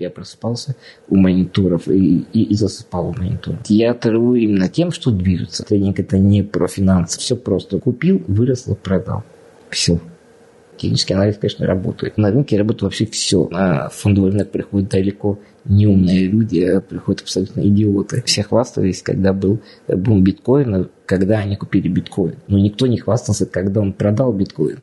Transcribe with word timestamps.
я 0.00 0.10
просыпался 0.10 0.76
у 1.08 1.16
мониторов 1.16 1.88
и, 1.88 2.24
и, 2.32 2.42
и 2.42 2.54
засыпал 2.54 3.08
у 3.08 3.14
мониторов. 3.14 3.60
Я 3.68 3.94
торгую 3.94 4.40
именно 4.40 4.68
тем, 4.68 4.90
что 4.90 5.10
движется. 5.10 5.64
Тренинг 5.64 6.00
это 6.00 6.18
не 6.18 6.42
про 6.42 6.68
финансы. 6.68 7.18
Все 7.18 7.36
просто. 7.36 7.78
Купил, 7.78 8.22
выросло, 8.26 8.74
продал. 8.74 9.24
Все. 9.68 10.00
Технический 10.76 11.12
анализ, 11.12 11.36
конечно, 11.36 11.66
работает. 11.66 12.16
На 12.16 12.30
рынке 12.30 12.56
работает 12.56 12.82
вообще 12.84 13.04
все. 13.04 13.48
На 13.50 13.90
фондовый 13.90 14.30
рынок 14.30 14.50
приходят 14.50 14.88
далеко 14.88 15.38
не 15.66 15.86
умные 15.86 16.26
люди, 16.26 16.60
а 16.60 16.80
приходят 16.80 17.20
абсолютно 17.20 17.60
идиоты. 17.60 18.22
Все 18.24 18.42
хвастались, 18.42 19.02
когда 19.02 19.34
был 19.34 19.60
бум 19.88 20.24
биткоина, 20.24 20.88
когда 21.04 21.40
они 21.40 21.56
купили 21.56 21.88
биткоин. 21.88 22.36
Но 22.46 22.58
никто 22.58 22.86
не 22.86 22.96
хвастался, 22.96 23.44
когда 23.44 23.80
он 23.80 23.92
продал 23.92 24.32
биткоин. 24.32 24.78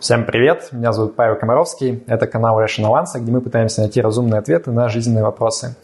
Всем 0.00 0.24
привет, 0.24 0.68
меня 0.70 0.92
зовут 0.92 1.16
Павел 1.16 1.34
Комаровский, 1.34 2.04
это 2.06 2.28
канал 2.28 2.62
Rational 2.62 2.92
Answer, 3.02 3.20
где 3.20 3.32
мы 3.32 3.40
пытаемся 3.40 3.80
найти 3.80 4.00
разумные 4.00 4.38
ответы 4.38 4.70
на 4.70 4.88
жизненные 4.88 5.24
вопросы. 5.24 5.74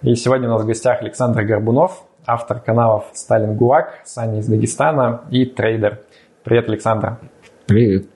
И 0.00 0.14
сегодня 0.14 0.48
у 0.48 0.52
нас 0.52 0.62
в 0.62 0.66
гостях 0.66 1.02
Александр 1.02 1.42
Горбунов, 1.42 2.02
автор 2.24 2.60
каналов 2.60 3.04
«Сталин 3.12 3.56
ГУАК», 3.56 4.00
«Саня 4.06 4.38
из 4.38 4.46
Дагестана» 4.46 5.20
и 5.30 5.44
«Трейдер». 5.44 6.00
Привет, 6.44 6.70
Александр. 6.70 7.18
Привет. 7.66 8.06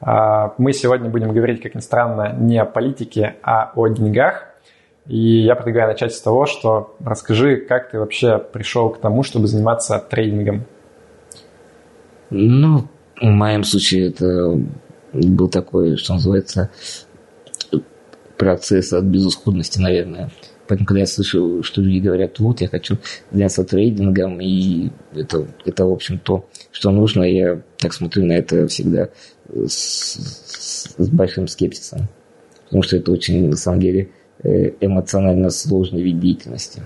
А, 0.00 0.54
мы 0.58 0.72
сегодня 0.72 1.10
будем 1.10 1.32
говорить, 1.32 1.60
как 1.60 1.74
ни 1.74 1.80
странно, 1.80 2.32
не 2.32 2.56
о 2.58 2.64
политике, 2.64 3.34
а 3.42 3.72
о 3.74 3.88
деньгах. 3.88 4.46
И 5.08 5.18
я 5.18 5.56
предлагаю 5.56 5.88
начать 5.88 6.14
с 6.14 6.20
того, 6.20 6.46
что 6.46 6.94
расскажи, 7.04 7.56
как 7.56 7.90
ты 7.90 7.98
вообще 7.98 8.38
пришел 8.38 8.90
к 8.90 9.00
тому, 9.00 9.24
чтобы 9.24 9.48
заниматься 9.48 9.98
трейдингом. 9.98 10.66
Ну, 12.30 12.84
в 13.20 13.26
моем 13.26 13.64
случае 13.64 14.10
это 14.10 14.56
был 15.14 15.48
такой, 15.48 15.96
что 15.96 16.14
называется, 16.14 16.70
процесс 18.36 18.92
от 18.92 19.04
безысходности, 19.04 19.78
наверное. 19.78 20.30
Поэтому, 20.66 20.86
когда 20.86 21.00
я 21.00 21.06
слышу, 21.06 21.62
что 21.62 21.82
люди 21.82 21.98
говорят, 21.98 22.38
вот, 22.38 22.60
я 22.60 22.68
хочу 22.68 22.96
заняться 23.30 23.64
трейдингом, 23.64 24.40
и 24.40 24.90
это, 25.14 25.46
это 25.64 25.84
в 25.84 25.92
общем, 25.92 26.18
то, 26.18 26.48
что 26.72 26.90
нужно, 26.90 27.22
я 27.22 27.60
так 27.78 27.92
смотрю 27.92 28.24
на 28.24 28.32
это 28.32 28.66
всегда 28.66 29.10
с, 29.66 30.86
с, 30.96 31.08
большим 31.08 31.48
скепсисом. 31.48 32.08
Потому 32.64 32.82
что 32.82 32.96
это 32.96 33.12
очень, 33.12 33.50
на 33.50 33.56
самом 33.56 33.80
деле, 33.80 34.10
э, 34.42 34.72
эмоционально 34.80 35.50
сложный 35.50 36.02
вид 36.02 36.18
деятельности. 36.18 36.82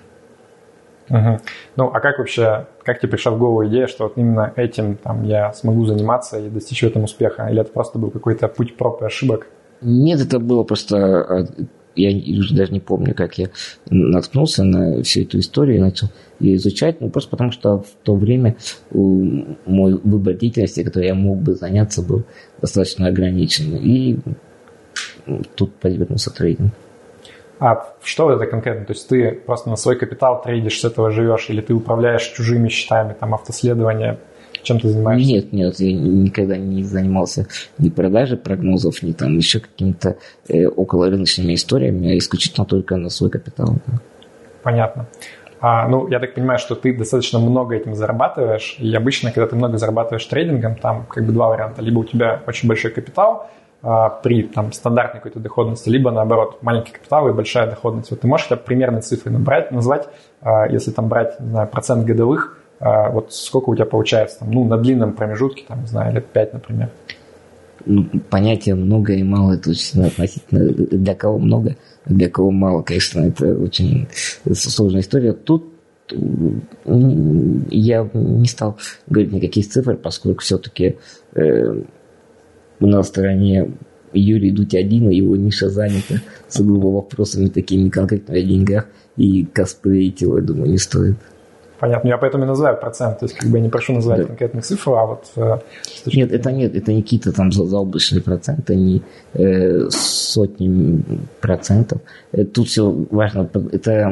Угу. 1.11 1.41
Ну, 1.77 1.87
а 1.87 2.01
как 2.01 2.19
вообще, 2.19 2.67
как 2.84 3.01
тебе 3.01 3.12
пришла 3.12 3.33
в 3.33 3.39
голову 3.39 3.67
идея, 3.67 3.87
что 3.87 4.05
вот 4.05 4.14
именно 4.17 4.53
этим 4.56 4.97
там, 4.97 5.25
я 5.25 5.53
смогу 5.53 5.84
заниматься 5.87 6.39
и 6.39 6.48
достичь 6.48 6.83
в 6.83 6.87
этом 6.87 7.05
успеха? 7.05 7.48
Или 7.48 7.61
это 7.61 7.73
просто 7.73 7.98
был 7.98 8.11
какой-то 8.11 8.48
путь 8.48 8.77
проб 8.77 9.03
и 9.03 9.06
ошибок? 9.06 9.47
Нет, 9.81 10.20
это 10.20 10.39
было 10.39 10.65
просто... 10.65 10.97
А, 10.97 11.47
я 11.95 12.39
уже 12.39 12.55
даже 12.55 12.73
не 12.73 12.81
помню, 12.81 13.12
как 13.15 13.39
я 13.39 13.48
наткнулся 13.91 14.62
на 14.62 15.03
всю 15.03 15.23
эту 15.23 15.41
историю 15.41 15.78
и 15.78 15.81
начал 15.81 16.09
ее 16.39 16.55
изучать. 16.56 17.00
Ну, 17.00 17.11
просто 17.11 17.31
потому 17.31 17.50
что 17.50 17.78
в 17.78 17.89
то 18.05 18.15
время 18.15 18.56
мой 18.87 19.95
выбор 19.95 20.34
деятельности, 20.34 20.84
которой 20.84 21.06
я 21.06 21.15
мог 21.15 21.39
бы 21.39 21.55
заняться, 21.55 22.03
был 22.03 22.25
достаточно 22.61 23.09
ограничен. 23.09 23.75
И 23.77 24.19
тут 25.56 25.75
подвернулся 25.75 26.31
трейдинг. 26.31 26.72
А 27.61 27.95
что 28.03 28.31
это 28.31 28.47
конкретно? 28.47 28.84
То 28.84 28.92
есть 28.92 29.09
ты 29.09 29.33
просто 29.33 29.69
на 29.69 29.77
свой 29.77 29.97
капитал 29.97 30.41
трейдишь, 30.42 30.81
с 30.81 30.84
этого 30.84 31.11
живешь, 31.11 31.51
или 31.51 31.61
ты 31.61 31.75
управляешь 31.75 32.23
чужими 32.23 32.69
счетами, 32.69 33.15
там, 33.19 33.34
автоследование? 33.34 34.19
Чем 34.62 34.81
ты 34.81 34.89
занимаешься? 34.89 35.33
Нет, 35.33 35.53
нет, 35.53 35.81
я 35.81 35.92
никогда 35.92 36.56
не 36.56 36.83
занимался 36.83 37.47
ни 37.78 37.89
продажей 37.89 38.39
прогнозов, 38.39 39.03
ни 39.03 39.12
там 39.12 39.37
еще 39.37 39.61
какими-то 39.61 40.17
э, 40.48 40.67
околорыночными 40.67 41.55
историями, 41.55 42.12
а 42.12 42.19
исключительно 42.19 42.67
только 42.67 42.97
на 42.97 43.09
свой 43.09 43.31
капитал. 43.31 43.77
Да. 43.87 43.98
Понятно. 44.62 45.06
А, 45.61 45.89
ну, 45.89 46.09
я 46.09 46.20
так 46.20 46.34
понимаю, 46.34 46.59
что 46.59 46.75
ты 46.75 46.97
достаточно 46.97 47.39
много 47.39 47.75
этим 47.75 47.95
зарабатываешь, 47.95 48.77
и 48.78 48.95
обычно, 48.95 49.33
когда 49.33 49.48
ты 49.48 49.56
много 49.56 49.77
зарабатываешь 49.77 50.25
трейдингом, 50.27 50.77
там 50.77 51.06
как 51.06 51.25
бы 51.25 51.33
два 51.33 51.49
варианта. 51.49 51.83
Либо 51.83 52.00
у 52.00 52.04
тебя 52.04 52.43
очень 52.47 52.69
большой 52.69 52.93
капитал, 52.93 53.50
при 53.81 54.43
там, 54.43 54.72
стандартной 54.72 55.21
какой-то 55.21 55.39
доходности, 55.39 55.89
либо 55.89 56.11
наоборот 56.11 56.59
маленький 56.62 56.93
капитал 56.93 57.28
и 57.28 57.33
большая 57.33 57.69
доходность. 57.69 58.11
Вот 58.11 58.21
ты 58.21 58.27
можешь 58.27 58.47
это 58.47 58.56
примерно 58.56 59.00
цифры 59.00 59.31
набрать, 59.31 59.71
назвать, 59.71 60.09
а, 60.41 60.66
если 60.66 60.91
там 60.91 61.09
брать, 61.09 61.39
не 61.41 61.50
знаю, 61.50 61.69
процент 61.69 62.05
годовых, 62.05 62.59
а, 62.81 63.11
вот 63.11 63.33
сколько 63.33 63.71
у 63.71 63.75
тебя 63.77 63.87
получается, 63.87 64.41
там, 64.41 64.50
ну, 64.50 64.65
на 64.65 64.78
длинном 64.78 65.12
промежутке, 65.12 65.65
там, 65.66 65.83
не 65.83 65.87
знаю, 65.87 66.12
лет 66.15 66.27
5, 66.27 66.55
например. 66.55 66.91
Ну, 67.87 68.05
понятие 68.28 68.75
много 68.75 69.12
и 69.12 69.22
мало, 69.22 69.53
это 69.53 69.71
очень 69.71 70.05
относительно, 70.05 70.69
для 70.71 71.15
кого 71.15 71.39
много, 71.39 71.77
для 72.05 72.28
кого 72.28 72.50
мало, 72.50 72.83
конечно, 72.83 73.21
это 73.21 73.56
очень 73.56 74.09
сложная 74.53 75.03
история. 75.03 75.33
Тут 75.33 75.72
я 76.91 78.09
не 78.15 78.47
стал 78.47 78.78
говорить 79.06 79.33
никаких 79.33 79.69
цифр, 79.69 79.97
поскольку 79.97 80.41
все-таки 80.41 80.97
э, 81.34 81.83
на 82.81 83.03
стороне 83.03 83.71
Юрий 84.12 84.50
Дудь-1, 84.50 85.12
его 85.12 85.37
ниша 85.37 85.69
занята 85.69 86.16
сугубо 86.49 86.87
вопросами 86.87 87.49
такими 87.49 87.89
конкретными 87.89 88.41
о 88.41 88.43
деньгах, 88.43 88.87
и 89.16 89.44
косплеить 89.44 90.21
его, 90.21 90.39
я 90.39 90.44
думаю, 90.44 90.71
не 90.71 90.78
стоит. 90.78 91.16
Понятно, 91.81 92.09
я 92.09 92.19
поэтому 92.19 92.44
и 92.44 92.47
называю 92.47 92.77
процент, 92.77 93.21
то 93.21 93.27
есть 93.27 93.37
как 93.37 93.49
бы 93.50 93.59
я 93.59 93.65
не 93.65 93.71
прошу 93.71 93.93
называть 93.93 94.22
да. 94.22 94.27
конкретных 94.27 94.65
цифр, 94.65 94.91
а 94.91 95.06
вот... 95.06 95.27
Э, 95.37 95.59
нет, 96.06 96.33
это 96.33 96.50
нет, 96.50 96.75
это 96.75 96.93
не 96.93 97.03
какие-то 97.03 97.33
там 97.33 97.53
заоблачные 97.53 98.21
проценты, 98.21 98.75
не 98.75 99.03
э, 99.34 99.89
сотни 99.91 101.00
процентов. 101.41 102.00
Э, 102.33 102.45
тут 102.45 102.66
все 102.66 102.91
важно, 103.10 103.49
это 103.71 104.10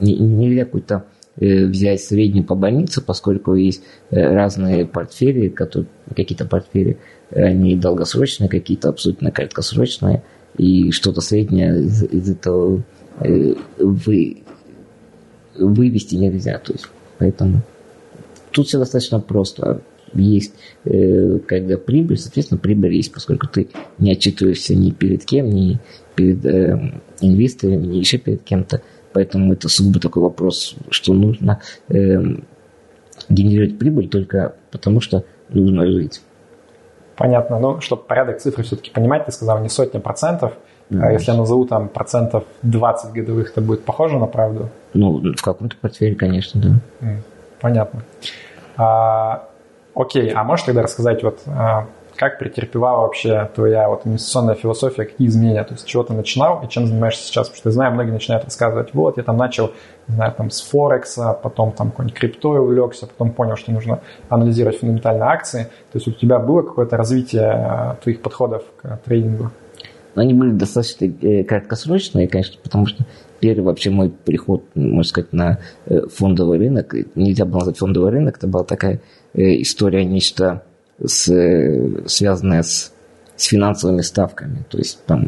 не, 0.00 0.18
нельзя 0.18 0.64
какой-то 0.64 1.04
э, 1.36 1.66
взять 1.66 2.00
среднюю 2.00 2.44
по 2.44 2.56
больнице, 2.56 3.00
поскольку 3.00 3.54
есть 3.54 3.84
э, 4.10 4.34
разные 4.34 4.84
портфели, 4.84 5.50
которые, 5.50 5.86
какие-то 6.16 6.46
портфели 6.46 6.98
они 7.34 7.76
долгосрочные, 7.76 8.48
какие-то 8.48 8.88
абсолютно 8.88 9.30
краткосрочные, 9.30 10.22
и 10.56 10.90
что-то 10.92 11.20
среднее 11.20 11.80
из, 11.80 12.04
из 12.04 12.30
этого 12.30 12.82
э, 13.20 13.54
вы, 13.78 14.38
вывести 15.56 16.14
нельзя. 16.14 16.58
То 16.58 16.72
есть, 16.72 16.86
поэтому 17.18 17.62
тут 18.50 18.68
все 18.68 18.78
достаточно 18.78 19.20
просто. 19.20 19.82
Есть 20.14 20.54
э, 20.84 21.40
когда 21.40 21.76
прибыль, 21.76 22.18
соответственно, 22.18 22.60
прибыль 22.60 22.94
есть, 22.94 23.12
поскольку 23.12 23.48
ты 23.48 23.68
не 23.98 24.12
отчитываешься 24.12 24.76
ни 24.76 24.90
перед 24.92 25.24
кем, 25.24 25.50
ни 25.50 25.80
перед 26.14 26.44
э, 26.46 27.00
инвесторами, 27.20 27.84
ни 27.84 27.98
еще 27.98 28.18
перед 28.18 28.42
кем-то. 28.44 28.80
Поэтому 29.12 29.52
это 29.52 29.68
сугубо 29.68 29.98
такой 29.98 30.22
вопрос, 30.22 30.76
что 30.90 31.14
нужно 31.14 31.60
э, 31.88 32.22
генерировать 33.28 33.78
прибыль 33.78 34.08
только 34.08 34.54
потому, 34.70 35.00
что 35.00 35.24
нужно 35.50 35.86
жить. 35.86 36.20
Понятно. 37.16 37.58
Ну, 37.58 37.80
чтобы 37.80 38.02
порядок 38.02 38.40
цифры 38.40 38.62
все-таки 38.64 38.90
понимать, 38.90 39.26
ты 39.26 39.32
сказал 39.32 39.60
не 39.60 39.68
сотня 39.68 40.00
процентов. 40.00 40.52
Mm-hmm. 40.90 41.00
А 41.00 41.12
если 41.12 41.32
я 41.32 41.38
назову 41.38 41.64
там 41.64 41.88
процентов 41.88 42.44
20 42.62 43.12
годовых, 43.12 43.50
это 43.50 43.60
будет 43.60 43.84
похоже 43.84 44.18
на 44.18 44.26
правду? 44.26 44.68
Ну, 44.92 45.20
в 45.20 45.42
каком-то 45.42 45.76
портфеле, 45.80 46.14
конечно, 46.14 46.60
да. 46.60 47.16
Понятно. 47.60 48.02
А, 48.76 49.48
окей, 49.94 50.32
а 50.32 50.44
можешь 50.44 50.66
тогда 50.66 50.82
рассказать, 50.82 51.22
вот 51.22 51.40
а, 51.46 51.86
как 52.16 52.38
претерпевала 52.38 53.02
вообще 53.02 53.50
твоя 53.54 53.88
вот 53.88 54.06
инвестиционная 54.06 54.54
философия, 54.54 55.04
какие 55.04 55.28
изменения? 55.28 55.64
То 55.64 55.74
есть, 55.74 55.86
чего 55.86 56.02
ты 56.02 56.12
начинал 56.12 56.62
и 56.62 56.68
чем 56.68 56.86
занимаешься 56.86 57.26
сейчас? 57.26 57.48
Потому 57.48 57.58
что 57.58 57.68
я 57.70 57.72
знаю, 57.72 57.92
многие 57.92 58.12
начинают 58.12 58.44
рассказывать, 58.44 58.94
вот, 58.94 59.16
я 59.16 59.22
там 59.22 59.36
начал, 59.36 59.72
не 60.08 60.14
знаю, 60.14 60.32
там 60.36 60.50
с 60.50 60.60
Форекса, 60.62 61.38
потом 61.42 61.72
там 61.72 61.90
какой-нибудь 61.90 62.18
криптой 62.18 62.60
увлекся, 62.60 63.06
потом 63.06 63.32
понял, 63.32 63.56
что 63.56 63.72
нужно 63.72 64.00
анализировать 64.28 64.78
фундаментальные 64.78 65.28
акции. 65.28 65.64
То 65.92 65.98
есть, 65.98 66.08
у 66.08 66.12
тебя 66.12 66.38
было 66.38 66.62
какое-то 66.62 66.96
развитие 66.96 67.42
э, 67.42 68.02
твоих 68.02 68.22
подходов 68.22 68.62
к 68.80 69.00
трейдингу? 69.04 69.50
Они 70.14 70.32
были 70.32 70.52
достаточно 70.52 71.06
э, 71.06 71.42
краткосрочные, 71.42 72.28
конечно, 72.28 72.58
потому 72.62 72.86
что 72.86 73.04
первый 73.40 73.64
вообще 73.64 73.90
мой 73.90 74.10
приход, 74.10 74.62
можно 74.74 75.02
сказать, 75.02 75.32
на 75.32 75.58
э, 75.86 76.06
фондовый 76.06 76.58
рынок, 76.58 76.94
нельзя 77.14 77.44
было 77.44 77.58
назвать 77.58 77.78
фондовый 77.78 78.10
рынок, 78.10 78.36
это 78.38 78.46
была 78.46 78.62
такая 78.62 79.00
история, 79.34 80.04
нечто 80.04 80.62
с, 81.02 81.24
связанная 82.06 82.62
с, 82.62 82.92
с 83.36 83.44
финансовыми 83.46 84.00
ставками. 84.02 84.64
То 84.68 84.78
есть 84.78 85.04
там, 85.06 85.26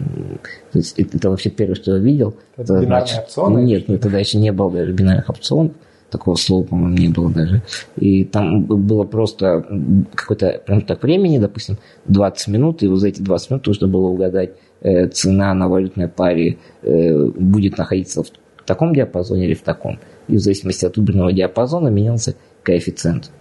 то 0.73 0.79
есть 0.79 0.99
это, 0.99 1.17
это 1.17 1.31
вообще 1.31 1.51
первое, 1.51 1.75
что 1.75 1.97
я 1.97 1.99
видел. 1.99 2.35
Это, 2.57 2.75
это 2.75 2.85
бинарные 2.85 3.07
значит, 3.07 3.25
опционы? 3.25 3.59
Нет, 3.61 3.89
ну, 3.89 3.99
тогда 3.99 4.19
еще 4.19 4.39
не 4.39 4.53
было 4.53 4.71
даже 4.71 4.93
бинарных 4.93 5.29
опционов. 5.29 5.73
Такого 6.11 6.37
слова, 6.37 6.63
по-моему, 6.63 6.97
не 6.97 7.09
было 7.09 7.31
даже. 7.31 7.63
И 7.97 8.25
там 8.25 8.63
было 8.63 9.03
просто 9.03 9.67
какой-то 10.15 10.63
промежуток 10.65 11.03
времени, 11.03 11.39
допустим, 11.39 11.79
20 12.07 12.49
минут, 12.49 12.83
и 12.83 12.87
вот 12.87 12.99
за 12.99 13.09
эти 13.09 13.21
20 13.23 13.51
минут 13.51 13.67
нужно 13.67 13.89
было 13.89 14.07
угадать, 14.07 14.53
э, 14.83 15.09
цена 15.09 15.53
на 15.53 15.69
валютной 15.69 16.07
паре 16.07 16.59
э, 16.83 17.25
будет 17.25 17.77
находиться 17.77 18.23
в 18.23 18.29
таком 18.65 18.95
диапазоне 18.95 19.47
или 19.47 19.55
в 19.55 19.62
таком. 19.62 19.99
И 20.29 20.37
в 20.37 20.41
зависимости 20.41 20.85
от 20.85 20.97
выбранного 20.97 21.33
диапазона 21.33 21.89
менялся 21.89 22.37
коэффициент 22.62 23.33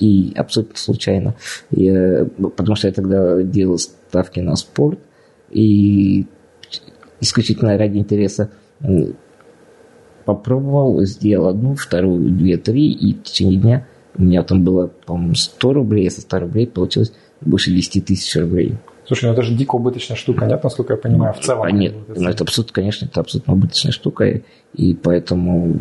и 0.00 0.32
абсолютно 0.34 0.76
случайно. 0.76 1.34
Я, 1.70 2.26
потому 2.56 2.74
что 2.74 2.88
я 2.88 2.94
тогда 2.94 3.42
делал 3.42 3.78
ставки 3.78 4.40
на 4.40 4.56
спорт, 4.56 4.98
и 5.50 6.26
исключительно 7.20 7.76
ради 7.78 7.98
интереса 7.98 8.50
попробовал, 10.24 11.02
сделал 11.04 11.48
одну, 11.48 11.74
вторую, 11.74 12.30
две, 12.30 12.56
три, 12.56 12.90
и 12.90 13.14
в 13.14 13.22
течение 13.22 13.58
дня 13.58 13.86
у 14.16 14.22
меня 14.22 14.42
там 14.42 14.64
было, 14.64 14.88
по-моему, 15.06 15.34
100 15.34 15.72
рублей, 15.72 16.08
а 16.08 16.10
со 16.10 16.20
100 16.22 16.38
рублей 16.40 16.66
получилось 16.66 17.12
больше 17.40 17.70
10 17.70 18.04
тысяч 18.04 18.36
рублей. 18.36 18.76
Слушай, 19.06 19.26
ну 19.26 19.32
это 19.32 19.42
же 19.42 19.54
дико 19.54 19.74
убыточная 19.74 20.16
штука, 20.16 20.46
нет, 20.46 20.62
насколько 20.62 20.92
я 20.92 20.96
понимаю, 20.96 21.34
в 21.34 21.40
целом? 21.40 21.62
А 21.62 21.70
нет, 21.70 21.94
ну 22.08 22.28
это 22.28 22.44
абсолютно, 22.44 22.72
конечно, 22.72 23.06
это 23.06 23.20
абсолютно 23.20 23.54
убыточная 23.54 23.92
штука, 23.92 24.42
и 24.74 24.94
поэтому, 24.94 25.80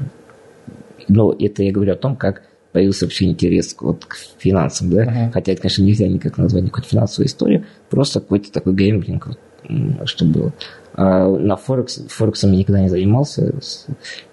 но 1.08 1.36
это 1.38 1.64
я 1.64 1.72
говорю 1.72 1.94
о 1.94 1.98
том, 1.98 2.16
как 2.16 2.44
появился 2.72 3.06
вообще 3.06 3.26
интерес 3.26 3.76
вот 3.80 4.06
к 4.06 4.18
финансам, 4.38 4.92
да, 4.92 5.04
uh-huh. 5.04 5.32
хотя 5.32 5.56
конечно, 5.56 5.84
нельзя 5.84 6.08
никак 6.08 6.38
назвать 6.38 6.64
никакой 6.64 6.84
финансовой 6.84 7.28
историей, 7.28 7.66
просто 7.90 8.20
какой-то 8.20 8.52
такой 8.52 8.76
геймблинг, 8.76 9.28
вот, 9.28 10.10
что 10.10 10.26
было. 10.26 10.54
А 10.94 11.28
на 11.28 11.56
Форекс, 11.56 12.04
Форексом 12.10 12.52
я 12.52 12.60
никогда 12.60 12.82
не 12.82 12.90
занимался, 12.90 13.56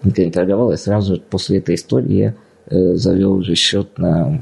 никогда 0.02 0.24
не 0.24 0.30
торговал, 0.30 0.72
и 0.72 0.76
сразу 0.76 1.20
после 1.20 1.58
этой 1.58 1.76
истории 1.76 2.12
я 2.12 2.34
э, 2.66 2.94
завел 2.94 3.34
уже 3.34 3.54
счет 3.54 3.96
на, 3.98 4.38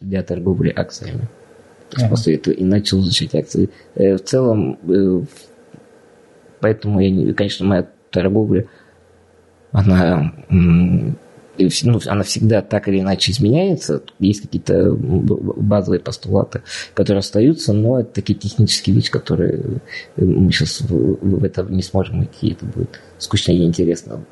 для 0.00 0.22
торговли 0.22 0.72
акциями. 0.74 1.28
То 1.90 1.96
есть 1.96 2.06
uh-huh. 2.06 2.10
после 2.10 2.34
этого 2.36 2.54
и 2.54 2.64
начал 2.64 3.00
изучать 3.00 3.34
акции. 3.34 3.70
Э, 3.94 4.16
в 4.16 4.22
целом, 4.22 4.78
э, 4.88 5.22
поэтому, 6.60 7.00
я, 7.00 7.34
конечно, 7.34 7.66
моя 7.66 7.88
торговля, 8.10 8.66
она 9.72 10.32
ну, 11.58 12.00
она 12.06 12.22
всегда 12.22 12.62
так 12.62 12.88
или 12.88 13.00
иначе 13.00 13.32
изменяется. 13.32 14.02
Есть 14.18 14.42
какие-то 14.42 14.92
базовые 14.94 16.00
постулаты, 16.00 16.62
которые 16.94 17.20
остаются, 17.20 17.72
но 17.72 18.00
это 18.00 18.12
такие 18.14 18.38
технические 18.38 18.96
вещи, 18.96 19.10
которые 19.10 19.80
мы 20.16 20.50
сейчас 20.52 20.80
в 20.80 21.44
это 21.44 21.62
не 21.64 21.82
сможем 21.82 22.24
идти. 22.24 22.52
Это 22.52 22.64
будет 22.66 23.00
скучно 23.18 23.52
и 23.52 23.58
неинтересно. 23.58 24.24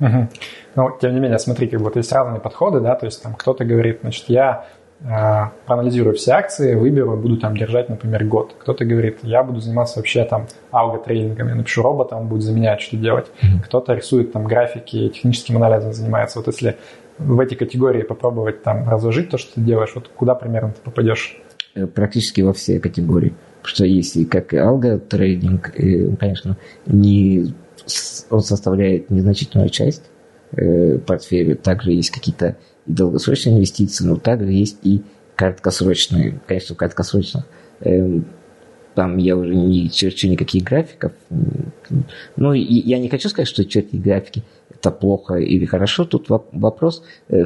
Угу. 0.00 0.28
Но, 0.74 0.98
тем 1.00 1.14
не 1.14 1.20
менее, 1.20 1.38
смотри, 1.38 1.68
как 1.68 1.80
бы 1.80 1.92
есть 1.94 2.12
разные 2.12 2.40
подходы, 2.40 2.80
да, 2.80 2.96
то 2.96 3.06
есть 3.06 3.22
там 3.22 3.34
кто-то 3.34 3.64
говорит, 3.64 4.00
значит, 4.02 4.24
я 4.28 4.66
проанализирую 5.02 6.14
все 6.14 6.32
акции, 6.32 6.74
выберу, 6.74 7.16
буду 7.16 7.36
там 7.36 7.56
держать, 7.56 7.88
например, 7.88 8.24
год. 8.24 8.54
Кто-то 8.58 8.84
говорит, 8.84 9.18
я 9.22 9.42
буду 9.42 9.60
заниматься 9.60 9.98
вообще 9.98 10.24
там 10.24 10.46
алго-трейдингом, 10.70 11.48
я 11.48 11.54
напишу 11.54 11.82
робота, 11.82 12.16
он 12.16 12.28
будет 12.28 12.42
заменять, 12.42 12.80
что 12.80 12.96
делать. 12.96 13.26
Mm-hmm. 13.26 13.64
Кто-то 13.64 13.94
рисует 13.94 14.32
там 14.32 14.44
графики, 14.44 15.08
техническим 15.08 15.56
анализом 15.56 15.92
занимается. 15.92 16.38
Вот 16.38 16.46
если 16.46 16.76
в 17.18 17.40
эти 17.40 17.54
категории 17.54 18.02
попробовать 18.02 18.62
там 18.62 18.88
разложить 18.88 19.30
то, 19.30 19.38
что 19.38 19.54
ты 19.54 19.60
делаешь, 19.60 19.90
вот 19.94 20.08
куда 20.08 20.34
примерно 20.34 20.70
ты 20.70 20.80
попадешь? 20.82 21.36
Э, 21.74 21.86
практически 21.86 22.40
во 22.40 22.52
все 22.52 22.78
категории. 22.78 23.34
Потому 23.62 23.74
что 23.74 23.84
есть 23.86 24.16
и 24.16 24.24
как 24.24 24.52
алго-трейдинг, 24.54 25.74
и, 25.76 26.16
конечно, 26.16 26.56
не, 26.86 27.54
он 28.30 28.40
составляет 28.40 29.10
незначительную 29.10 29.68
часть 29.70 30.02
э, 30.52 30.98
портфеля. 30.98 31.54
Также 31.54 31.92
есть 31.92 32.10
какие-то 32.10 32.56
долгосрочные 32.86 33.56
инвестиции, 33.56 34.04
но 34.04 34.16
также 34.16 34.52
есть 34.52 34.78
и 34.82 35.02
краткосрочные. 35.36 36.40
Конечно, 36.46 36.74
краткосрочных 36.74 37.44
эм, 37.80 38.26
там 38.94 39.16
я 39.16 39.36
уже 39.36 39.54
не 39.54 39.90
черчу 39.90 40.28
никаких 40.28 40.64
графиков. 40.64 41.12
Ну, 42.36 42.52
я 42.52 42.98
не 42.98 43.08
хочу 43.08 43.28
сказать, 43.28 43.48
что 43.48 43.64
чертить 43.64 44.02
графики 44.02 44.42
это 44.82 44.90
плохо 44.90 45.34
или 45.34 45.64
хорошо. 45.64 46.04
Тут 46.04 46.28
вопрос, 46.28 47.02
э, 47.28 47.44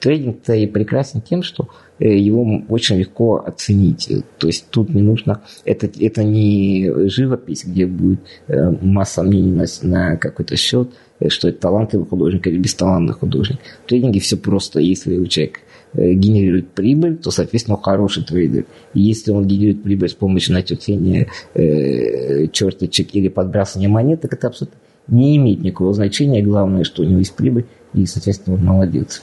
трейдинг-то 0.00 0.54
и 0.54 0.66
прекрасен 0.66 1.20
тем, 1.20 1.42
что 1.42 1.68
э, 2.00 2.16
его 2.16 2.62
очень 2.68 2.96
легко 2.96 3.36
оценить. 3.46 4.10
То 4.38 4.48
есть 4.48 4.66
тут 4.70 4.90
не 4.90 5.02
нужно, 5.02 5.42
это, 5.64 5.88
это 6.00 6.24
не 6.24 7.08
живопись, 7.08 7.64
где 7.64 7.86
будет 7.86 8.20
э, 8.48 8.70
масса 8.82 9.22
мнений 9.22 9.64
на, 9.82 10.16
какой-то 10.16 10.56
счет, 10.56 10.90
что 11.28 11.48
это 11.48 11.60
талантливый 11.60 12.06
художник 12.06 12.46
или 12.48 12.58
бесталантный 12.58 13.14
художник. 13.14 13.58
В 13.84 13.88
трейдинге 13.88 14.20
все 14.20 14.36
просто. 14.36 14.80
Если 14.80 15.16
у 15.16 15.26
человека 15.26 15.60
генерирует 15.94 16.68
прибыль, 16.72 17.16
то, 17.16 17.30
соответственно, 17.30 17.76
он 17.76 17.82
хороший 17.82 18.22
трейдер. 18.22 18.66
И 18.94 19.00
если 19.00 19.30
он 19.30 19.46
генерирует 19.46 19.82
прибыль 19.82 20.08
с 20.08 20.14
помощью 20.14 20.54
начертения 20.54 21.28
э, 21.54 22.48
черточек 22.48 23.14
или 23.14 23.28
подбрасывания 23.28 23.88
монеток, 23.88 24.34
это 24.34 24.48
абсолютно 24.48 24.78
не 25.08 25.36
имеет 25.36 25.60
никакого 25.60 25.94
значения. 25.94 26.42
Главное, 26.42 26.84
что 26.84 27.02
у 27.02 27.06
него 27.06 27.18
есть 27.18 27.34
прибыль, 27.34 27.66
и, 27.94 28.06
соответственно, 28.06 28.56
он 28.56 28.64
молодец. 28.64 29.22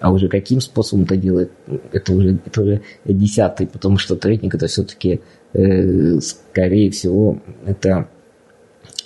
А 0.00 0.10
уже 0.10 0.28
каким 0.28 0.60
способом 0.60 1.04
это 1.04 1.16
делает, 1.16 1.52
это 1.92 2.12
уже, 2.12 2.38
это 2.44 2.62
уже 2.62 2.80
десятый, 3.04 3.66
потому 3.66 3.98
что 3.98 4.16
трейдинг 4.16 4.54
это 4.54 4.66
все-таки, 4.66 5.20
э, 5.52 6.18
скорее 6.18 6.90
всего, 6.90 7.38
это 7.64 8.08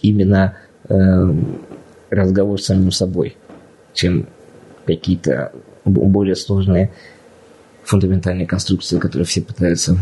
именно 0.00 0.56
э, 0.88 0.94
разговор 2.10 2.60
с 2.60 2.66
самим 2.66 2.90
собой, 2.92 3.36
чем 3.92 4.26
какие-то 4.86 5.52
более 5.84 6.34
сложные 6.34 6.92
фундаментальные 7.84 8.46
конструкции, 8.46 8.98
которые 8.98 9.26
все 9.26 9.42
пытаются 9.42 9.98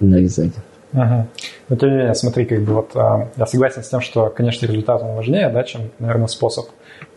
навязать. 0.00 0.52
Угу. 0.94 1.26
Но 1.68 1.76
тем 1.76 1.90
не 1.90 1.96
менее, 1.96 2.14
смотри, 2.14 2.44
как 2.44 2.60
бы 2.62 2.74
вот 2.74 2.92
а, 2.94 3.28
я 3.36 3.46
согласен 3.46 3.82
с 3.82 3.88
тем, 3.88 4.00
что, 4.00 4.30
конечно, 4.30 4.64
результат 4.66 5.02
он 5.02 5.16
важнее, 5.16 5.48
да, 5.48 5.64
чем, 5.64 5.90
наверное, 5.98 6.28
способ. 6.28 6.66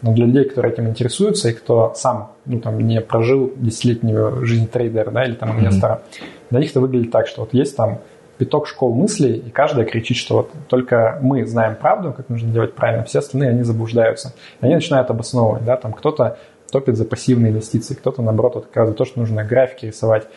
Но 0.01 0.13
для 0.13 0.25
людей, 0.25 0.45
которые 0.45 0.74
этим 0.74 0.88
интересуются 0.88 1.50
и 1.50 1.53
кто 1.53 1.94
сам, 1.95 2.31
ну, 2.45 2.59
там, 2.59 2.79
не 2.79 3.00
прожил 3.01 3.53
десятилетнюю 3.56 4.45
жизнь 4.45 4.68
трейдера, 4.68 5.12
да, 5.12 5.25
или 5.25 5.35
там 5.35 5.59
инвестора, 5.59 6.01
mm-hmm. 6.01 6.24
для 6.50 6.59
них 6.59 6.71
это 6.71 6.81
выглядит 6.81 7.12
так, 7.12 7.27
что 7.27 7.41
вот 7.41 7.53
есть 7.53 7.77
там 7.77 8.00
пяток 8.39 8.68
школ 8.68 8.94
мыслей, 8.94 9.38
и 9.38 9.50
каждая 9.50 9.85
кричит, 9.85 10.18
что 10.18 10.38
вот 10.38 10.51
только 10.68 11.19
мы 11.21 11.45
знаем 11.45 11.75
правду, 11.75 12.13
как 12.13 12.29
нужно 12.29 12.51
делать 12.51 12.74
правильно, 12.74 13.03
все 13.03 13.19
остальные, 13.19 13.51
они 13.51 13.63
заблуждаются. 13.63 14.33
И 14.62 14.65
они 14.65 14.75
начинают 14.75 15.09
обосновывать, 15.09 15.65
да, 15.65 15.77
там 15.77 15.94
кто-то 15.94 16.38
топит 16.71 16.97
за 16.97 17.06
пассивные 17.06 17.51
инвестиции, 17.51 17.94
кто-то, 17.94 18.21
наоборот, 18.21 18.56
вот, 18.56 18.68
как 18.71 18.88
за 18.88 18.94
то, 18.94 19.06
что 19.06 19.19
нужно 19.19 19.44
графики 19.44 19.85
рисовать. 19.85 20.27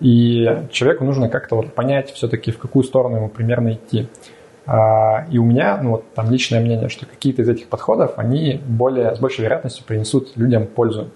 И 0.00 0.66
человеку 0.70 1.04
нужно 1.04 1.28
как-то 1.28 1.56
вот 1.56 1.74
понять 1.74 2.12
все-таки, 2.12 2.52
в 2.52 2.58
какую 2.58 2.84
сторону 2.84 3.16
ему 3.16 3.28
примерно 3.28 3.72
идти. 3.72 4.08
А, 4.66 5.26
и 5.30 5.38
у 5.38 5.44
меня, 5.44 5.78
ну 5.82 5.92
вот 5.92 6.12
там 6.14 6.30
личное 6.30 6.60
мнение, 6.60 6.88
что 6.88 7.06
какие-то 7.06 7.42
из 7.42 7.48
этих 7.48 7.68
подходов, 7.68 8.12
они 8.16 8.60
более, 8.66 9.14
с 9.14 9.18
большей 9.18 9.44
вероятностью 9.44 9.84
принесут 9.84 10.36
людям 10.36 10.66
пользу 10.66 11.08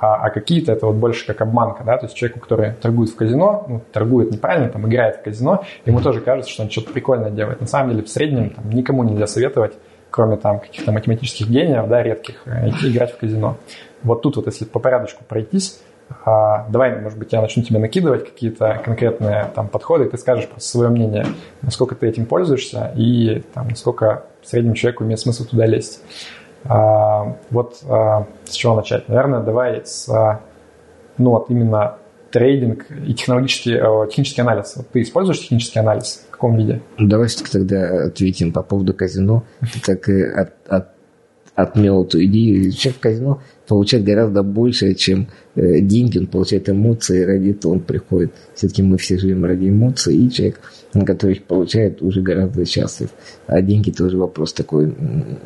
а, 0.00 0.26
а 0.26 0.30
какие-то 0.30 0.72
это 0.72 0.86
вот 0.86 0.96
больше 0.96 1.26
как 1.26 1.40
обманка, 1.40 1.82
да, 1.84 1.98
то 1.98 2.06
есть 2.06 2.16
человеку, 2.16 2.40
который 2.40 2.72
торгует 2.72 3.10
в 3.10 3.16
казино, 3.16 3.64
ну, 3.68 3.82
торгует 3.92 4.30
неправильно, 4.30 4.68
там, 4.68 4.86
играет 4.88 5.16
в 5.16 5.22
казино, 5.22 5.64
ему 5.84 6.00
тоже 6.00 6.20
кажется, 6.20 6.50
что 6.50 6.62
он 6.62 6.70
что-то 6.70 6.92
прикольное 6.92 7.30
делает. 7.30 7.60
На 7.60 7.66
самом 7.66 7.90
деле, 7.90 8.02
в 8.02 8.08
среднем 8.08 8.50
там, 8.50 8.70
никому 8.70 9.02
нельзя 9.02 9.26
советовать, 9.26 9.74
кроме 10.10 10.36
там 10.36 10.60
каких-то 10.60 10.92
математических 10.92 11.48
гениев, 11.48 11.88
да, 11.88 12.02
редких, 12.02 12.42
э, 12.46 12.68
играть 12.68 13.12
в 13.12 13.18
казино. 13.18 13.56
Вот 14.02 14.22
тут 14.22 14.36
вот, 14.36 14.46
если 14.46 14.64
по 14.64 14.78
порядочку 14.78 15.24
пройтись, 15.24 15.80
а, 16.24 16.66
давай, 16.68 17.00
может 17.00 17.18
быть, 17.18 17.32
я 17.32 17.40
начну 17.40 17.62
тебе 17.62 17.78
накидывать 17.78 18.24
какие-то 18.24 18.80
конкретные 18.84 19.50
там 19.54 19.68
подходы, 19.68 20.04
и 20.04 20.08
ты 20.08 20.18
скажешь 20.18 20.48
просто 20.48 20.68
свое 20.68 20.90
мнение, 20.90 21.26
насколько 21.62 21.94
ты 21.94 22.08
этим 22.08 22.26
пользуешься 22.26 22.92
и 22.96 23.42
там, 23.54 23.68
насколько 23.68 24.24
среднему 24.42 24.74
человеку 24.74 25.04
имеет 25.04 25.20
смысл 25.20 25.44
туда 25.44 25.66
лезть. 25.66 26.02
А, 26.64 27.36
вот 27.50 27.82
а, 27.88 28.26
с 28.44 28.52
чего 28.52 28.74
начать? 28.74 29.08
Наверное, 29.08 29.40
давай 29.40 29.82
с, 29.84 30.08
а, 30.08 30.40
ну 31.18 31.30
вот 31.30 31.50
именно 31.50 31.96
трейдинг 32.30 32.86
и 33.06 33.14
технологический, 33.14 33.74
технический 34.08 34.40
анализ. 34.40 34.74
Вот 34.76 34.88
ты 34.88 35.02
используешь 35.02 35.40
технический 35.40 35.80
анализ? 35.80 36.24
В 36.28 36.30
каком 36.30 36.56
виде? 36.56 36.80
Давайте 36.98 37.44
тогда 37.44 38.06
ответим 38.06 38.52
по 38.52 38.62
поводу 38.62 38.94
казино. 38.94 39.44
Ты 39.60 39.80
так 39.80 40.08
от, 40.08 40.52
от, 40.66 40.88
отмел 41.54 42.04
эту 42.04 42.24
идею. 42.24 42.72
Человек 42.72 42.98
в 42.98 43.00
казино 43.00 43.40
получает 43.72 44.04
гораздо 44.04 44.42
больше, 44.42 44.94
чем 44.94 45.28
э, 45.54 45.80
деньги. 45.80 46.18
Он 46.18 46.26
получает 46.26 46.68
эмоции, 46.68 47.24
ради 47.24 47.50
этого 47.50 47.72
он 47.72 47.80
приходит. 47.80 48.32
Все-таки 48.54 48.82
мы 48.82 48.98
все 48.98 49.16
живем 49.16 49.44
ради 49.46 49.70
эмоций, 49.70 50.14
и 50.14 50.30
человек, 50.30 50.60
который 51.06 51.36
их 51.36 51.44
получает, 51.44 52.02
уже 52.02 52.20
гораздо 52.20 52.66
счастлив. 52.66 53.08
А 53.46 53.62
деньги 53.62 53.90
тоже 53.90 54.18
вопрос 54.18 54.52
такой 54.52 54.94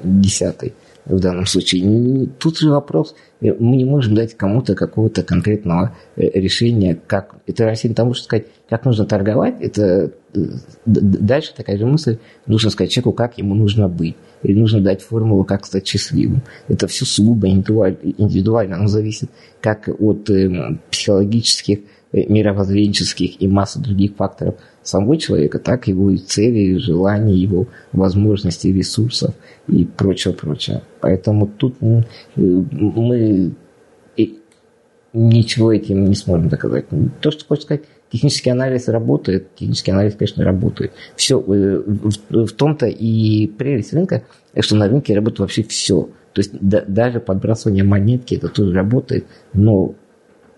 десятый 0.03 0.73
в 1.07 1.21
данном 1.21 1.47
случае. 1.47 2.29
Тут 2.39 2.59
же 2.59 2.71
вопрос, 2.71 3.15
э, 3.41 3.55
мы 3.59 3.77
не 3.77 3.85
можем 3.85 4.15
дать 4.15 4.37
кому-то 4.37 4.75
какого-то 4.75 5.23
конкретного 5.23 5.97
э, 6.17 6.29
решения, 6.39 6.99
как 7.07 7.37
это 7.47 7.65
равносильно 7.65 7.95
тому, 7.95 8.15
что 8.15 8.25
сказать, 8.25 8.47
как 8.69 8.85
нужно 8.85 9.05
торговать, 9.07 9.55
это 9.61 10.13
э, 10.35 10.41
дальше 10.85 11.55
такая 11.57 11.79
же 11.79 11.87
мысль, 11.87 12.19
нужно 12.47 12.71
сказать 12.71 12.91
человеку, 12.91 13.13
как 13.13 13.39
ему 13.39 13.55
нужно 13.55 13.89
быть, 13.89 14.17
или 14.43 14.59
нужно 14.59 14.81
дать 14.81 15.03
формулу, 15.03 15.45
как 15.45 15.65
стать 15.65 15.87
счастливым. 15.87 16.43
Это 16.69 16.89
все 16.89 17.05
сугубо 17.05 17.49
индивидуально, 17.49 18.77
оно 18.77 18.89
зависит 18.89 19.31
как 19.61 19.89
от 19.89 20.29
психологических, 20.91 21.81
мировоззренческих 22.13 23.41
и 23.41 23.49
массы 23.49 23.81
других 23.81 24.15
факторов 24.17 24.57
самого 24.83 25.17
человека, 25.17 25.59
так 25.59 25.89
его 25.89 26.11
и 26.11 26.19
цели, 26.19 26.77
желания, 26.77 27.35
его 27.35 27.67
возможностей, 27.93 28.73
ресурсов 28.73 29.35
и 29.69 29.85
прочее, 29.85 30.35
прочее. 30.35 30.83
Поэтому 31.01 31.47
тут 31.47 31.81
мы 31.81 33.55
ничего 35.17 35.73
этим 35.73 36.05
не 36.05 36.15
сможем 36.15 36.49
доказать. 36.49 36.87
То, 37.21 37.31
что 37.31 37.45
хочешь 37.47 37.65
сказать, 37.65 37.85
технический 38.13 38.51
анализ 38.51 38.89
работает, 38.89 39.55
технический 39.55 39.91
анализ, 39.91 40.15
конечно, 40.15 40.45
работает. 40.45 40.93
Все, 41.17 41.41
э, 41.41 41.83
в, 42.29 42.53
том-то 42.53 42.87
и 42.87 43.47
прелесть 43.47 43.95
рынка, 43.95 44.25
что 44.61 44.77
на 44.77 44.89
рынке 44.89 45.15
работает 45.15 45.41
вообще 45.41 45.63
все. 45.63 46.11
То 46.35 46.41
есть 46.41 46.53
да, 46.61 46.85
даже 46.87 47.21
подбрасывание 47.21 47.83
монетки, 47.83 48.35
это 48.35 48.49
тоже 48.49 48.75
работает, 48.75 49.27
но 49.55 49.95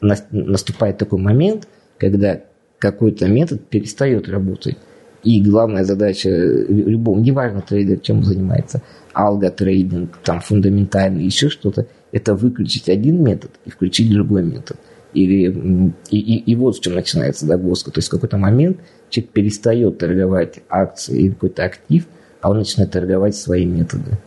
наступает 0.00 0.98
такой 0.98 1.18
момент, 1.18 1.68
когда 1.98 2.40
какой-то 2.78 3.28
метод 3.28 3.68
перестает 3.68 4.28
работать. 4.28 4.76
И 5.24 5.42
главная 5.42 5.84
задача 5.84 6.30
любого, 6.30 7.18
неважно 7.18 7.60
трейдер, 7.60 7.98
чем 7.98 8.22
занимается, 8.22 8.82
алго-трейдинг, 9.14 10.18
там 10.22 10.40
фундаментальный, 10.40 11.24
еще 11.24 11.48
что-то, 11.48 11.86
это 12.12 12.34
выключить 12.34 12.88
один 12.88 13.22
метод 13.22 13.50
и 13.64 13.70
включить 13.70 14.12
другой 14.12 14.44
метод. 14.44 14.76
Или, 15.14 15.92
и, 16.10 16.18
и, 16.18 16.52
и 16.52 16.54
вот 16.54 16.76
в 16.76 16.80
чем 16.80 16.94
начинается 16.94 17.46
загвоздка. 17.46 17.90
То 17.90 17.98
есть 17.98 18.08
в 18.08 18.10
какой-то 18.12 18.36
момент 18.36 18.78
человек 19.10 19.32
перестает 19.32 19.98
торговать 19.98 20.60
акции 20.68 21.18
или 21.18 21.30
какой-то 21.30 21.64
актив, 21.64 22.06
а 22.40 22.50
он 22.50 22.58
начинает 22.58 22.92
торговать 22.92 23.34
свои 23.34 23.64
методы. 23.64 24.18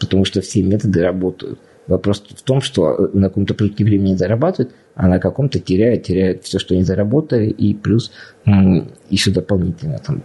Потому 0.00 0.24
что 0.24 0.40
все 0.40 0.62
методы 0.62 1.02
работают. 1.02 1.60
Вопрос 1.86 2.24
в 2.28 2.42
том, 2.42 2.60
что 2.60 3.10
на 3.12 3.28
каком-то 3.28 3.54
промежутке 3.54 3.84
времени 3.84 4.14
зарабатывают, 4.14 4.74
а 4.94 5.08
на 5.08 5.18
каком-то 5.18 5.58
теряют, 5.58 6.04
теряют 6.04 6.44
все, 6.44 6.58
что 6.58 6.74
они 6.74 6.84
заработали, 6.84 7.46
и 7.46 7.74
плюс 7.74 8.12
еще 9.10 9.30
дополнительно 9.30 9.98
там 9.98 10.22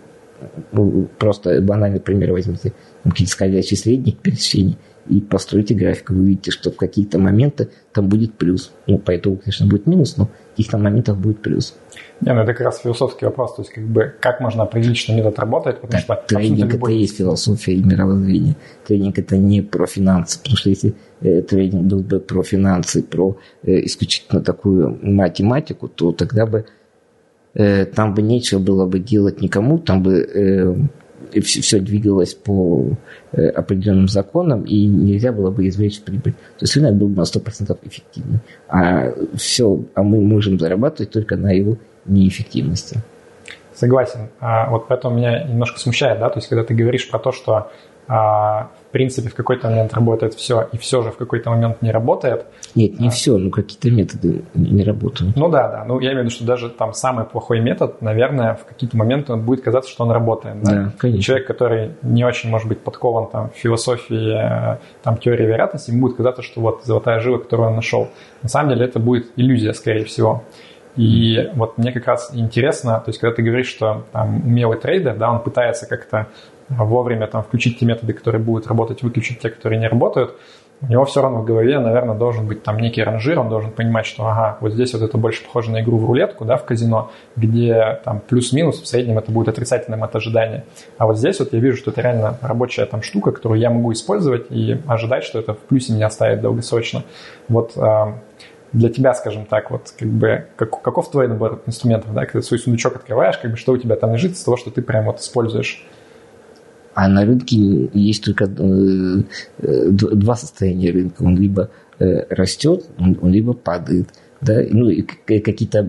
ну, 0.72 1.08
просто 1.18 1.62
банальный 1.62 2.00
пример 2.00 2.32
возьмите, 2.32 2.74
какие-то 3.04 3.32
скользящие 3.32 3.78
средних 3.78 4.18
пересечений, 4.18 4.78
и 5.10 5.22
постройте 5.22 5.74
график, 5.74 6.10
вы 6.10 6.22
увидите, 6.22 6.52
что 6.52 6.72
в 6.72 6.76
какие-то 6.76 7.20
моменты 7.20 7.70
там 7.94 8.08
будет 8.08 8.34
плюс. 8.34 8.72
Ну, 8.88 8.98
по 8.98 9.16
итогу, 9.16 9.38
конечно, 9.38 9.66
будет 9.68 9.88
минус, 9.88 10.18
но 10.18 10.26
в 10.26 10.50
каких-то 10.52 10.78
моментах 10.78 11.18
будет 11.18 11.42
плюс. 11.42 11.76
Не, 12.22 12.34
ну 12.34 12.42
это 12.42 12.54
как 12.54 12.62
раз 12.62 12.80
философский 12.80 13.26
вопрос, 13.26 13.56
то 13.56 13.62
есть 13.62 13.72
как 13.72 13.84
бы 13.86 14.14
как 14.20 14.40
можно 14.40 14.64
определить, 14.64 14.98
что 14.98 15.14
метод 15.14 15.38
работает, 15.40 15.82
потому 15.82 15.92
да, 15.92 16.00
что 16.00 16.24
трейдинг 16.28 16.74
любой... 16.74 16.92
это 16.92 16.98
и 16.98 17.02
есть 17.02 17.18
философия 17.18 17.74
и 17.74 17.84
мировоззрение. 17.84 18.56
Трейдинг 18.88 19.20
это 19.20 19.38
не 19.38 19.62
про 19.62 19.86
финансы, 19.86 20.40
потому 20.40 20.58
что 20.58 20.70
если 20.70 20.96
э, 21.22 21.42
трейдинг 21.42 21.84
был 21.84 22.02
бы 22.02 22.20
про 22.20 22.44
финансы, 22.44 23.04
про 23.04 23.38
э, 23.64 23.86
исключительно 23.86 24.42
такую 24.42 24.98
математику, 25.02 25.88
то 25.88 26.12
тогда 26.12 26.46
бы 26.48 26.66
э, 27.54 27.86
там 27.86 28.16
бы 28.16 28.22
нечего 28.22 28.60
было 28.60 28.88
бы 28.88 29.00
делать 29.00 29.42
никому, 29.42 29.78
там 29.78 30.02
бы 30.02 30.14
э, 30.18 30.76
все, 31.42 31.62
все 31.62 31.80
двигалось 31.80 32.34
по 32.34 32.90
э, 33.32 33.48
определенным 33.50 34.08
законам, 34.08 34.64
и 34.64 34.86
нельзя 34.86 35.32
было 35.32 35.52
бы 35.52 35.68
извлечь 35.68 36.02
прибыль. 36.02 36.34
То 36.34 36.64
есть 36.64 36.76
рынок 36.76 36.96
был 36.96 37.08
бы 37.08 37.18
на 37.18 37.24
100% 37.24 37.78
эффективный. 37.84 38.40
А 38.68 39.14
все, 39.36 39.82
а 39.94 40.04
мы 40.04 40.22
можем 40.22 40.60
зарабатывать 40.60 41.12
только 41.12 41.36
на 41.36 41.52
его 41.52 41.78
неэффективности. 42.06 43.00
Согласен. 43.74 44.30
А 44.40 44.70
вот 44.70 44.88
поэтому 44.88 45.18
меня 45.18 45.44
немножко 45.44 45.80
смущает, 45.80 46.20
да, 46.20 46.30
то 46.30 46.40
есть 46.40 46.48
когда 46.48 46.64
ты 46.64 46.74
говоришь 46.74 47.10
про 47.10 47.20
то, 47.20 47.32
что 47.32 47.72
а, 48.08 48.72
в 48.88 48.92
принципе 48.92 49.30
в 49.30 49.36
какой-то 49.36 49.70
момент 49.70 49.94
работает 49.94 50.34
все, 50.34 50.70
и 50.72 50.78
все 50.78 51.02
же 51.02 51.12
в 51.12 51.18
какой-то 51.18 51.50
момент 51.50 51.82
не 51.82 51.92
работает. 51.92 52.46
Нет, 52.74 53.00
не 53.00 53.08
а, 53.08 53.12
все, 53.12 53.38
ну 53.38 53.50
какие-то 53.52 53.92
методы 53.92 54.44
не 54.54 54.84
работают. 54.84 55.36
Ну 55.36 55.50
да, 55.50 55.68
да. 55.68 55.86
Ну 55.86 56.00
я 56.00 56.12
имею 56.14 56.22
в 56.22 56.26
виду, 56.26 56.36
что 56.36 56.46
даже 56.46 56.70
там 56.70 56.94
самый 56.94 57.26
плохой 57.26 57.60
метод, 57.60 58.02
наверное, 58.02 58.56
в 58.56 58.66
какие-то 58.66 58.96
моменты 58.96 59.34
он 59.34 59.42
будет 59.42 59.62
казаться, 59.62 59.92
что 59.92 60.06
он 60.06 60.12
работает. 60.12 60.62
Да, 60.64 60.72
да 60.72 60.92
конечно. 60.98 61.24
Человек, 61.24 61.48
который 61.48 61.92
не 62.02 62.24
очень 62.24 62.50
может 62.50 62.68
быть 62.68 62.80
подкован 62.80 63.28
там 63.30 63.50
в 63.50 63.56
философии, 63.56 64.74
э, 64.74 64.78
там 65.04 65.18
теории 65.18 65.46
вероятности, 65.46 65.92
ему 65.92 66.08
будет 66.08 66.18
казаться, 66.18 66.42
что 66.42 66.62
вот 66.62 66.84
золотая 66.86 67.20
жила, 67.20 67.40
которую 67.40 67.70
он 67.70 67.76
нашел. 67.76 68.08
На 68.42 68.50
самом 68.50 68.70
деле 68.70 68.86
это 68.86 69.00
будет 69.00 69.28
иллюзия, 69.36 69.74
скорее 69.74 70.06
всего. 70.06 70.44
И 70.96 71.52
вот 71.54 71.78
мне 71.78 71.92
как 71.92 72.08
раз 72.08 72.32
интересно, 72.34 73.00
то 73.00 73.10
есть 73.10 73.20
когда 73.20 73.36
ты 73.36 73.44
говоришь, 73.44 73.68
что 73.68 74.06
там 74.12 74.38
умелый 74.44 74.80
трейдер, 74.80 75.16
да, 75.16 75.32
он 75.32 75.44
пытается 75.44 75.86
как-то 75.86 76.28
вовремя 76.70 77.28
там 77.28 77.44
включить 77.44 77.80
те 77.80 77.86
методы, 77.86 78.14
которые 78.14 78.42
будут 78.42 78.68
работать, 78.68 79.04
выключить 79.04 79.40
те, 79.40 79.50
которые 79.50 79.80
не 79.80 79.88
работают, 79.88 80.36
у 80.82 80.88
него 80.88 81.06
все 81.06 81.22
равно 81.22 81.42
в 81.42 81.46
голове, 81.46 81.80
наверное, 81.80 82.16
должен 82.16 82.48
быть 82.48 82.62
там 82.62 82.78
некий 82.78 83.02
ранжир, 83.02 83.40
он 83.40 83.50
должен 83.50 83.72
понимать, 83.72 84.06
что 84.06 84.28
ага, 84.28 84.58
вот 84.62 84.74
здесь 84.74 84.94
вот 84.94 85.02
это 85.02 85.18
больше 85.18 85.44
похоже 85.44 85.72
на 85.72 85.82
игру 85.82 85.98
в 85.98 86.06
рулетку, 86.06 86.46
да, 86.46 86.58
в 86.58 86.66
казино, 86.66 87.10
где 87.36 88.00
там 88.06 88.20
плюс-минус, 88.20 88.82
в 88.82 88.88
среднем 88.88 89.18
это 89.18 89.32
будет 89.32 89.48
отрицательным 89.48 90.04
от 90.04 90.16
ожидания. 90.16 90.66
А 91.00 91.08
вот 91.08 91.18
здесь 91.18 91.40
вот 91.40 91.52
я 91.54 91.60
вижу, 91.60 91.78
что 91.78 91.90
это 91.90 92.02
реально 92.02 92.38
рабочая 92.42 92.86
там 92.86 93.02
штука, 93.02 93.32
которую 93.32 93.60
я 93.60 93.72
могу 93.72 93.92
использовать 93.92 94.52
и 94.52 94.80
ожидать, 94.86 95.24
что 95.24 95.40
это 95.40 95.56
в 95.56 95.60
плюсе 95.60 95.94
меня 95.94 96.08
оставит 96.08 96.42
долгосрочно. 96.42 97.04
Вот 97.48 97.76
а, 97.76 98.20
для 98.72 98.90
тебя, 98.90 99.16
скажем 99.16 99.46
так, 99.46 99.72
вот 99.72 99.94
как 99.98 100.08
бы 100.08 100.46
как, 100.58 100.82
каков 100.82 101.10
твой 101.10 101.28
набор 101.28 101.64
инструментов, 101.66 102.14
да, 102.14 102.26
когда 102.26 102.44
свой 102.44 102.60
сундучок 102.60 102.98
открываешь, 102.98 103.38
как 103.40 103.50
бы 103.50 103.58
что 103.58 103.72
у 103.72 103.78
тебя 103.78 103.96
там 103.96 104.14
лежит 104.14 104.34
из 104.34 104.44
того, 104.44 104.58
что 104.58 104.70
ты 104.70 104.84
прям 104.84 105.06
вот 105.06 105.20
используешь? 105.22 105.88
А 106.98 107.08
на 107.08 107.26
рынке 107.26 107.92
есть 107.94 108.24
только 108.24 108.46
э, 108.46 109.22
э, 109.60 109.90
два 109.92 110.36
состояния 110.36 110.90
рынка. 110.90 111.22
Он 111.22 111.38
либо 111.38 111.70
э, 112.00 112.26
растет, 112.34 112.86
он, 112.98 113.16
он 113.22 113.32
либо 113.32 113.54
падает. 113.54 114.10
Да? 114.42 114.64
Ну, 114.68 114.90
и 114.90 115.04
какие-то 115.04 115.82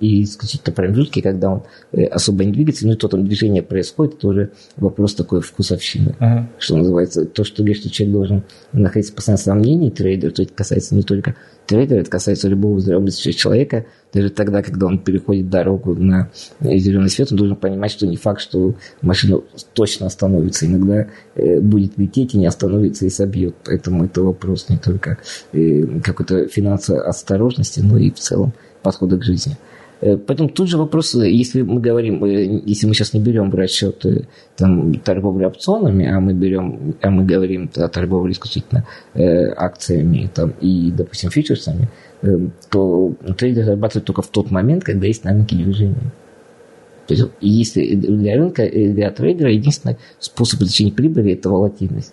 и 0.00 0.22
исключительно 0.22 0.74
промежутки, 0.74 1.20
когда 1.20 1.50
он 1.50 1.62
особо 2.10 2.44
не 2.44 2.52
двигается, 2.52 2.86
ну 2.86 2.94
и 2.94 2.96
то 2.96 3.08
там 3.08 3.26
движение 3.26 3.62
происходит, 3.62 4.18
тоже 4.18 4.52
вопрос 4.76 5.14
такой 5.14 5.42
вкусовщины, 5.42 6.16
uh-huh. 6.18 6.46
что 6.58 6.76
называется. 6.78 7.26
То, 7.26 7.44
что 7.44 7.62
говорит, 7.62 7.82
что 7.82 7.90
человек 7.90 8.14
должен 8.14 8.42
находиться 8.72 9.12
в 9.12 9.16
постоянном 9.16 9.44
сомнении 9.44 9.90
трейдер, 9.90 10.32
то 10.32 10.42
это 10.42 10.54
касается 10.54 10.94
не 10.94 11.02
только 11.02 11.34
трейдера, 11.66 12.00
это 12.00 12.10
касается 12.10 12.48
любого 12.48 12.80
здравомыслящего 12.80 13.32
человека, 13.34 13.86
даже 14.12 14.30
тогда, 14.30 14.62
когда 14.62 14.86
он 14.86 15.00
переходит 15.00 15.50
дорогу 15.50 15.94
на 15.96 16.30
зеленый 16.60 17.10
свет, 17.10 17.32
он 17.32 17.38
должен 17.38 17.56
понимать, 17.56 17.90
что 17.90 18.06
не 18.06 18.16
факт, 18.16 18.40
что 18.40 18.74
машина 19.02 19.40
точно 19.72 20.06
остановится. 20.06 20.66
Иногда 20.66 21.08
э, 21.34 21.60
будет 21.60 21.98
лететь 21.98 22.34
и 22.34 22.38
не 22.38 22.46
остановится 22.46 23.06
и 23.06 23.10
собьет. 23.10 23.56
Поэтому 23.64 24.04
это 24.04 24.22
вопрос 24.22 24.68
не 24.68 24.78
только 24.78 25.18
э, 25.52 25.84
какой-то 26.02 26.46
финансовой 26.46 27.02
осторожности, 27.02 27.80
но 27.80 27.98
и 27.98 28.12
в 28.12 28.20
целом 28.20 28.52
подхода 28.82 29.18
к 29.18 29.24
жизни. 29.24 29.56
Э, 30.04 30.18
поэтому 30.18 30.50
тут 30.50 30.68
же 30.68 30.76
вопрос, 30.76 31.14
если 31.14 31.62
мы 31.62 31.80
говорим, 31.80 32.22
э, 32.24 32.60
если 32.66 32.86
мы 32.86 32.94
сейчас 32.94 33.14
не 33.14 33.20
берем 33.20 33.50
в 33.50 33.54
расчет 33.54 34.04
э, 34.04 34.24
там, 34.54 34.92
торговлю 35.00 35.46
опционами, 35.46 36.06
а 36.06 36.20
мы 36.20 36.34
берем, 36.34 36.94
а 37.00 37.10
мы 37.10 37.24
говорим 37.24 37.70
о 37.74 37.88
торговле 37.88 38.32
исключительно 38.32 38.84
э, 39.14 39.46
акциями 39.56 40.30
там, 40.34 40.52
и, 40.60 40.90
допустим, 40.90 41.30
фьючерсами, 41.30 41.88
э, 42.20 42.38
то 42.70 43.14
трейдер 43.38 43.64
зарабатывает 43.64 44.04
только 44.04 44.20
в 44.20 44.28
тот 44.28 44.50
момент, 44.50 44.84
когда 44.84 45.06
есть 45.06 45.24
на 45.24 45.30
рынке 45.30 45.56
движение. 45.56 46.12
То 47.06 47.14
есть, 47.14 47.26
если 47.40 47.94
для 47.94 48.36
рынка, 48.36 48.68
для 48.68 49.10
трейдера 49.10 49.50
единственный 49.52 49.96
способ 50.18 50.58
получения 50.58 50.92
прибыли– 50.92 51.32
это 51.34 51.48
волатильность. 51.48 52.12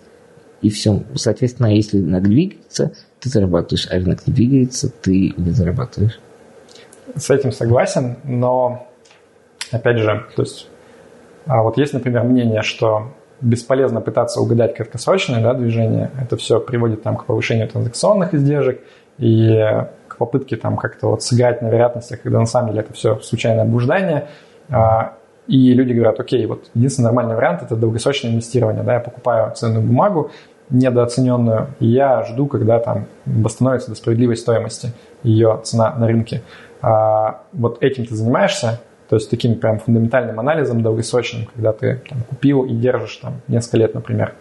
И 0.62 0.70
все. 0.70 1.02
Соответственно, 1.14 1.74
если 1.74 1.98
рынок 1.98 2.22
двигается, 2.22 2.92
ты 3.20 3.28
зарабатываешь, 3.28 3.86
а 3.90 3.96
рынок 3.96 4.26
не 4.26 4.32
двигается, 4.32 4.90
ты 5.02 5.34
не 5.36 5.50
зарабатываешь 5.50 6.18
с 7.16 7.30
этим 7.30 7.52
согласен, 7.52 8.16
но, 8.24 8.86
опять 9.70 9.98
же, 9.98 10.26
то 10.36 10.42
есть, 10.42 10.68
а 11.46 11.62
вот 11.62 11.76
есть, 11.76 11.92
например, 11.92 12.24
мнение, 12.24 12.62
что 12.62 13.12
бесполезно 13.40 14.00
пытаться 14.00 14.40
угадать 14.40 14.74
краткосрочное 14.74 15.42
да, 15.42 15.54
движение, 15.54 16.10
это 16.20 16.36
все 16.36 16.60
приводит 16.60 17.02
там, 17.02 17.16
к 17.16 17.26
повышению 17.26 17.68
транзакционных 17.68 18.34
издержек 18.34 18.80
и 19.18 19.52
к 20.08 20.16
попытке 20.16 20.56
там 20.56 20.76
как-то 20.76 21.08
вот 21.08 21.22
сыграть 21.22 21.60
на 21.62 21.66
вероятностях, 21.66 22.22
когда 22.22 22.38
на 22.38 22.46
самом 22.46 22.70
деле 22.70 22.82
это 22.82 22.92
все 22.92 23.18
случайное 23.20 23.64
блуждание. 23.64 24.28
А, 24.70 25.14
и 25.48 25.74
люди 25.74 25.92
говорят, 25.92 26.20
окей, 26.20 26.46
вот 26.46 26.70
единственный 26.74 27.06
нормальный 27.06 27.34
вариант– 27.34 27.62
это 27.64 27.74
долгосрочное 27.74 28.30
инвестирование. 28.30 28.84
Да, 28.84 28.94
я 28.94 29.00
покупаю 29.00 29.52
ценную 29.54 29.84
бумагу, 29.84 30.30
недооцененную, 30.72 31.68
я 31.80 32.24
жду, 32.24 32.46
когда 32.46 32.78
там 32.78 33.06
восстановится 33.26 33.90
до 33.90 33.96
справедливой 33.96 34.36
стоимости 34.36 34.92
ее 35.22 35.60
цена 35.62 35.94
на 35.94 36.06
рынке. 36.06 36.42
А, 36.80 37.42
вот 37.52 37.82
этим 37.82 38.06
ты 38.06 38.14
занимаешься, 38.14 38.80
то 39.08 39.16
есть 39.16 39.30
таким 39.30 39.56
прям 39.56 39.78
фундаментальным 39.78 40.40
анализом 40.40 40.82
долгосрочным, 40.82 41.46
когда 41.54 41.72
ты 41.72 42.00
там, 42.08 42.22
купил 42.22 42.64
и 42.64 42.74
держишь 42.74 43.16
там 43.16 43.40
несколько 43.46 43.76
лет, 43.76 43.94
например. 43.94 44.34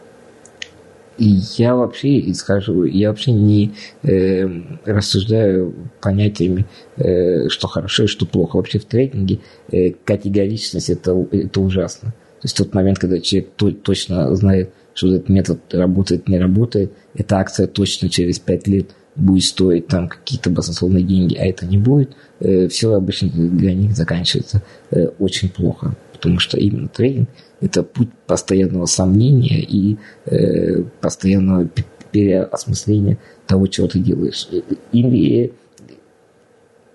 Я 1.17 1.75
вообще 1.75 2.31
исхожу, 2.31 2.85
я 2.85 3.09
вообще 3.09 3.31
не 3.31 3.73
э, 4.01 4.47
рассуждаю 4.85 5.73
понятиями, 5.99 6.65
э, 6.95 7.47
что 7.49 7.67
хорошо 7.67 8.03
и 8.03 8.07
что 8.07 8.25
плохо. 8.25 8.55
Вообще 8.55 8.79
в 8.79 8.85
трейдинге 8.85 9.39
э, 9.71 9.91
категоричность 9.91 10.89
это, 10.89 11.27
это 11.31 11.61
ужасно. 11.61 12.09
То 12.09 12.45
есть 12.45 12.57
тот 12.57 12.73
момент, 12.73 12.97
когда 12.97 13.19
человек 13.19 13.51
то, 13.55 13.71
точно 13.71 14.33
знает, 14.35 14.73
что 14.93 15.13
этот 15.13 15.29
метод 15.29 15.59
работает, 15.73 16.27
не 16.27 16.39
работает, 16.39 16.91
эта 17.13 17.37
акция 17.37 17.67
точно 17.67 18.09
через 18.09 18.39
5 18.39 18.67
лет 18.67 18.95
будет 19.15 19.43
стоить 19.43 19.87
там 19.87 20.07
какие-то 20.07 20.49
баснословные 20.49 21.03
деньги, 21.03 21.35
а 21.35 21.45
это 21.45 21.65
не 21.65 21.77
будет, 21.77 22.15
э, 22.39 22.67
все 22.67 22.93
обычно 22.93 23.29
для 23.29 23.73
них 23.73 23.95
заканчивается 23.95 24.63
э, 24.91 25.07
очень 25.19 25.49
плохо. 25.49 25.95
Потому 26.13 26.39
что 26.39 26.57
именно 26.57 26.87
трейдинг– 26.87 27.29
это 27.61 27.83
путь 27.83 28.09
постоянного 28.27 28.85
сомнения 28.85 29.61
и 29.61 29.97
э, 30.25 30.83
постоянного 31.01 31.67
переосмысления 32.11 33.17
того, 33.47 33.67
чего 33.67 33.87
ты 33.87 33.99
делаешь. 33.99 34.47
Или, 34.91 35.53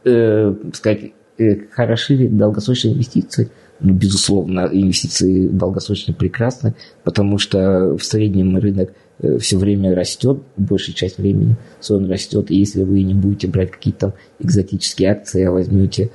э, 0.04 0.54
сказать, 0.72 1.12
хороши 1.72 2.28
долгосрочные 2.28 2.94
инвестиции? 2.94 3.50
Ну, 3.80 3.92
безусловно, 3.92 4.68
инвестиции 4.72 5.48
долгосрочно 5.48 6.14
прекрасны, 6.14 6.74
потому 7.04 7.38
что 7.38 7.96
в 7.96 8.02
среднем 8.02 8.56
рынок 8.56 8.92
все 9.38 9.56
время 9.56 9.94
растет, 9.94 10.42
большая 10.56 10.94
часть 10.94 11.18
времени 11.18 11.56
он 11.88 12.10
растет, 12.10 12.50
и 12.50 12.56
если 12.56 12.82
вы 12.82 13.02
не 13.02 13.14
будете 13.14 13.48
брать 13.48 13.70
какие-то 13.70 14.14
экзотические 14.40 15.10
акции, 15.10 15.44
а 15.44 15.52
возьмете 15.52 16.10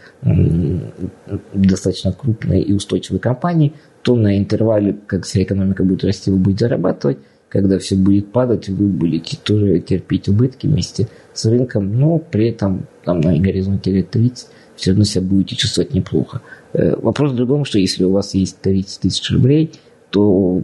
достаточно 1.53 2.11
крупные 2.13 2.61
и 2.61 2.73
устойчивые 2.73 3.19
компании, 3.19 3.73
то 4.03 4.15
на 4.15 4.37
интервале, 4.37 4.97
как 5.07 5.25
вся 5.25 5.43
экономика 5.43 5.83
будет 5.83 6.03
расти, 6.03 6.31
вы 6.31 6.37
будете 6.37 6.65
зарабатывать, 6.65 7.17
когда 7.49 7.77
все 7.79 7.95
будет 7.95 8.31
падать, 8.31 8.69
вы 8.69 8.87
будете 8.87 9.37
тоже 9.43 9.79
терпеть 9.79 10.29
убытки 10.29 10.67
вместе 10.67 11.07
с 11.33 11.45
рынком, 11.45 11.99
но 11.99 12.17
при 12.17 12.49
этом 12.49 12.87
там 13.03 13.19
на 13.19 13.37
горизонте 13.37 13.91
лет 13.91 14.09
30 14.11 14.47
все 14.75 14.91
равно 14.91 15.03
себя 15.03 15.23
будете 15.23 15.55
чувствовать 15.55 15.93
неплохо. 15.93 16.41
Э, 16.73 16.95
вопрос 16.95 17.31
в 17.31 17.35
другом, 17.35 17.65
что 17.65 17.79
если 17.79 18.03
у 18.03 18.11
вас 18.11 18.33
есть 18.33 18.59
30 18.61 19.01
тысяч 19.01 19.31
рублей, 19.31 19.71
то, 20.09 20.61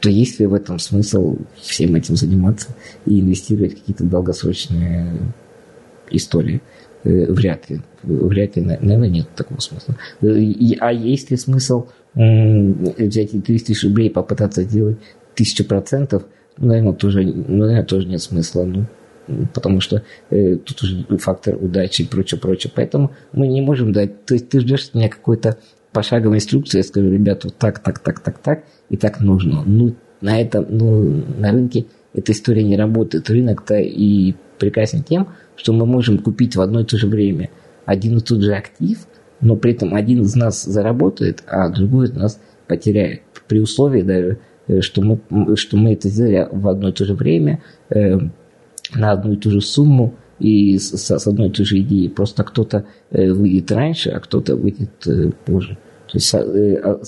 то 0.00 0.08
есть 0.08 0.40
ли 0.40 0.46
в 0.46 0.54
этом 0.54 0.78
смысл 0.78 1.36
всем 1.56 1.94
этим 1.94 2.16
заниматься 2.16 2.68
и 3.06 3.20
инвестировать 3.20 3.72
в 3.72 3.80
какие-то 3.80 4.04
долгосрочные 4.04 5.12
истории? 6.10 6.60
Э, 7.04 7.32
вряд 7.32 7.68
ли. 7.70 7.80
Вряд 8.02 8.56
ли, 8.56 8.62
наверное, 8.62 9.08
нет 9.08 9.28
такого 9.34 9.60
смысла. 9.60 9.96
Э, 10.22 10.26
а 10.80 10.92
есть 10.92 11.30
ли 11.30 11.36
смысл 11.36 11.86
взять 12.14 13.30
30 13.30 13.66
тысяч 13.66 13.84
рублей 13.84 14.08
и 14.08 14.12
попытаться 14.12 14.62
сделать 14.64 14.98
тысячу 15.34 15.64
процентов, 15.64 16.24
наверное, 16.56 16.92
тоже, 16.92 17.22
наверное, 17.22 17.84
тоже 17.84 18.08
нет 18.08 18.20
смысла. 18.20 18.64
Ну, 18.64 18.86
потому 19.54 19.80
что 19.80 20.02
э, 20.30 20.56
тут 20.56 20.82
уже 20.82 21.04
фактор 21.18 21.56
удачи 21.60 22.02
и 22.02 22.06
прочее, 22.06 22.40
прочее. 22.40 22.72
Поэтому 22.74 23.12
мы 23.32 23.46
не 23.48 23.60
можем 23.60 23.92
дать. 23.92 24.24
То 24.24 24.34
есть 24.34 24.48
ты 24.48 24.60
ждешь 24.60 24.88
от 24.88 24.94
меня 24.94 25.08
какой-то 25.08 25.58
пошаговой 25.92 26.36
инструкции, 26.36 26.78
я 26.78 26.84
скажу, 26.84 27.10
ребят, 27.10 27.44
вот 27.44 27.56
так, 27.56 27.78
так, 27.80 27.98
так, 27.98 28.20
так, 28.20 28.38
так, 28.38 28.64
и 28.90 28.96
так 28.96 29.20
нужно. 29.20 29.62
Ну, 29.64 29.94
на 30.20 30.40
этом, 30.40 30.66
ну, 30.68 31.24
на 31.38 31.52
рынке 31.52 31.86
эта 32.14 32.32
история 32.32 32.62
не 32.62 32.76
работает. 32.76 33.30
Рынок-то 33.30 33.76
и 33.76 34.34
прекрасен 34.58 35.02
тем, 35.02 35.28
что 35.56 35.72
мы 35.72 35.86
можем 35.86 36.18
купить 36.18 36.56
в 36.56 36.60
одно 36.60 36.80
и 36.80 36.84
то 36.84 36.98
же 36.98 37.06
время 37.06 37.50
один 37.86 38.18
и 38.18 38.20
тот 38.20 38.42
же 38.42 38.52
актив, 38.52 38.98
но 39.40 39.56
при 39.56 39.72
этом 39.72 39.94
один 39.94 40.22
из 40.22 40.34
нас 40.34 40.62
заработает, 40.62 41.42
а 41.46 41.68
другой 41.70 42.06
из 42.06 42.12
нас 42.12 42.40
потеряет. 42.66 43.22
При 43.46 43.60
условии 43.60 44.02
даже, 44.02 44.38
Э, 44.68 44.80
что 44.82 45.02
мы, 45.02 45.56
что 45.56 45.76
мы 45.76 45.94
это 45.94 46.08
сделали 46.08 46.46
в 46.52 46.68
одно 46.68 46.90
и 46.90 46.92
то 46.92 47.04
же 47.04 47.14
время, 47.14 47.62
э, 47.90 48.18
на 48.94 49.12
одну 49.12 49.32
и 49.32 49.36
ту 49.36 49.50
же 49.50 49.60
сумму 49.60 50.14
и 50.38 50.78
с, 50.78 50.96
с 50.96 51.26
одной 51.26 51.48
и 51.48 51.52
той 51.52 51.64
же 51.64 51.78
идеей. 51.80 52.08
Просто 52.08 52.44
кто-то 52.44 52.86
э, 53.10 53.30
выйдет 53.32 53.70
раньше, 53.72 54.10
а 54.10 54.20
кто-то 54.20 54.56
выйдет 54.56 55.06
позже. 55.44 55.78
То 56.06 56.16
есть 56.16 56.34
а, 56.34 57.00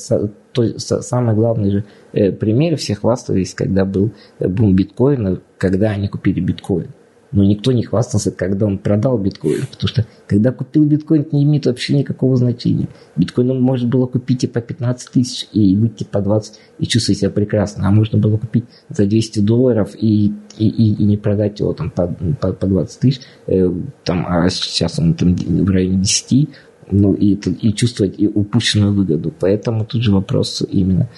то, 0.52 0.78
самый 0.78 1.34
главный 1.34 1.70
же 1.70 1.84
пример 2.12 2.76
все 2.76 2.94
хвастались, 2.94 3.54
когда 3.54 3.84
был 3.84 4.12
бум 4.40 4.74
биткоина, 4.76 5.40
когда 5.56 5.90
они 5.90 6.08
купили 6.08 6.40
биткоин 6.40 6.88
но 7.32 7.44
никто 7.44 7.72
не 7.72 7.84
хвастался, 7.84 8.30
когда 8.32 8.66
он 8.66 8.78
продал 8.78 9.16
биткоин, 9.18 9.66
потому 9.70 9.88
что 9.88 10.06
когда 10.26 10.52
купил 10.52 10.84
биткоин, 10.84 11.22
это 11.22 11.36
не 11.36 11.44
имеет 11.44 11.66
вообще 11.66 11.96
никакого 11.96 12.36
значения. 12.36 12.88
Биткоин 13.16 13.60
может 13.60 13.88
было 13.88 14.06
купить 14.06 14.44
и 14.44 14.46
по 14.46 14.60
15 14.60 15.10
тысяч, 15.10 15.46
и 15.52 15.76
выйти 15.76 16.04
по 16.04 16.20
20, 16.20 16.58
и 16.78 16.86
чувствовать 16.86 17.20
себя 17.20 17.30
прекрасно, 17.30 17.86
а 17.86 17.90
можно 17.90 18.18
было 18.18 18.36
купить 18.36 18.64
за 18.88 19.06
200 19.06 19.40
долларов 19.40 19.94
и, 19.94 20.32
и, 20.58 20.68
и, 20.68 20.94
и 20.94 21.04
не 21.04 21.16
продать 21.16 21.60
его 21.60 21.72
там 21.72 21.90
по, 21.90 22.08
по, 22.08 22.52
по 22.52 22.66
20 22.66 23.00
тысяч, 23.00 23.20
э, 23.46 23.70
там, 24.04 24.26
а 24.28 24.48
сейчас 24.50 24.98
он 24.98 25.14
там 25.14 25.34
в 25.36 25.70
районе 25.70 25.98
10, 25.98 26.48
ну 26.90 27.14
и, 27.14 27.34
и 27.34 27.72
чувствовать 27.72 28.14
и 28.18 28.26
упущенную 28.26 28.92
выгоду. 28.92 29.32
Поэтому 29.38 29.84
тут 29.84 30.02
же 30.02 30.12
вопрос 30.12 30.64
именно, 30.68 31.08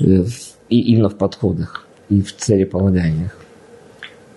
э, 0.00 0.24
и, 0.68 0.80
именно 0.80 1.08
в 1.08 1.16
подходах 1.18 1.86
и 2.08 2.22
в 2.22 2.34
целеполаганиях. 2.36 3.36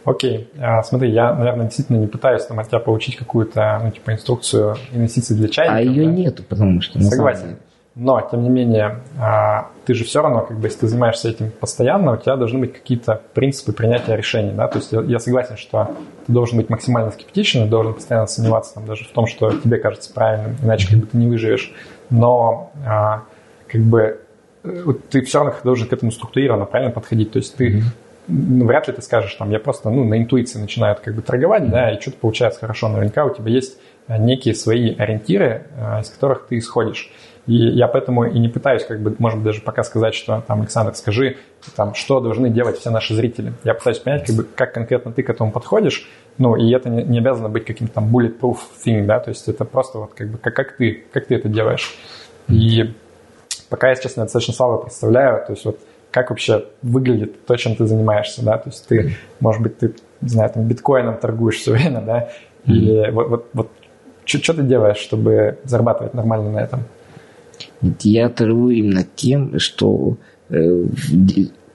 Окей, 0.09 0.49
а, 0.59 0.81
смотри, 0.81 1.11
я, 1.11 1.35
наверное, 1.35 1.65
действительно 1.65 1.97
не 1.97 2.07
пытаюсь 2.07 2.43
там 2.43 2.59
от 2.59 2.67
тебя 2.67 2.79
получить 2.79 3.15
какую-то, 3.15 3.79
ну, 3.83 3.91
типа, 3.91 4.13
инструкцию 4.13 4.75
инвестиций 4.91 5.35
для 5.35 5.49
чайника. 5.49 5.77
А 5.77 5.81
ее 5.81 6.05
да? 6.05 6.11
нету, 6.11 6.43
потому 6.43 6.81
что... 6.81 6.99
Согласен. 6.99 7.57
Но, 7.93 8.19
тем 8.21 8.41
не 8.41 8.49
менее, 8.49 9.01
а, 9.19 9.69
ты 9.85 9.93
же 9.93 10.05
все 10.05 10.23
равно, 10.23 10.41
как 10.41 10.57
бы, 10.57 10.65
если 10.65 10.79
ты 10.79 10.87
занимаешься 10.87 11.29
этим 11.29 11.51
постоянно, 11.51 12.13
у 12.13 12.17
тебя 12.17 12.37
должны 12.37 12.57
быть 12.59 12.73
какие-то 12.73 13.21
принципы 13.35 13.71
принятия 13.71 14.15
решений, 14.15 14.51
да, 14.51 14.67
то 14.67 14.79
есть 14.79 14.91
я, 14.91 15.01
я 15.01 15.19
согласен, 15.19 15.57
что 15.57 15.91
ты 16.25 16.33
должен 16.33 16.57
быть 16.57 16.71
максимально 16.71 17.11
скептичен, 17.11 17.69
должен 17.69 17.93
постоянно 17.93 18.25
сомневаться 18.25 18.73
там 18.75 18.87
даже 18.87 19.03
в 19.03 19.09
том, 19.09 19.27
что 19.27 19.51
тебе 19.51 19.77
кажется 19.77 20.11
правильным, 20.11 20.55
иначе 20.63 20.87
как 20.89 20.99
бы 20.99 21.05
ты 21.05 21.17
не 21.17 21.27
выживешь, 21.27 21.71
но 22.09 22.71
а, 22.83 23.25
как 23.67 23.81
бы 23.81 24.21
э, 24.63 24.83
ты 25.11 25.21
все 25.21 25.39
равно 25.39 25.53
должен 25.63 25.87
к 25.87 25.93
этому 25.93 26.11
структурированно 26.11 26.65
правильно 26.65 26.91
подходить, 26.91 27.31
то 27.31 27.37
есть 27.37 27.55
ты 27.55 27.77
mm-hmm 27.77 27.83
ну, 28.29 28.65
вряд 28.65 28.87
ли 28.87 28.93
ты 28.93 29.01
скажешь, 29.01 29.33
там, 29.33 29.49
я 29.49 29.59
просто, 29.59 29.89
ну, 29.89 30.03
на 30.03 30.17
интуиции 30.17 30.59
начинаю 30.59 30.95
как 31.03 31.15
бы 31.15 31.21
торговать, 31.21 31.69
да, 31.69 31.91
и 31.91 31.99
что-то 31.99 32.17
получается 32.17 32.59
хорошо. 32.59 32.87
Наверняка 32.87 33.25
у 33.25 33.33
тебя 33.33 33.51
есть 33.51 33.79
э, 34.07 34.17
некие 34.17 34.53
свои 34.53 34.95
ориентиры, 34.95 35.63
э, 35.75 36.01
из 36.01 36.09
которых 36.09 36.47
ты 36.47 36.57
исходишь. 36.59 37.11
И 37.47 37.55
я 37.55 37.87
поэтому 37.87 38.25
и 38.25 38.37
не 38.37 38.47
пытаюсь, 38.47 38.85
как 38.85 39.01
бы, 39.01 39.15
может 39.17 39.39
быть, 39.39 39.45
даже 39.45 39.61
пока 39.61 39.83
сказать, 39.83 40.13
что, 40.13 40.43
там, 40.47 40.61
Александр, 40.61 40.93
скажи, 40.93 41.37
там, 41.75 41.95
что 41.95 42.19
должны 42.19 42.49
делать 42.49 42.77
все 42.77 42.91
наши 42.91 43.15
зрители. 43.15 43.53
Я 43.63 43.73
пытаюсь 43.73 43.97
понять, 43.97 44.27
как 44.27 44.35
бы, 44.35 44.43
как 44.43 44.73
конкретно 44.73 45.11
ты 45.11 45.23
к 45.23 45.29
этому 45.29 45.51
подходишь, 45.51 46.07
ну, 46.37 46.55
и 46.55 46.71
это 46.71 46.89
не, 46.89 47.03
не 47.03 47.17
обязано 47.17 47.49
быть 47.49 47.65
каким-то 47.65 47.95
там 47.95 48.15
bulletproof 48.15 48.57
thing, 48.85 49.05
да, 49.05 49.19
то 49.19 49.29
есть 49.29 49.47
это 49.47 49.65
просто 49.65 49.97
вот 49.97 50.13
как 50.13 50.29
бы, 50.29 50.37
как, 50.37 50.55
как 50.55 50.77
ты, 50.77 51.03
как 51.11 51.25
ты 51.25 51.35
это 51.35 51.49
делаешь. 51.49 51.97
И 52.47 52.93
пока 53.69 53.89
я, 53.89 53.95
честно, 53.95 54.23
достаточно 54.23 54.53
слабо 54.53 54.77
представляю, 54.77 55.43
то 55.45 55.53
есть 55.53 55.65
вот 55.65 55.79
как 56.11 56.29
вообще 56.29 56.65
выглядит 56.81 57.45
то, 57.45 57.55
чем 57.55 57.75
ты 57.75 57.85
занимаешься, 57.85 58.43
да, 58.43 58.57
то 58.57 58.69
есть 58.69 58.87
ты, 58.87 59.15
может 59.39 59.61
быть, 59.61 59.77
ты, 59.77 59.93
не 60.21 60.29
знаю, 60.29 60.49
там 60.49 60.67
биткоином 60.67 61.17
торгуешь 61.17 61.57
все 61.57 61.73
время, 61.73 62.01
да, 62.01 62.29
или 62.65 63.11
вот, 63.11 63.29
вот, 63.29 63.49
вот 63.53 63.71
что 64.25 64.53
ты 64.53 64.63
делаешь, 64.63 64.97
чтобы 64.97 65.57
зарабатывать 65.63 66.13
нормально 66.13 66.51
на 66.51 66.59
этом? 66.59 66.83
Я 68.01 68.29
торгую 68.29 68.75
именно 68.75 69.05
тем, 69.15 69.59
что 69.59 70.17
э, 70.49 70.83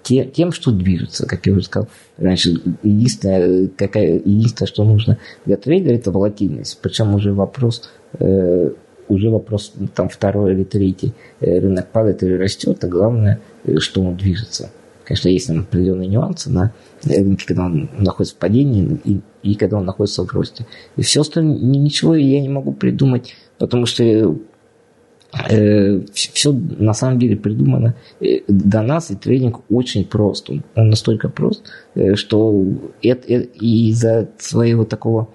тем, 0.02 0.52
что 0.52 0.70
движется, 0.70 1.26
как 1.26 1.46
я 1.46 1.52
уже 1.52 1.62
сказал 1.62 1.88
раньше. 2.18 2.50
Единственное, 2.82 3.68
какая, 3.68 4.20
единственное, 4.24 4.68
что 4.68 4.84
нужно 4.84 5.18
для 5.46 5.56
трейдера, 5.56 5.94
это 5.94 6.10
волатильность. 6.10 6.78
Причем 6.82 7.14
уже 7.14 7.32
вопрос 7.32 7.90
э, 8.18 8.70
уже 9.08 9.30
вопрос 9.30 9.72
там 9.94 10.08
второй 10.08 10.52
или 10.52 10.64
третий 10.64 11.14
э, 11.40 11.58
рынок 11.58 11.88
падает 11.88 12.22
или 12.22 12.34
растет, 12.34 12.82
а 12.84 12.88
главное, 12.88 13.40
что 13.78 14.02
он 14.02 14.16
движется. 14.16 14.70
Конечно, 15.04 15.28
есть 15.28 15.48
там 15.48 15.60
определенные 15.60 16.08
нюансы 16.08 16.50
на 16.50 16.72
рынке, 17.04 17.46
когда 17.46 17.66
он 17.66 17.90
находится 17.98 18.34
в 18.34 18.38
падении 18.38 18.98
и, 19.04 19.20
и 19.42 19.54
когда 19.54 19.76
он 19.76 19.84
находится 19.84 20.24
в 20.24 20.32
росте. 20.32 20.66
И 20.96 21.02
все 21.02 21.20
остальное, 21.20 21.58
ничего 21.58 22.14
я 22.14 22.40
не 22.40 22.48
могу 22.48 22.72
придумать, 22.72 23.34
потому 23.58 23.84
что 23.84 24.02
э, 25.50 26.00
все 26.14 26.52
на 26.52 26.94
самом 26.94 27.18
деле 27.18 27.36
придумано 27.36 27.94
э, 28.20 28.40
до 28.48 28.80
нас, 28.80 29.10
и 29.10 29.14
тренинг 29.14 29.60
очень 29.68 30.06
прост. 30.06 30.48
Он, 30.48 30.62
он 30.74 30.88
настолько 30.88 31.28
прост, 31.28 31.64
э, 31.94 32.14
что 32.14 32.64
это, 33.02 33.26
это, 33.28 33.48
из-за 33.58 34.30
своего 34.38 34.86
такого 34.86 35.28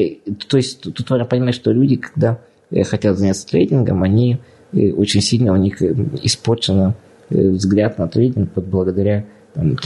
Э, 0.00 0.14
то 0.48 0.56
есть 0.56 0.80
тут 0.80 1.10
нужно 1.10 1.24
понимать, 1.24 1.54
что 1.54 1.72
люди, 1.72 1.96
когда 1.96 2.40
э, 2.70 2.82
хотят 2.84 3.18
заняться 3.18 3.46
трейдингом, 3.46 4.02
они 4.02 4.34
э, 4.34 4.38
очень 4.72 5.20
сильно 5.20 5.52
у 5.52 5.56
них 5.56 5.82
испорчен 5.82 6.94
взгляд 7.28 7.98
на 7.98 8.08
трейдинг 8.08 8.50
вот 8.54 8.64
благодаря 8.66 9.24
там, 9.54 9.76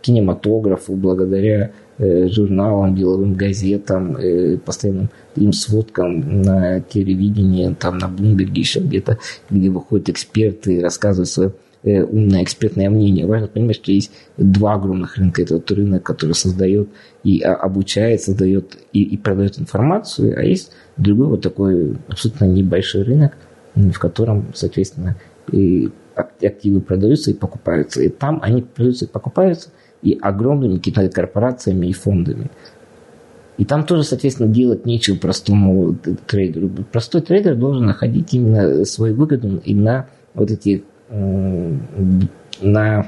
кинематографу, 0.00 0.94
благодаря 0.94 1.72
журналам, 1.98 2.96
деловым 2.96 3.34
газетам, 3.34 4.16
постоянным 4.64 5.10
им 5.36 5.52
сводкам 5.52 6.42
на 6.42 6.80
телевидении, 6.80 7.74
там 7.78 7.98
на 7.98 8.08
Блумберге, 8.08 8.60
еще 8.60 8.80
где-то, 8.80 9.18
где 9.50 9.70
выходят 9.70 10.08
эксперты 10.08 10.76
и 10.76 10.80
рассказывают 10.80 11.28
свое 11.28 11.52
Э, 11.84 12.04
умное 12.04 12.44
экспертное 12.44 12.88
мнение. 12.90 13.26
Важно 13.26 13.48
понимать, 13.48 13.76
что 13.76 13.90
есть 13.90 14.12
два 14.36 14.74
огромных 14.74 15.16
рынка. 15.16 15.42
Это 15.42 15.54
вот 15.54 15.68
рынок, 15.72 16.04
который 16.04 16.34
создает 16.34 16.88
и 17.24 17.40
а, 17.40 17.54
обучает, 17.54 18.22
создает 18.22 18.76
и, 18.92 19.02
и 19.02 19.16
продает 19.16 19.58
информацию, 19.58 20.38
а 20.38 20.42
есть 20.42 20.70
другой 20.96 21.26
вот 21.26 21.42
такой 21.42 21.96
абсолютно 22.06 22.44
небольшой 22.44 23.02
рынок, 23.02 23.36
в 23.74 23.98
котором, 23.98 24.46
соответственно, 24.54 25.16
и 25.50 25.90
активы 26.14 26.80
продаются 26.80 27.30
и 27.30 27.34
покупаются. 27.34 28.02
И 28.02 28.08
там 28.08 28.40
они 28.42 28.62
продаются 28.62 29.06
и 29.06 29.08
покупаются 29.08 29.70
и 30.02 30.18
огромными 30.20 30.76
какими-то 30.76 31.08
корпорациями 31.08 31.86
и 31.86 31.92
фондами. 31.92 32.50
И 33.58 33.64
там 33.64 33.84
тоже, 33.84 34.02
соответственно, 34.02 34.52
делать 34.52 34.86
нечего 34.86 35.16
простому 35.16 35.94
трейдеру. 36.26 36.70
Простой 36.90 37.20
трейдер 37.20 37.54
должен 37.54 37.86
находить 37.86 38.32
именно 38.34 38.84
свою 38.84 39.14
выгоду 39.14 39.60
и 39.64 39.74
на 39.74 40.06
вот 40.34 40.50
эти 40.50 40.84
на 42.60 43.06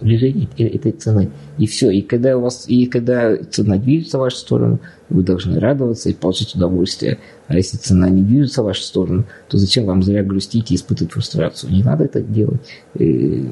движение 0.00 0.48
этой 0.56 0.92
цены. 0.92 1.30
И 1.58 1.66
все. 1.66 1.90
И 1.90 2.02
когда 2.02 2.36
у 2.36 2.40
вас, 2.40 2.68
и 2.68 2.86
когда 2.86 3.36
цена 3.36 3.76
движется 3.76 4.18
в 4.18 4.20
вашу 4.20 4.36
сторону, 4.36 4.80
вы 5.08 5.22
должны 5.22 5.58
радоваться 5.58 6.08
и 6.08 6.14
получить 6.14 6.54
удовольствие. 6.54 7.18
А 7.46 7.56
если 7.56 7.76
цена 7.76 8.08
не 8.08 8.22
движется 8.22 8.62
в 8.62 8.66
вашу 8.66 8.82
сторону, 8.82 9.24
то 9.48 9.58
зачем 9.58 9.86
вам 9.86 10.02
зря 10.02 10.22
грустить 10.22 10.70
и 10.70 10.74
испытывать 10.74 11.12
фрустрацию? 11.12 11.72
Не 11.72 11.82
надо 11.82 12.04
это 12.04 12.20
делать. 12.20 12.60
И 12.98 13.48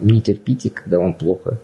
не 0.00 0.20
терпите, 0.20 0.70
когда 0.70 0.98
вам 0.98 1.14
плохо. 1.14 1.60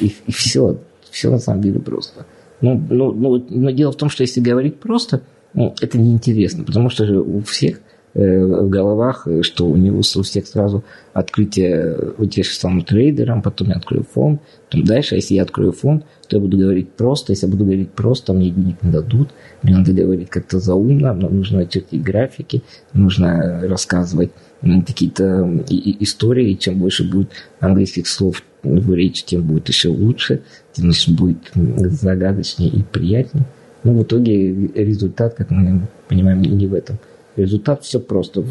И, 0.00 0.14
и 0.26 0.32
все. 0.32 0.78
Все 1.10 1.30
на 1.30 1.38
самом 1.38 1.62
деле 1.62 1.80
просто. 1.80 2.26
Ну, 2.60 2.80
ну, 2.90 3.12
ну, 3.12 3.46
но 3.48 3.70
дело 3.70 3.92
в 3.92 3.96
том, 3.96 4.10
что 4.10 4.22
если 4.22 4.40
говорить 4.40 4.80
просто, 4.80 5.22
ну, 5.54 5.74
это 5.80 5.98
неинтересно, 5.98 6.64
потому 6.64 6.90
что 6.90 7.06
же 7.06 7.20
у 7.20 7.40
всех 7.40 7.78
Э, 7.78 7.87
в 8.14 8.68
головах, 8.68 9.26
э, 9.26 9.42
что 9.42 9.66
у 9.66 9.76
него 9.76 9.98
у 9.98 10.22
всех 10.22 10.46
сразу 10.46 10.84
открытие, 11.12 12.14
вот 12.16 12.34
я 12.34 12.44
стану 12.44 12.82
трейдером, 12.82 13.42
потом 13.42 13.68
я 13.68 13.74
открою 13.74 14.04
фонд, 14.04 14.40
потом 14.68 14.84
дальше, 14.84 15.16
если 15.16 15.34
я 15.34 15.42
открою 15.42 15.72
фонд, 15.72 16.04
то 16.28 16.36
я 16.36 16.40
буду 16.40 16.56
говорить 16.58 16.90
просто, 16.90 17.32
если 17.32 17.46
я 17.46 17.52
буду 17.52 17.64
говорить 17.64 17.90
просто, 17.90 18.32
мне 18.32 18.50
денег 18.50 18.82
не 18.82 18.90
дадут, 18.90 19.30
мне 19.62 19.76
надо 19.76 19.92
говорить 19.92 20.30
как-то 20.30 20.58
заумно, 20.58 21.12
но 21.14 21.28
нужно 21.28 21.66
чертить 21.66 22.02
графики, 22.02 22.62
нужно 22.92 23.60
рассказывать 23.62 24.30
какие-то 24.60 25.64
истории, 25.68 26.50
и 26.50 26.58
чем 26.58 26.78
больше 26.78 27.08
будет 27.08 27.30
английских 27.60 28.06
слов 28.06 28.42
в 28.62 28.94
речи, 28.94 29.24
тем 29.24 29.42
будет 29.42 29.68
еще 29.68 29.88
лучше, 29.88 30.42
тем 30.72 30.90
будет 31.14 31.38
загадочнее 31.54 32.70
и 32.70 32.82
приятнее. 32.82 33.46
Но 33.84 33.92
в 33.92 34.02
итоге 34.02 34.52
результат, 34.74 35.34
как 35.34 35.50
мы 35.50 35.82
понимаем, 36.08 36.42
не 36.42 36.66
в 36.66 36.74
этом. 36.74 36.98
Результат 37.38 37.84
все 37.84 38.00
просто. 38.00 38.44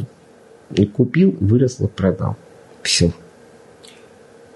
И 0.71 0.85
купил, 0.85 1.35
выросло, 1.39 1.87
продал. 1.87 2.35
Все. 2.81 3.11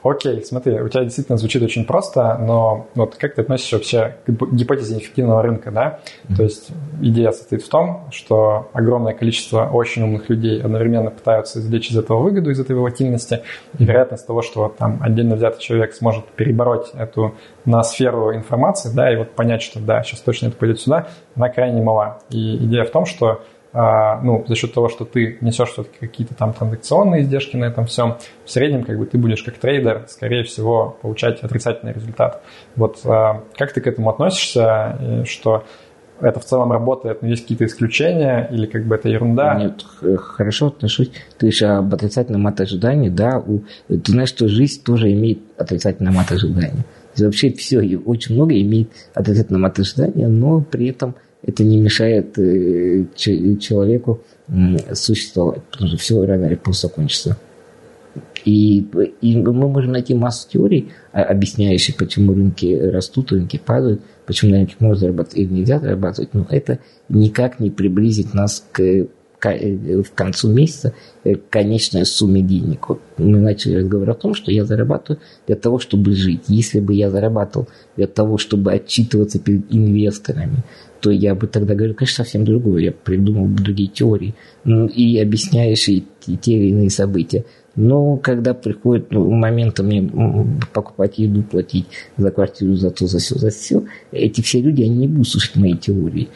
Окей, 0.04 0.44
смотри, 0.44 0.80
у 0.82 0.90
тебя 0.90 1.04
действительно 1.04 1.38
звучит 1.38 1.62
очень 1.62 1.86
просто, 1.86 2.36
но 2.40 2.88
вот 2.96 3.16
как 3.18 3.36
ты 3.36 3.42
относишься 3.42 3.76
вообще 3.76 4.18
к 4.26 4.32
гипотезе 4.52 4.98
эффективного 4.98 5.44
рынка, 5.44 5.70
да? 5.70 6.00
Mm-hmm. 6.28 6.36
То 6.36 6.44
есть 6.44 6.70
идея 7.02 7.32
состоит 7.32 7.62
в 7.62 7.70
том, 7.70 8.08
что 8.10 8.70
огромное 8.74 9.14
количество 9.14 9.70
очень 9.72 10.02
умных 10.02 10.28
людей 10.28 10.60
одновременно 10.60 11.12
пытаются 11.12 11.60
извлечь 11.60 11.92
из 11.92 11.98
этого 11.98 12.20
выгоду, 12.20 12.50
из 12.50 12.60
этой 12.60 12.76
волатильности, 12.76 13.44
и 13.78 13.86
вероятность 13.86 14.26
того, 14.26 14.42
что 14.42 14.74
там 14.76 14.98
отдельно 15.04 15.36
взятый 15.36 15.62
человек 15.62 15.94
сможет 15.94 16.26
перебороть 16.30 16.90
эту 16.96 17.36
на 17.66 17.84
сферу 17.84 18.34
информации, 18.34 18.90
да, 18.92 19.14
и 19.14 19.18
вот 19.18 19.32
понять, 19.32 19.62
что 19.62 19.80
да, 19.80 20.02
сейчас 20.02 20.22
точно 20.22 20.48
это 20.48 20.58
пойдет 20.58 20.80
сюда, 20.80 21.10
она 21.36 21.50
крайне 21.50 21.84
мала. 21.84 22.22
И 22.32 22.56
идея 22.66 22.86
в 22.86 22.90
том, 22.90 23.06
что 23.06 23.44
ну, 23.74 24.44
за 24.48 24.56
счет 24.56 24.74
того, 24.74 24.90
что 24.90 25.06
ты 25.06 25.38
несешь 25.42 25.70
все-таки 25.70 25.98
какие-то 26.00 26.36
там 26.36 26.54
транзакционные 26.54 27.22
издержки 27.22 27.56
на 27.56 27.66
этом 27.66 27.86
всем, 27.86 28.18
в 28.44 28.52
среднем 28.52 28.84
как 28.84 28.98
бы 28.98 29.06
ты 29.06 29.18
будешь 29.18 29.44
как 29.44 29.58
трейдер, 29.58 30.06
скорее 30.10 30.44
всего, 30.44 30.98
получать 31.02 31.42
отрицательный 31.42 31.94
результат. 31.94 32.44
Вот 32.76 33.00
а, 33.06 33.44
как 33.58 33.72
ты 33.72 33.80
к 33.80 33.88
этому 33.88 34.10
относишься, 34.10 35.24
что 35.26 35.64
это 36.22 36.40
в 36.40 36.46
целом 36.46 36.72
работает, 36.72 37.22
но 37.22 37.28
есть 37.28 37.44
какие-то 37.44 37.66
исключения 37.66 38.48
или 38.52 38.66
как 38.66 38.86
бы 38.86 38.96
это 38.96 39.10
ерунда? 39.10 39.56
Нет, 39.56 39.84
хорошо 40.18 40.68
отношусь. 40.68 41.12
Ты 41.38 41.52
же 41.52 41.66
об 41.66 41.94
отрицательном 41.94 42.46
ожидании, 42.48 43.10
да, 43.10 43.40
у, 43.40 43.62
ты 43.88 44.12
знаешь, 44.12 44.30
что 44.30 44.48
жизнь 44.48 44.84
тоже 44.84 45.12
имеет 45.14 45.40
отрицательный 45.58 46.12
мат 46.12 46.32
ожидания. 46.32 46.86
Вообще 47.18 47.52
все, 47.52 47.80
очень 47.98 48.36
много 48.36 48.60
имеет 48.62 48.90
отрицательное 49.14 49.62
мат 49.62 49.80
ожидания, 49.80 50.28
но 50.28 50.62
при 50.62 50.90
этом 50.90 51.16
это 51.44 51.64
не 51.64 51.78
мешает 51.78 52.38
э, 52.38 53.06
человеку 53.16 54.22
существовать, 54.94 55.64
потому 55.72 55.88
что 55.88 55.98
все 55.98 56.26
рано 56.26 56.46
или 56.46 56.56
поздно 56.56 56.90
закончится. 56.90 57.38
И, 58.44 58.86
и 59.22 59.38
мы 59.38 59.54
можем 59.54 59.94
найти 59.94 60.14
массу 60.14 60.50
теорий, 60.50 60.92
а, 61.14 61.24
объясняющих, 61.24 61.96
почему 61.96 62.34
рынки 62.34 62.76
растут, 62.76 63.32
рынки 63.32 63.62
падают, 63.64 64.02
почему 64.26 64.52
на 64.52 64.58
рынке 64.58 64.76
можно 64.80 64.96
зарабатывать 64.98 65.38
или 65.38 65.54
нельзя 65.54 65.80
зарабатывать, 65.80 66.34
но 66.34 66.48
это 66.50 66.80
никак 67.08 67.60
не 67.60 67.70
приблизит 67.70 68.34
нас 68.34 68.66
к 68.72 69.08
в 69.44 70.12
концу 70.14 70.50
месяца 70.50 70.94
э, 71.24 71.36
конечная 71.50 72.06
сумма 72.06 72.42
денег. 72.42 72.90
Вот 72.90 73.02
мы 73.18 73.40
начали 73.40 73.76
разговор 73.76 74.10
о 74.10 74.14
том, 74.14 74.34
что 74.34 74.52
я 74.52 74.66
зарабатываю 74.66 75.20
для 75.48 75.56
того, 75.56 75.80
чтобы 75.80 76.14
жить. 76.14 76.44
Если 76.48 76.80
бы 76.80 76.94
я 76.94 77.10
зарабатывал 77.10 77.68
для 77.98 78.08
того, 78.08 78.38
чтобы 78.38 78.72
отчитываться 78.74 79.40
перед 79.40 79.74
инвесторами, 79.74 80.64
то 81.00 81.10
я 81.10 81.34
бы 81.34 81.48
тогда 81.48 81.74
говорил, 81.74 81.96
конечно, 81.96 82.24
совсем 82.24 82.46
другое. 82.46 82.84
Я 82.84 82.92
придумал 82.92 83.46
бы 83.46 83.64
другие 83.64 83.90
теории 83.90 84.36
ну, 84.64 84.88
и 84.88 85.18
объясняешь 85.18 85.90
и 85.90 86.06
те 86.38 86.54
или 86.54 86.70
иные 86.70 86.90
события. 86.90 87.44
Но 87.76 88.18
когда 88.18 88.54
приходит 88.54 89.12
ну, 89.12 89.30
момент 89.32 89.80
мне 89.80 90.10
покупать 90.74 91.18
еду, 91.20 91.42
платить 91.42 91.86
за 92.18 92.30
квартиру, 92.32 92.76
за 92.76 92.92
то, 92.92 93.08
за 93.08 93.20
все, 93.20 93.36
за 93.36 93.50
все, 93.50 93.84
эти 94.12 94.42
все 94.42 94.62
люди, 94.62 94.84
они 94.84 94.96
не 94.96 95.08
будут 95.08 95.30
слушать 95.30 95.56
мои 95.56 95.76
теории. 95.76 96.30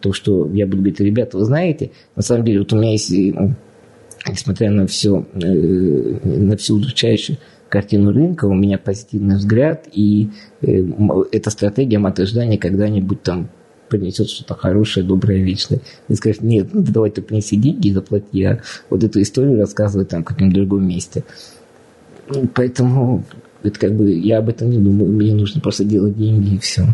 То, 0.00 0.12
что 0.12 0.48
я 0.52 0.66
буду 0.66 0.78
говорить, 0.78 1.00
ребята, 1.00 1.38
вы 1.38 1.44
знаете, 1.44 1.90
на 2.14 2.22
самом 2.22 2.44
деле, 2.44 2.60
вот 2.60 2.72
у 2.72 2.76
меня 2.76 2.92
есть, 2.92 3.10
несмотря 3.10 4.70
на 4.70 4.86
все, 4.86 5.26
э, 5.34 6.18
на 6.24 6.56
всю 6.56 6.76
удручающую 6.76 7.38
картину 7.68 8.12
рынка, 8.12 8.46
у 8.46 8.54
меня 8.54 8.78
позитивный 8.78 9.36
взгляд, 9.36 9.88
и 9.92 10.30
э, 10.62 10.84
эта 11.32 11.50
стратегия 11.50 11.98
ожидания 11.98 12.58
когда-нибудь 12.58 13.22
там 13.22 13.50
принесет 13.88 14.28
что-то 14.28 14.54
хорошее, 14.54 15.04
доброе, 15.04 15.38
вечное. 15.38 15.80
И 16.08 16.14
скажет, 16.14 16.42
нет, 16.42 16.68
ну 16.72 16.82
давай 16.82 17.10
ты 17.10 17.22
принеси 17.22 17.56
деньги 17.56 17.88
и 17.88 17.94
заплати, 17.94 18.44
а 18.44 18.60
вот 18.90 19.02
эту 19.04 19.20
историю 19.20 19.58
рассказывай 19.58 20.04
там 20.04 20.22
в 20.22 20.26
каком-нибудь 20.26 20.54
другом 20.54 20.86
месте. 20.86 21.24
Поэтому 22.54 23.24
это 23.62 23.78
как 23.78 23.92
бы 23.92 24.10
я 24.10 24.38
об 24.38 24.48
этом 24.48 24.70
не 24.70 24.78
думаю, 24.78 25.10
мне 25.10 25.34
нужно 25.34 25.60
просто 25.60 25.84
делать 25.84 26.16
деньги 26.16 26.54
и 26.54 26.58
все. 26.58 26.84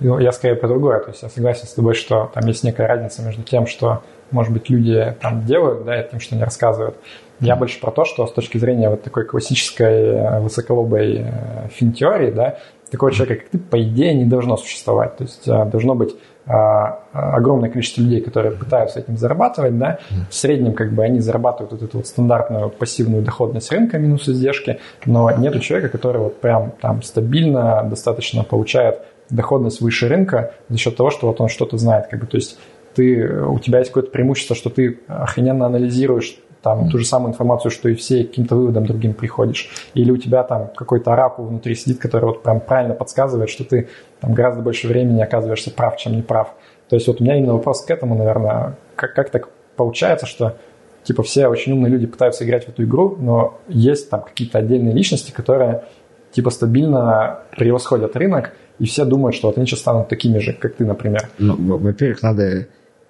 Ну, 0.00 0.18
я 0.20 0.30
скорее 0.32 0.54
про 0.54 0.68
другое, 0.68 1.00
то 1.00 1.10
есть 1.10 1.22
я 1.22 1.28
согласен 1.28 1.66
с 1.66 1.72
тобой, 1.72 1.94
что 1.94 2.30
там 2.32 2.46
есть 2.46 2.62
некая 2.62 2.86
разница 2.86 3.22
между 3.22 3.42
тем, 3.42 3.66
что, 3.66 4.02
может 4.30 4.52
быть, 4.52 4.68
люди 4.70 5.14
там 5.20 5.44
делают, 5.44 5.84
да, 5.84 6.00
и 6.00 6.10
тем, 6.10 6.20
что 6.20 6.34
они 6.34 6.44
рассказывают. 6.44 6.96
Я 7.40 7.54
больше 7.54 7.80
про 7.80 7.92
то, 7.92 8.04
что 8.04 8.26
с 8.26 8.32
точки 8.32 8.58
зрения 8.58 8.90
вот 8.90 9.02
такой 9.02 9.24
классической 9.24 10.06
э, 10.06 10.40
высоколобой 10.40 11.24
э, 11.24 11.68
фин-теории, 11.70 12.32
да, 12.32 12.58
такого 12.90 13.12
человека, 13.12 13.42
как 13.42 13.50
ты, 13.50 13.58
по 13.58 13.82
идее, 13.82 14.14
не 14.14 14.24
должно 14.24 14.56
существовать. 14.56 15.16
То 15.16 15.24
есть 15.24 15.48
а, 15.48 15.64
должно 15.64 15.94
быть 15.94 16.14
а, 16.46 17.04
огромное 17.12 17.70
количество 17.70 18.00
людей, 18.00 18.20
которые 18.20 18.52
пытаются 18.52 19.00
этим 19.00 19.16
зарабатывать, 19.16 19.78
да, 19.78 19.98
в 20.30 20.34
среднем 20.34 20.72
как 20.74 20.92
бы 20.92 21.04
они 21.04 21.20
зарабатывают 21.20 21.72
вот 21.72 21.82
эту 21.82 21.98
вот 21.98 22.06
стандартную 22.06 22.70
пассивную 22.70 23.22
доходность 23.22 23.70
рынка 23.70 23.98
минус 23.98 24.28
издержки, 24.28 24.80
но 25.04 25.30
нет 25.30 25.60
человека, 25.60 25.90
который 25.90 26.18
вот 26.18 26.40
прям 26.40 26.72
там 26.80 27.02
стабильно 27.02 27.82
достаточно 27.84 28.44
получает 28.44 29.02
доходность 29.30 29.82
выше 29.82 30.08
рынка 30.08 30.54
за 30.70 30.78
счет 30.78 30.96
того, 30.96 31.10
что 31.10 31.26
вот 31.26 31.40
он 31.40 31.48
что-то 31.48 31.76
знает, 31.76 32.06
как 32.06 32.20
бы, 32.20 32.26
то 32.26 32.38
есть 32.38 32.58
ты, 32.98 33.42
у 33.44 33.60
тебя 33.60 33.78
есть 33.78 33.90
какое-то 33.90 34.10
преимущество, 34.10 34.56
что 34.56 34.70
ты 34.70 34.98
охрененно 35.06 35.66
анализируешь 35.66 36.36
там 36.62 36.90
ту 36.90 36.98
же 36.98 37.06
самую 37.06 37.30
информацию, 37.30 37.70
что 37.70 37.88
и 37.88 37.94
все, 37.94 38.24
каким-то 38.24 38.56
выводом 38.56 38.86
другим 38.86 39.14
приходишь. 39.14 39.70
Или 39.94 40.10
у 40.10 40.16
тебя 40.16 40.42
там 40.42 40.72
какой-то 40.74 41.12
оракул 41.12 41.46
внутри 41.46 41.76
сидит, 41.76 42.00
который 42.00 42.24
вот 42.24 42.42
прям 42.42 42.58
правильно 42.58 42.94
подсказывает, 42.94 43.50
что 43.50 43.62
ты 43.62 43.88
там 44.20 44.34
гораздо 44.34 44.62
больше 44.62 44.88
времени 44.88 45.22
оказываешься 45.22 45.70
прав, 45.70 45.96
чем 45.96 46.16
не 46.16 46.22
прав. 46.22 46.54
То 46.88 46.96
есть 46.96 47.06
вот 47.06 47.20
у 47.20 47.24
меня 47.24 47.36
именно 47.36 47.52
вопрос 47.52 47.84
к 47.84 47.90
этому, 47.92 48.16
наверное, 48.16 48.76
как, 48.96 49.14
как 49.14 49.30
так 49.30 49.48
получается, 49.76 50.26
что 50.26 50.56
типа 51.04 51.22
все 51.22 51.46
очень 51.46 51.72
умные 51.74 51.92
люди 51.92 52.08
пытаются 52.08 52.44
играть 52.44 52.64
в 52.64 52.70
эту 52.70 52.82
игру, 52.82 53.16
но 53.20 53.60
есть 53.68 54.10
там 54.10 54.22
какие-то 54.22 54.58
отдельные 54.58 54.92
личности, 54.92 55.30
которые 55.30 55.84
типа 56.32 56.50
стабильно 56.50 57.42
превосходят 57.56 58.16
рынок, 58.16 58.50
и 58.80 58.86
все 58.86 59.04
думают, 59.04 59.36
что 59.36 59.46
вот 59.46 59.58
они 59.58 59.66
сейчас 59.66 59.80
станут 59.80 60.08
такими 60.08 60.38
же, 60.38 60.52
как 60.52 60.74
ты, 60.74 60.84
например. 60.84 61.28
Ну, 61.38 61.78
во-первых, 61.78 62.22
надо 62.22 62.66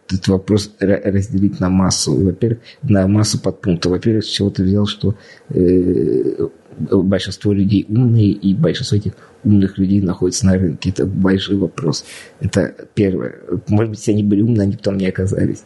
этот 0.09 0.29
вопрос 0.29 0.71
разделить 0.81 1.61
на 1.61 1.69
массу. 1.69 2.15
Во-первых, 2.15 2.61
на 2.83 3.07
массу 3.07 3.41
подпунктов. 3.41 3.93
Во-первых, 3.93 4.25
с 4.25 4.29
чего 4.29 4.51
ты 4.51 4.63
взял, 4.63 4.87
что 4.87 5.15
э, 5.51 6.49
большинство 6.79 7.53
людей 7.53 7.87
умные, 7.89 8.31
и 8.31 8.55
большинство 8.55 8.97
этих 8.97 9.13
умных 9.45 9.79
людей 9.79 10.01
находится 10.01 10.47
на 10.47 10.55
рынке. 10.55 10.91
Это 10.91 11.07
большой 11.07 11.57
вопрос. 11.57 12.05
Это 12.41 12.75
первое. 12.95 13.37
Может 13.69 13.91
быть, 13.91 14.09
они 14.09 14.23
были 14.23 14.43
умные, 14.43 14.63
они 14.63 14.77
потом 14.77 14.97
не 14.97 15.07
оказались. 15.07 15.63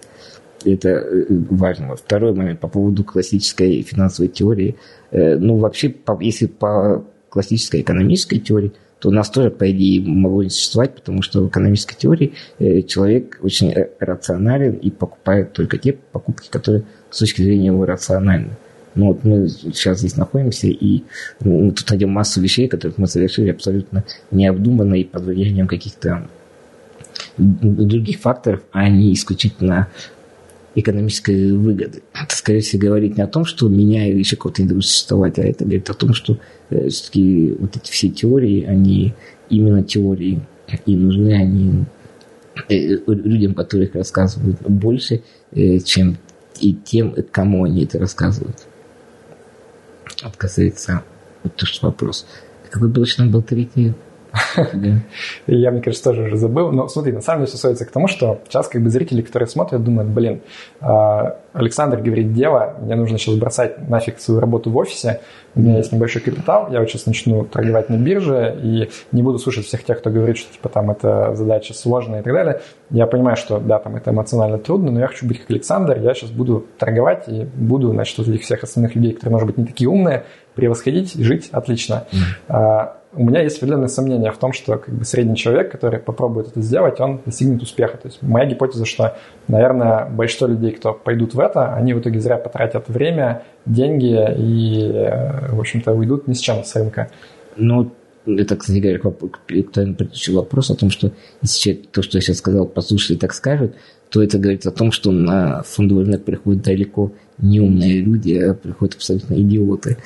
Это 0.65 0.89
э, 0.89 1.27
важно. 1.51 1.97
Второй 1.97 2.35
момент 2.35 2.61
по 2.61 2.69
поводу 2.69 3.05
классической 3.05 3.83
финансовой 3.83 4.29
теории. 4.29 4.77
Э, 5.11 5.37
ну, 5.37 5.57
вообще, 5.57 5.95
если 6.21 6.47
по 6.47 7.05
классической 7.29 7.81
экономической 7.81 8.39
теории, 8.39 8.73
то 9.03 9.09
у 9.09 9.13
нас 9.13 9.31
тоже, 9.31 9.51
по 9.51 9.69
идее, 9.69 10.01
могло 10.01 10.45
не 10.45 10.49
существовать, 10.49 10.95
потому 10.95 11.23
что 11.23 11.43
в 11.43 11.49
экономической 11.49 11.97
теории 11.97 12.35
э, 12.61 12.83
человек 12.83 13.41
очень 13.43 13.75
рационален 13.99 14.75
и 14.75 14.91
покупает 14.91 15.53
только 15.53 15.77
те 15.77 15.95
покупки, 15.95 16.49
которые 16.49 16.85
с 17.11 17.19
точки 17.19 17.43
зрения 17.43 17.67
его 17.67 17.85
рациональны. 17.85 18.51
Ну 18.95 19.07
вот 19.07 19.25
мы 19.25 19.49
сейчас 19.49 19.99
здесь 19.99 20.17
находимся, 20.17 20.69
и 20.69 21.03
мы 21.41 21.73
тут 21.73 21.91
найдем 21.91 22.11
массу 22.11 22.41
вещей, 22.41 22.69
которых 22.69 22.97
мы 22.97 23.09
совершили 23.09 23.51
абсолютно 23.51 24.05
необдуманно 24.31 24.95
и 24.95 25.03
под 25.03 25.25
влиянием 25.25 25.67
каких-то 25.67 26.29
других 27.39 28.21
факторов, 28.21 28.61
а 28.71 28.89
не 28.89 29.15
исключительно 29.15 29.89
экономической 30.75 31.53
выгоды. 31.53 32.03
Это, 32.15 32.35
скорее 32.35 32.61
всего, 32.61 32.83
говорит 32.83 33.17
не 33.17 33.23
о 33.23 33.27
том, 33.27 33.45
что 33.45 33.69
меня 33.69 34.07
или 34.09 34.19
еще 34.19 34.37
кого-то 34.37 34.63
не 34.63 34.69
существовать, 34.81 35.39
а 35.39 35.43
это 35.43 35.65
говорит 35.65 35.91
о 35.91 35.95
том, 35.95 36.15
что 36.15 36.39
э, 36.71 36.89
все-таки 36.89 37.55
вот 37.59 37.77
эти 37.77 37.91
все 37.91 38.09
теории, 38.09 38.65
они 38.65 39.15
именно 39.51 39.83
теории, 39.83 40.41
и 40.87 40.97
нужны 40.97 41.35
они 41.35 41.85
э, 42.69 42.99
людям, 43.07 43.55
которых 43.55 43.95
рассказывают 43.95 44.61
больше, 44.63 45.23
э, 45.53 45.79
чем 45.81 46.17
и 46.61 46.73
тем, 46.75 47.15
кому 47.31 47.65
они 47.65 47.85
это 47.85 47.99
рассказывают. 47.99 48.67
Вот 50.23 50.37
касается 50.37 51.03
вот 51.43 51.57
то, 51.57 51.67
что 51.67 51.87
вопрос. 51.87 52.27
Какой 52.71 52.89
был 52.89 53.03
еще 53.03 53.25
был 53.25 53.43
третий 53.43 53.93
Я, 55.47 55.71
мне 55.71 55.83
кажется, 55.83 56.05
тоже 56.05 56.23
уже 56.23 56.37
забыл. 56.37 56.73
Но 56.73 56.89
смотри, 56.89 57.13
на 57.13 57.21
самом 57.21 57.41
деле 57.41 57.49
все 57.49 57.59
сводится 57.59 57.85
к 57.85 57.91
тому, 57.91 58.09
что 58.09 58.41
сейчас 58.49 58.69
как 58.69 58.83
бы 58.83 58.91
зрители, 58.91 59.23
которые 59.23 59.49
смотрят, 59.49 59.83
думают, 59.83 60.11
блин, 60.11 60.41
а, 60.81 61.39
Александр 61.53 61.99
говорит 61.99 62.33
дело, 62.33 62.77
мне 62.81 62.95
нужно 62.95 63.19
сейчас 63.19 63.35
бросать 63.35 63.89
нафиг 63.89 64.19
свою 64.21 64.41
работу 64.41 64.71
в 64.71 64.77
офисе, 64.77 65.21
у 65.55 65.61
меня 65.61 65.77
есть 65.77 65.93
небольшой 65.93 66.23
капитал, 66.23 66.69
я 66.71 66.81
вот 66.81 66.89
сейчас 66.89 67.05
начну 67.05 67.45
торговать 67.45 67.91
на 67.91 67.97
бирже 67.97 68.59
и 68.63 68.89
не 69.13 69.23
буду 69.23 69.39
слушать 69.39 69.67
всех 69.67 69.85
тех, 69.85 69.99
кто 69.99 70.09
говорит, 70.09 70.39
что 70.39 70.51
типа 70.53 70.71
там 70.71 70.91
эта 70.91 71.35
задача 71.35 71.75
сложная 71.75 72.21
и 72.21 72.23
так 72.23 72.33
далее. 72.33 72.61
Я 72.91 73.07
понимаю, 73.07 73.37
что 73.37 73.59
да, 73.59 73.79
там 73.79 73.97
это 73.97 74.11
эмоционально 74.11 74.59
трудно, 74.59 74.91
но 74.91 75.01
я 75.01 75.09
хочу 75.09 75.27
быть 75.27 75.41
как 75.41 75.51
Александр, 75.51 75.99
я 75.99 76.15
сейчас 76.15 76.31
буду 76.31 76.67
торговать 76.79 77.29
и 77.29 77.45
буду, 77.45 77.91
значит, 77.91 78.17
вот 78.17 78.29
этих 78.29 78.43
всех 78.43 78.63
остальных 78.63 78.95
людей, 78.95 79.13
которые, 79.13 79.33
может 79.33 79.47
быть, 79.47 79.59
не 79.59 79.67
такие 79.67 79.89
умные, 79.89 80.25
превосходить, 80.55 81.15
жить 81.15 81.51
отлично. 81.53 82.07
Mm 82.49 82.93
у 83.15 83.25
меня 83.25 83.43
есть 83.43 83.59
определенные 83.59 83.89
сомнения 83.89 84.31
в 84.31 84.39
том, 84.39 84.53
что 84.53 84.79
как 84.79 84.95
бы, 84.95 85.05
средний 85.05 85.37
человек, 85.37 85.71
который 85.71 85.99
попробует 85.99 86.49
это 86.49 86.61
сделать, 86.61 86.99
он 87.01 87.21
достигнет 87.25 87.63
успеха. 87.63 87.99
То 87.99 88.09
есть 88.09 88.23
моя 88.23 88.47
гипотеза, 88.47 88.85
что, 88.85 89.17
наверное, 89.49 90.07
большинство 90.07 90.47
людей, 90.47 90.73
кто 90.73 90.93
пойдут 90.93 91.35
в 91.35 91.41
это, 91.41 91.75
они 91.75 91.93
в 91.95 92.01
итоге 92.01 92.21
зря 92.21 92.37
потратят 92.37 92.89
время, 92.89 93.43
деньги 93.67 94.17
и, 94.37 94.91
в 95.51 95.61
общем-то, 95.61 95.93
уйдут 95.93 96.27
ни 96.27 96.33
с 96.33 96.41
чем 96.41 96.65
с 96.65 96.75
рынка. 96.75 97.11
Ну, 97.57 97.93
это, 98.25 98.57
кстати 98.57 98.79
говоря, 98.79 98.99
к 98.99 99.39
предыдущий 99.47 100.35
вопрос 100.35 100.71
о 100.71 100.77
том, 100.77 100.91
что 100.91 101.13
если 101.43 101.73
то, 101.75 102.03
что 102.03 102.19
я 102.19 102.23
сейчас 102.23 102.39
сказал, 102.39 102.67
послушали, 102.67 103.19
так 103.19 103.35
скажут, 103.35 103.75
то 104.11 104.23
это 104.23 104.39
говорит 104.39 104.65
о 104.67 104.71
том, 104.71 104.93
что 104.93 105.11
на 105.11 105.63
фондовый 105.63 106.05
рынок 106.05 106.25
приходят 106.25 106.63
далеко 106.63 107.13
не 107.39 107.61
умные 107.61 108.01
люди, 108.01 108.35
а 108.35 108.55
приходят 108.55 108.95
абсолютно 108.95 109.35
идиоты. 109.35 109.97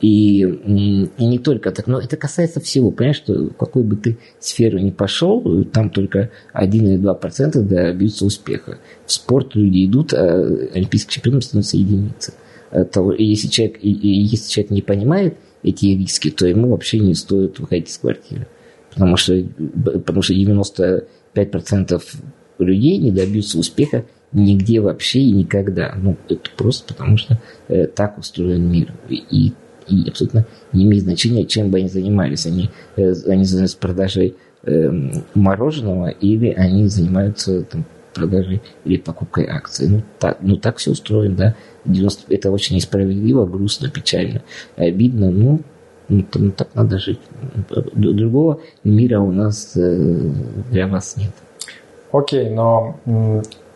И, 0.00 0.40
и 0.40 1.26
не 1.26 1.38
только 1.38 1.70
так, 1.70 1.86
но 1.86 2.00
это 2.00 2.16
касается 2.16 2.60
всего. 2.60 2.90
Понимаешь, 2.90 3.16
что 3.16 3.34
в 3.34 3.52
какой 3.54 3.82
бы 3.82 3.96
ты 3.96 4.18
сферу 4.40 4.78
ни 4.78 4.90
пошел, 4.90 5.64
там 5.64 5.90
только 5.90 6.30
1 6.52 6.86
или 6.86 6.98
2% 6.98 7.60
добьются 7.60 8.24
успеха. 8.26 8.78
В 9.06 9.12
спорт 9.12 9.54
люди 9.54 9.86
идут, 9.86 10.12
а 10.12 10.68
олимпийский 10.74 11.12
чемпионом 11.12 11.40
становится 11.40 11.76
единица. 11.76 12.34
И 13.16 13.24
если 13.24 13.48
человек, 13.48 13.78
если 13.82 14.50
человек 14.50 14.70
не 14.70 14.82
понимает 14.82 15.36
эти 15.62 15.86
риски, 15.86 16.30
то 16.30 16.46
ему 16.46 16.70
вообще 16.70 16.98
не 16.98 17.14
стоит 17.14 17.58
выходить 17.58 17.90
из 17.90 17.98
квартиры. 17.98 18.46
Потому 18.90 19.16
что, 19.16 19.42
потому 19.84 20.22
что 20.22 20.34
95% 20.34 22.02
людей 22.58 22.98
не 22.98 23.10
добьются 23.10 23.58
успеха 23.58 24.04
нигде 24.32 24.80
вообще 24.80 25.20
и 25.20 25.32
никогда. 25.32 25.94
Ну, 25.96 26.16
это 26.28 26.50
просто 26.56 26.92
потому, 26.94 27.16
что 27.16 27.38
э, 27.68 27.86
так 27.86 28.18
устроен 28.18 28.70
мир. 28.70 28.92
И, 29.08 29.52
и 29.88 30.08
абсолютно 30.08 30.46
не 30.72 30.84
имеет 30.84 31.04
значения, 31.04 31.44
чем 31.44 31.70
бы 31.70 31.78
они 31.78 31.88
занимались. 31.88 32.46
Они, 32.46 32.70
э, 32.96 33.12
они 33.26 33.44
занимаются 33.44 33.78
продажей 33.78 34.36
э, 34.64 34.90
мороженого 35.34 36.08
или 36.08 36.48
они 36.50 36.86
занимаются 36.88 37.62
там, 37.64 37.84
продажей 38.14 38.62
или 38.84 38.96
покупкой 38.96 39.46
акций. 39.46 39.88
Ну 39.88 40.02
так, 40.18 40.38
ну, 40.40 40.56
так 40.56 40.78
все 40.78 40.92
устроено, 40.92 41.36
да. 41.36 41.56
90, 41.84 42.32
это 42.32 42.50
очень 42.50 42.76
несправедливо, 42.76 43.44
грустно, 43.46 43.90
печально, 43.90 44.42
обидно. 44.76 45.30
Ну, 45.30 45.60
ну, 46.08 46.24
ну 46.34 46.50
так 46.52 46.74
надо 46.74 46.98
жить. 46.98 47.18
Другого 47.94 48.60
мира 48.84 49.20
у 49.20 49.32
нас 49.32 49.72
э, 49.76 50.30
для 50.70 50.86
вас 50.86 51.16
нет. 51.16 51.32
Окей, 52.12 52.50
но 52.50 52.96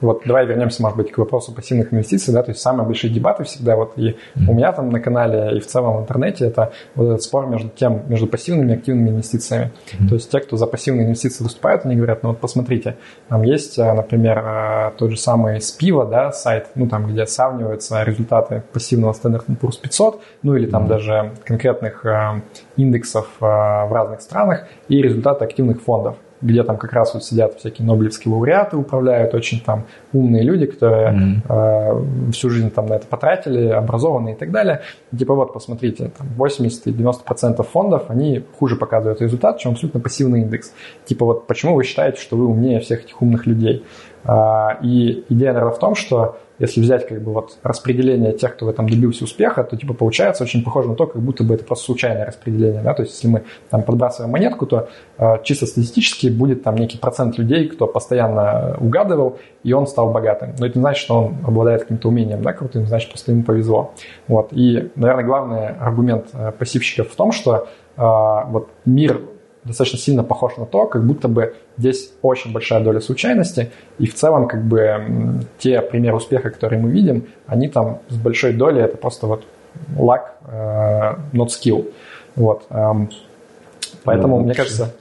вот 0.00 0.22
давай 0.26 0.46
вернемся, 0.46 0.82
может 0.82 0.96
быть, 0.96 1.10
к 1.10 1.18
вопросу 1.18 1.52
пассивных 1.52 1.92
инвестиций, 1.92 2.32
да, 2.34 2.42
то 2.42 2.50
есть 2.50 2.60
самые 2.60 2.86
большие 2.86 3.12
дебаты 3.12 3.44
всегда 3.44 3.76
вот 3.76 3.94
и 3.96 4.10
mm-hmm. 4.10 4.48
у 4.48 4.54
меня 4.54 4.72
там 4.72 4.90
на 4.90 5.00
канале 5.00 5.56
и 5.56 5.60
в 5.60 5.66
целом 5.66 5.96
в 5.96 6.00
интернете 6.00 6.46
это 6.46 6.72
вот 6.94 7.06
этот 7.06 7.22
спор 7.22 7.46
между 7.46 7.68
тем, 7.68 8.02
между 8.08 8.26
пассивными 8.26 8.72
и 8.72 8.74
активными 8.74 9.10
инвестициями. 9.10 9.70
Mm-hmm. 9.70 10.08
То 10.08 10.14
есть 10.14 10.30
те, 10.30 10.40
кто 10.40 10.56
за 10.56 10.66
пассивные 10.66 11.06
инвестиции 11.06 11.42
выступают, 11.42 11.86
они 11.86 11.96
говорят, 11.96 12.22
ну 12.22 12.30
вот 12.30 12.38
посмотрите, 12.38 12.96
там 13.28 13.42
есть, 13.42 13.78
а, 13.78 13.94
например, 13.94 14.42
а, 14.44 14.90
тот 14.98 15.10
же 15.10 15.16
самый 15.16 15.60
Спива, 15.60 16.04
да, 16.04 16.32
сайт, 16.32 16.68
ну 16.74 16.88
там, 16.88 17.06
где 17.06 17.26
сравниваются 17.26 18.02
результаты 18.02 18.62
пассивного 18.72 19.12
Standard 19.12 19.46
Poor's 19.60 19.80
500, 19.80 20.20
ну 20.42 20.56
или 20.56 20.66
там 20.66 20.84
mm-hmm. 20.84 20.88
даже 20.88 21.32
конкретных 21.44 22.04
э, 22.04 22.42
индексов 22.76 23.28
э, 23.40 23.44
в 23.44 23.90
разных 23.90 24.20
странах 24.20 24.66
и 24.88 25.00
результаты 25.00 25.44
активных 25.44 25.80
фондов 25.82 26.16
где 26.42 26.62
там 26.62 26.76
как 26.76 26.92
раз 26.92 27.14
вот 27.14 27.24
сидят 27.24 27.58
всякие 27.58 27.86
нобелевские 27.86 28.32
лауреаты, 28.32 28.76
управляют 28.76 29.34
очень 29.34 29.60
там 29.60 29.84
умные 30.12 30.42
люди, 30.42 30.66
которые 30.66 31.42
mm-hmm. 31.48 32.28
э, 32.28 32.30
всю 32.32 32.50
жизнь 32.50 32.70
там 32.70 32.86
на 32.86 32.94
это 32.94 33.06
потратили, 33.06 33.68
образованные 33.68 34.34
и 34.34 34.38
так 34.38 34.50
далее. 34.50 34.82
типа 35.16 35.34
вот, 35.34 35.52
посмотрите, 35.52 36.10
там 36.16 36.28
80-90% 36.38 37.62
фондов, 37.62 38.04
они 38.08 38.44
хуже 38.58 38.76
показывают 38.76 39.20
результат, 39.20 39.58
чем 39.58 39.72
абсолютно 39.72 40.00
пассивный 40.00 40.42
индекс. 40.42 40.72
Типа 41.04 41.24
вот, 41.24 41.46
почему 41.46 41.74
вы 41.74 41.84
считаете, 41.84 42.20
что 42.20 42.36
вы 42.36 42.46
умнее 42.46 42.80
всех 42.80 43.04
этих 43.04 43.20
умных 43.22 43.46
людей? 43.46 43.84
Э, 44.26 44.76
и 44.82 45.24
идея, 45.28 45.52
наверное, 45.52 45.74
в 45.74 45.78
том, 45.78 45.94
что 45.94 46.36
если 46.58 46.80
взять 46.80 47.06
как 47.06 47.22
бы 47.22 47.32
вот 47.32 47.58
распределение 47.62 48.32
тех, 48.32 48.56
кто 48.56 48.66
в 48.66 48.68
этом 48.68 48.88
добился 48.88 49.24
успеха, 49.24 49.62
то 49.62 49.76
типа 49.76 49.94
получается 49.94 50.44
очень 50.44 50.64
похоже 50.64 50.88
на 50.88 50.94
то, 50.94 51.06
как 51.06 51.20
будто 51.20 51.44
бы 51.44 51.54
это 51.54 51.64
просто 51.64 51.84
случайное 51.84 52.24
распределение, 52.24 52.82
да, 52.82 52.94
то 52.94 53.02
есть 53.02 53.14
если 53.14 53.28
мы 53.28 53.42
там 53.68 53.82
подбрасываем 53.82 54.32
монетку, 54.32 54.66
то 54.66 54.88
э, 55.18 55.42
чисто 55.44 55.66
статистически 55.66 56.28
будет 56.28 56.62
там 56.62 56.76
некий 56.76 56.98
процент 56.98 57.38
людей, 57.38 57.68
кто 57.68 57.86
постоянно 57.86 58.76
угадывал, 58.80 59.38
и 59.62 59.72
он 59.72 59.86
стал 59.86 60.10
богатым. 60.12 60.54
Но 60.58 60.66
это 60.66 60.78
не 60.78 60.82
значит, 60.82 61.02
что 61.02 61.24
он 61.24 61.36
обладает 61.46 61.82
каким-то 61.82 62.08
умением, 62.08 62.42
да, 62.42 62.52
крутым, 62.52 62.86
значит, 62.86 63.10
просто 63.10 63.32
ему 63.32 63.42
повезло. 63.42 63.92
Вот. 64.28 64.48
И, 64.52 64.90
наверное, 64.96 65.24
главный 65.24 65.68
аргумент 65.68 66.28
э, 66.32 66.52
пассивщиков 66.52 67.10
в 67.10 67.16
том, 67.16 67.32
что 67.32 67.68
э, 67.96 68.02
вот 68.50 68.70
мир 68.84 69.20
достаточно 69.66 69.98
сильно 69.98 70.22
похож 70.22 70.56
на 70.56 70.66
то, 70.66 70.86
как 70.86 71.04
будто 71.06 71.28
бы 71.28 71.54
здесь 71.76 72.12
очень 72.22 72.52
большая 72.52 72.80
доля 72.82 73.00
случайности, 73.00 73.70
и 73.98 74.06
в 74.06 74.14
целом 74.14 74.48
как 74.48 74.64
бы 74.64 75.44
те 75.58 75.80
примеры 75.80 76.16
успеха, 76.16 76.50
которые 76.50 76.80
мы 76.80 76.90
видим, 76.90 77.26
они 77.46 77.68
там 77.68 78.00
с 78.08 78.16
большой 78.16 78.52
долей, 78.52 78.82
это 78.82 78.96
просто 78.96 79.26
вот 79.26 79.44
luck, 79.96 80.22
uh, 80.46 81.18
not 81.32 81.48
skill. 81.48 81.92
Вот. 82.34 82.66
Um, 82.70 83.10
поэтому, 84.04 84.38
ну, 84.38 84.44
мне 84.44 84.54
кажется... 84.54 84.94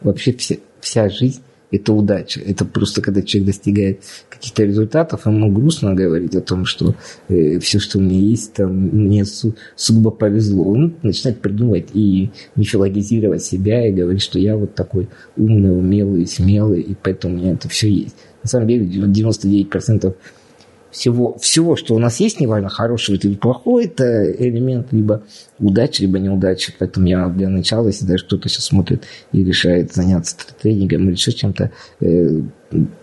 Вообще 0.00 0.32
все, 0.32 0.60
вся 0.80 1.08
жизнь 1.08 1.42
это 1.70 1.92
удача. 1.92 2.40
Это 2.40 2.64
просто 2.64 3.02
когда 3.02 3.22
человек 3.22 3.48
достигает 3.48 4.00
каких-то 4.28 4.64
результатов, 4.64 5.26
ему 5.26 5.50
грустно 5.50 5.94
говорить 5.94 6.34
о 6.34 6.40
том, 6.40 6.64
что 6.64 6.94
э, 7.28 7.58
все, 7.58 7.78
что 7.78 7.98
у 7.98 8.00
меня 8.00 8.18
есть, 8.18 8.54
там, 8.54 8.74
мне 8.74 9.24
су- 9.24 9.54
сугубо 9.76 10.10
повезло. 10.10 10.64
Он 10.64 10.94
начинает 11.02 11.40
придумывать 11.40 11.88
и 11.92 12.30
мифологизировать 12.56 13.42
себя 13.42 13.86
и 13.86 13.92
говорить, 13.92 14.22
что 14.22 14.38
я 14.38 14.56
вот 14.56 14.74
такой 14.74 15.08
умный, 15.36 15.76
умелый, 15.76 16.26
смелый, 16.26 16.80
и 16.80 16.94
поэтому 16.94 17.34
у 17.34 17.38
меня 17.38 17.52
это 17.52 17.68
все 17.68 17.90
есть. 17.90 18.16
На 18.42 18.48
самом 18.48 18.68
деле 18.68 18.86
99% 18.86 20.14
всего, 20.90 21.36
всего, 21.38 21.76
что 21.76 21.94
у 21.94 21.98
нас 21.98 22.20
есть, 22.20 22.40
неважно, 22.40 22.68
хорошего 22.68 23.16
или 23.16 23.34
плохого, 23.34 23.82
это 23.82 24.30
элемент 24.32 24.92
либо 24.92 25.22
удачи, 25.58 26.02
либо 26.02 26.18
неудачи. 26.18 26.74
Поэтому 26.78 27.06
я 27.06 27.28
для 27.28 27.48
начала, 27.48 27.88
если 27.88 28.06
даже 28.06 28.24
кто-то 28.24 28.48
сейчас 28.48 28.64
смотрит 28.64 29.04
и 29.32 29.44
решает 29.44 29.92
заняться 29.92 30.36
тренингом 30.60 31.04
или 31.04 31.12
еще 31.12 31.32
чем-то, 31.32 31.70
э, 32.00 32.40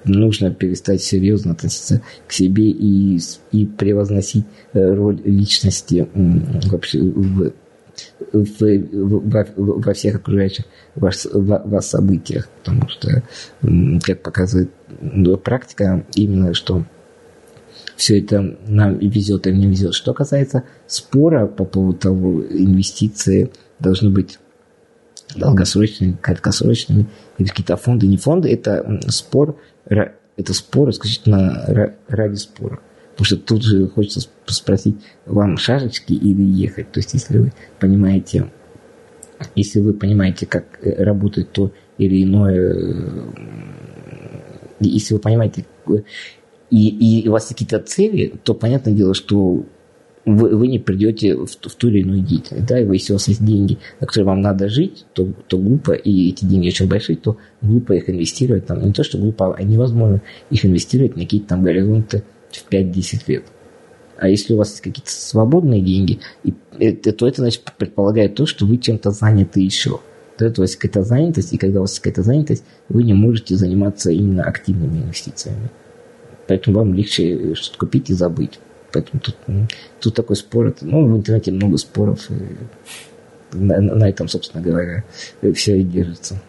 нужно 0.04 0.52
перестать 0.52 1.02
серьезно 1.02 1.52
относиться 1.52 2.02
к 2.28 2.32
себе 2.32 2.70
и, 2.70 3.20
и 3.52 3.66
превозносить 3.66 4.46
э, 4.74 4.94
роль 4.94 5.22
личности 5.24 6.08
вообще 6.14 7.00
в 7.00 7.54
в, 8.34 9.24
во, 9.26 9.46
во 9.56 9.94
всех 9.94 10.16
окружающих 10.16 10.66
вас, 10.96 11.28
вас 11.32 11.90
событиях, 11.90 12.50
потому 12.60 12.90
что, 12.90 13.24
как 14.04 14.22
показывает 14.22 14.70
практика, 15.44 16.06
именно 16.14 16.54
что 16.54 16.84
все 17.96 18.20
это 18.20 18.58
нам 18.68 18.98
и 18.98 19.08
везет, 19.08 19.48
и 19.48 19.52
не 19.52 19.68
везет. 19.68 19.94
Что 19.94 20.14
касается 20.14 20.64
спора 20.88 21.48
по 21.48 21.66
поводу 21.66 21.98
того, 21.98 22.44
инвестиции 22.44 23.52
должны 23.80 24.10
быть 24.10 24.40
долгосрочными, 25.36 26.18
краткосрочными, 26.22 27.08
или 27.38 27.48
какие-то 27.48 27.78
фонды, 27.78 28.08
не 28.08 28.18
фонды, 28.18 28.50
это 28.50 29.02
спор, 29.08 29.58
это 29.86 30.54
спор 30.54 30.90
исключительно 30.90 31.94
ради 32.08 32.36
спора. 32.36 32.80
Потому 33.12 33.26
что 33.26 33.38
тут 33.38 33.64
же 33.64 33.88
хочется 33.88 34.28
спросить, 34.48 34.98
вам 35.26 35.58
шашечки 35.58 36.12
или 36.12 36.44
ехать. 36.44 36.92
То 36.92 37.00
есть, 37.00 37.14
если 37.14 37.38
вы 37.38 37.54
понимаете, 37.80 38.52
если 39.56 39.80
вы 39.80 39.94
понимаете, 39.94 40.46
как 40.46 40.66
э, 40.82 41.02
работает 41.02 41.52
то 41.52 41.72
или 41.98 42.24
иное, 42.24 42.74
э, 42.74 43.32
если 44.82 45.14
вы 45.14 45.22
понимаете, 45.22 45.66
и, 46.70 47.22
и 47.22 47.28
у 47.28 47.32
вас 47.32 47.48
какие-то 47.48 47.80
цели, 47.80 48.34
то 48.44 48.54
понятное 48.54 48.94
дело, 48.94 49.14
что 49.14 49.66
вы, 50.26 50.56
вы 50.56 50.68
не 50.68 50.80
придете 50.80 51.36
в, 51.36 51.46
в 51.46 51.76
ту 51.76 51.88
или 51.88 52.00
иную 52.00 52.22
деятельность. 52.22 52.68
Да? 52.68 52.80
И 52.80 52.88
если 52.88 53.14
у 53.14 53.16
вас 53.16 53.28
есть 53.28 53.46
деньги, 53.46 53.78
на 54.00 54.08
которые 54.08 54.26
вам 54.26 54.42
надо 54.42 54.70
жить, 54.70 55.06
то, 55.14 55.28
то 55.48 55.58
глупо, 55.58 55.94
и 55.94 56.30
эти 56.30 56.46
деньги 56.46 56.68
очень 56.68 56.88
большие, 56.88 57.16
то 57.16 57.38
глупо 57.62 57.94
их 57.94 58.10
инвестировать. 58.10 58.66
Там, 58.66 58.84
не 58.84 58.94
то, 58.94 59.04
что 59.04 59.18
глупо, 59.18 59.56
а 59.56 59.64
невозможно 59.64 60.22
их 60.50 60.66
инвестировать 60.66 61.16
на 61.16 61.24
какие-то 61.24 61.50
там 61.50 61.64
горизонты 61.64 62.24
в 62.52 62.72
5-10 62.72 63.22
лет. 63.28 63.44
А 64.18 64.30
если 64.30 64.54
у 64.54 64.58
вас 64.58 64.70
есть 64.70 64.82
какие-то 64.82 65.12
свободные 65.12 65.82
деньги, 65.82 66.20
и, 66.44 66.54
это, 66.80 67.12
то 67.12 67.28
это 67.28 67.42
значит 67.42 67.64
предполагает 67.78 68.36
то, 68.36 68.46
что 68.46 68.66
вы 68.66 68.78
чем-то 68.78 69.12
заняты 69.12 69.60
еще. 69.60 70.00
То 70.38 70.46
есть 70.46 70.58
у 70.58 70.62
вас 70.62 70.76
какая-то 70.76 71.04
занятость, 71.04 71.54
и 71.54 71.58
когда 71.58 71.80
у 71.80 71.82
вас 71.84 72.00
какая-то 72.00 72.24
занятость, 72.24 72.64
вы 72.90 73.04
не 73.04 73.14
можете 73.14 73.56
заниматься 73.56 74.12
именно 74.12 74.44
активными 74.44 75.00
инвестициями. 75.00 75.70
Поэтому 76.48 76.80
вам 76.80 76.94
легче 76.94 77.56
что-то 77.56 77.80
купить 77.80 78.10
и 78.10 78.14
забыть. 78.14 78.60
Поэтому 78.94 79.22
тут, 79.22 79.36
тут 80.00 80.16
такой 80.16 80.36
спор. 80.36 80.74
Ну, 80.82 81.06
в 81.08 81.18
интернете 81.18 81.52
много 81.52 81.78
споров. 81.78 82.30
И 82.30 83.56
на, 83.56 83.80
на 83.80 84.10
этом, 84.10 84.28
собственно 84.28 84.64
говоря, 84.64 85.04
все 85.54 85.78
и 85.78 85.84
держится. 85.84 86.40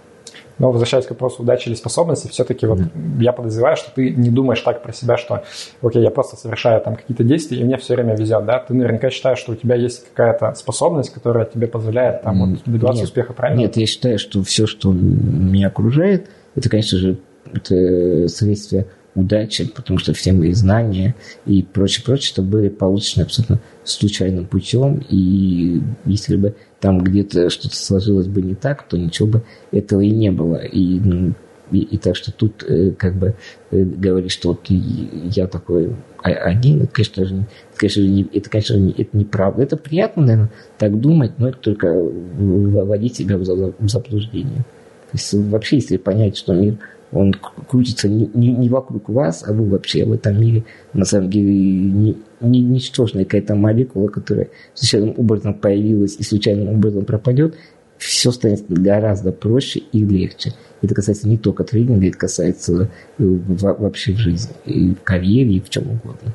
Но 0.58 0.70
возвращаясь 0.70 1.04
к 1.04 1.10
вопросу 1.10 1.42
удачи 1.42 1.68
или 1.68 1.74
способности, 1.74 2.28
все-таки 2.28 2.66
вот 2.66 2.78
да. 2.78 2.88
я 3.20 3.32
подозреваю, 3.32 3.76
что 3.76 3.90
ты 3.94 4.10
не 4.10 4.30
думаешь 4.30 4.60
так 4.60 4.82
про 4.82 4.92
себя, 4.92 5.18
что 5.18 5.44
окей, 5.82 6.02
я 6.02 6.10
просто 6.10 6.36
совершаю 6.36 6.80
там 6.80 6.96
какие-то 6.96 7.24
действия, 7.24 7.58
и 7.58 7.64
мне 7.64 7.76
все 7.76 7.94
время 7.94 8.16
везет, 8.16 8.46
да? 8.46 8.60
Ты 8.60 8.72
наверняка 8.72 9.10
считаешь, 9.10 9.38
что 9.38 9.52
у 9.52 9.54
тебя 9.54 9.74
есть 9.74 10.08
какая-то 10.08 10.54
способность, 10.54 11.12
которая 11.12 11.44
тебе 11.44 11.66
позволяет 11.66 12.22
там 12.22 12.38
вот, 12.38 12.62
добиваться 12.64 13.02
нет, 13.02 13.08
успеха, 13.08 13.34
правильно? 13.34 13.60
Нет, 13.60 13.76
я 13.76 13.86
считаю, 13.86 14.18
что 14.18 14.42
все, 14.42 14.66
что 14.66 14.92
меня 14.92 15.66
окружает, 15.66 16.30
это, 16.54 16.70
конечно 16.70 16.96
же, 16.96 17.18
это 17.52 18.26
следствие 18.28 18.86
удачи, 19.16 19.66
потому 19.66 19.98
что 19.98 20.12
все 20.12 20.32
мои 20.32 20.52
знания 20.52 21.14
и 21.46 21.62
прочее, 21.62 22.04
прочее, 22.04 22.32
это 22.32 22.42
были 22.42 22.68
получены 22.68 23.24
абсолютно 23.24 23.60
случайным 23.82 24.46
путем, 24.46 25.02
и 25.08 25.80
если 26.04 26.36
бы 26.36 26.54
там 26.80 27.02
где-то 27.02 27.50
что-то 27.50 27.74
сложилось 27.74 28.28
бы 28.28 28.42
не 28.42 28.54
так, 28.54 28.86
то 28.86 28.96
ничего 28.96 29.28
бы 29.28 29.42
этого 29.72 30.02
и 30.02 30.10
не 30.10 30.30
было. 30.30 30.56
И, 30.56 31.00
ну, 31.00 31.32
и, 31.70 31.78
и 31.78 31.96
так 31.96 32.14
что 32.14 32.32
тут 32.32 32.62
э, 32.62 32.92
как 32.92 33.16
бы 33.16 33.34
э, 33.70 33.82
говорить, 33.82 34.30
что 34.30 34.50
вот 34.50 34.66
я 34.68 35.46
такой 35.46 35.96
один, 36.22 36.82
это, 36.82 36.92
конечно 36.92 37.24
же, 37.24 37.46
конечно 37.76 38.02
же, 38.02 38.08
не, 38.08 38.22
это, 38.32 38.50
конечно, 38.50 38.74
не, 38.74 38.92
это 38.92 39.16
неправда. 39.16 39.62
Это 39.62 39.76
приятно, 39.76 40.22
наверное, 40.22 40.50
так 40.78 40.98
думать, 41.00 41.32
но 41.38 41.48
это 41.48 41.58
только 41.58 41.92
вводить 41.92 43.16
себя 43.16 43.36
в, 43.36 43.42
в 43.42 43.88
заблуждение. 43.88 44.64
То 45.10 45.12
есть 45.12 45.34
вообще, 45.34 45.76
если 45.76 45.96
понять, 45.96 46.36
что 46.36 46.52
мир 46.52 46.78
он 47.12 47.34
крутится 47.68 48.08
не, 48.08 48.30
не, 48.34 48.52
не 48.52 48.68
вокруг 48.68 49.08
вас, 49.08 49.44
а 49.46 49.52
вы 49.52 49.68
вообще 49.68 50.04
в 50.04 50.12
этом 50.12 50.40
мире 50.40 50.64
на 50.92 51.04
самом 51.04 51.30
деле 51.30 51.52
не, 51.52 52.16
не, 52.40 52.60
ничтожная 52.60 53.24
какая-то 53.24 53.54
молекула, 53.54 54.08
которая 54.08 54.48
случайным 54.74 55.14
образом 55.16 55.54
появилась 55.54 56.16
и 56.16 56.22
случайным 56.22 56.68
образом 56.68 57.04
пропадет, 57.04 57.56
все 57.98 58.30
станет 58.30 58.64
гораздо 58.68 59.32
проще 59.32 59.80
и 59.92 60.04
легче. 60.04 60.52
Это 60.82 60.94
касается 60.94 61.28
не 61.28 61.38
только 61.38 61.64
тренинга, 61.64 62.08
это 62.08 62.18
касается 62.18 62.90
э, 63.18 63.24
вообще 63.58 64.12
в 64.12 64.18
жизни, 64.18 64.54
и 64.66 64.94
в 64.94 65.02
карьере, 65.02 65.54
и 65.54 65.60
в 65.60 65.70
чем 65.70 65.84
угодно. 65.90 66.34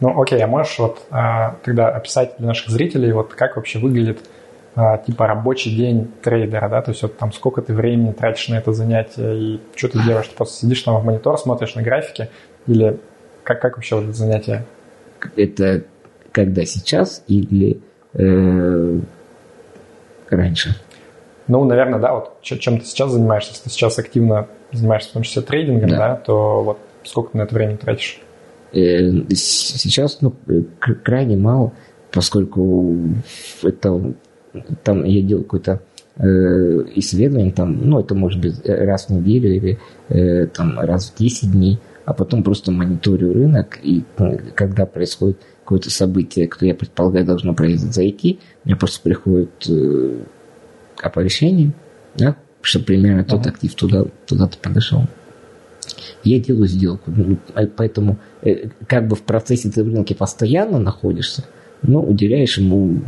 Ну, 0.00 0.20
окей, 0.20 0.40
а 0.42 0.46
можешь 0.46 0.78
вот 0.78 1.02
а, 1.10 1.56
тогда 1.64 1.88
описать 1.88 2.34
для 2.38 2.46
наших 2.48 2.70
зрителей, 2.70 3.12
вот 3.12 3.34
как 3.34 3.56
вообще 3.56 3.80
выглядит 3.80 4.18
типа 5.06 5.26
рабочий 5.26 5.74
день 5.74 6.10
трейдера, 6.22 6.68
да, 6.68 6.82
то 6.82 6.90
есть 6.90 7.02
вот 7.02 7.16
там 7.16 7.32
сколько 7.32 7.62
ты 7.62 7.74
времени 7.74 8.12
тратишь 8.12 8.48
на 8.48 8.56
это 8.56 8.72
занятие 8.72 9.36
и 9.36 9.60
что 9.74 9.88
ты 9.88 10.02
делаешь, 10.04 10.28
ты 10.28 10.36
просто 10.36 10.60
сидишь 10.60 10.82
там 10.82 11.00
в 11.00 11.04
монитор, 11.04 11.38
смотришь 11.38 11.74
на 11.74 11.82
графики 11.82 12.28
или 12.66 12.98
как, 13.42 13.60
как 13.60 13.76
вообще 13.76 13.96
вот 13.96 14.04
это 14.04 14.12
занятие? 14.12 14.66
Это 15.36 15.84
когда 16.32 16.64
сейчас 16.64 17.24
или 17.26 17.80
э, 18.14 19.00
раньше? 20.28 20.76
Ну, 21.48 21.64
наверное, 21.64 21.98
да, 21.98 22.14
вот 22.14 22.40
чем 22.42 22.78
ты 22.78 22.84
сейчас 22.84 23.10
занимаешься, 23.10 23.52
если 23.52 23.64
ты 23.64 23.70
сейчас 23.70 23.98
активно 23.98 24.48
занимаешься 24.70 25.10
в 25.10 25.12
том 25.14 25.22
числе 25.22 25.42
трейдингом, 25.42 25.88
да, 25.88 25.96
да 25.96 26.16
то 26.16 26.62
вот 26.62 26.78
сколько 27.04 27.32
ты 27.32 27.38
на 27.38 27.42
это 27.42 27.54
время 27.54 27.78
тратишь? 27.78 28.20
Э, 28.72 29.00
сейчас, 29.30 30.20
ну, 30.20 30.34
крайне 31.02 31.36
мало, 31.36 31.72
поскольку 32.12 32.96
это 33.62 34.14
там 34.82 35.04
я 35.04 35.22
делал 35.22 35.42
какое-то 35.42 35.80
э, 36.16 36.26
исследование, 36.96 37.52
там, 37.52 37.78
ну, 37.88 38.00
это 38.00 38.14
может 38.14 38.40
быть 38.40 38.54
раз 38.64 39.06
в 39.06 39.10
неделю 39.10 39.54
или 39.54 39.78
э, 40.08 40.46
там 40.46 40.78
раз 40.78 41.10
в 41.10 41.18
10 41.18 41.52
дней, 41.52 41.78
а 42.04 42.14
потом 42.14 42.42
просто 42.42 42.72
мониторю 42.72 43.32
рынок, 43.32 43.78
и 43.82 44.02
ну, 44.18 44.38
когда 44.54 44.86
происходит 44.86 45.38
какое-то 45.60 45.90
событие, 45.90 46.48
которое 46.48 46.70
я 46.70 46.74
предполагаю 46.74 47.26
должно 47.26 47.54
произойти, 47.54 48.38
мне 48.64 48.74
просто 48.74 49.02
приходит 49.02 49.50
э, 49.68 50.22
оповещение, 51.02 51.72
да, 52.16 52.36
что 52.62 52.80
примерно 52.80 53.24
тот 53.24 53.46
актив 53.46 53.74
туда, 53.74 54.04
туда-то 54.26 54.56
подошел. 54.58 55.02
Я 56.24 56.40
делаю 56.40 56.66
сделку. 56.66 57.10
Ну, 57.14 57.38
а 57.54 57.66
поэтому 57.66 58.18
э, 58.42 58.68
как 58.86 59.08
бы 59.08 59.16
в 59.16 59.22
процессе 59.22 59.70
ты 59.70 59.84
в 59.84 59.88
рынке 59.88 60.14
постоянно 60.14 60.78
находишься, 60.78 61.44
но 61.82 62.02
уделяешь 62.02 62.58
ему 62.58 63.00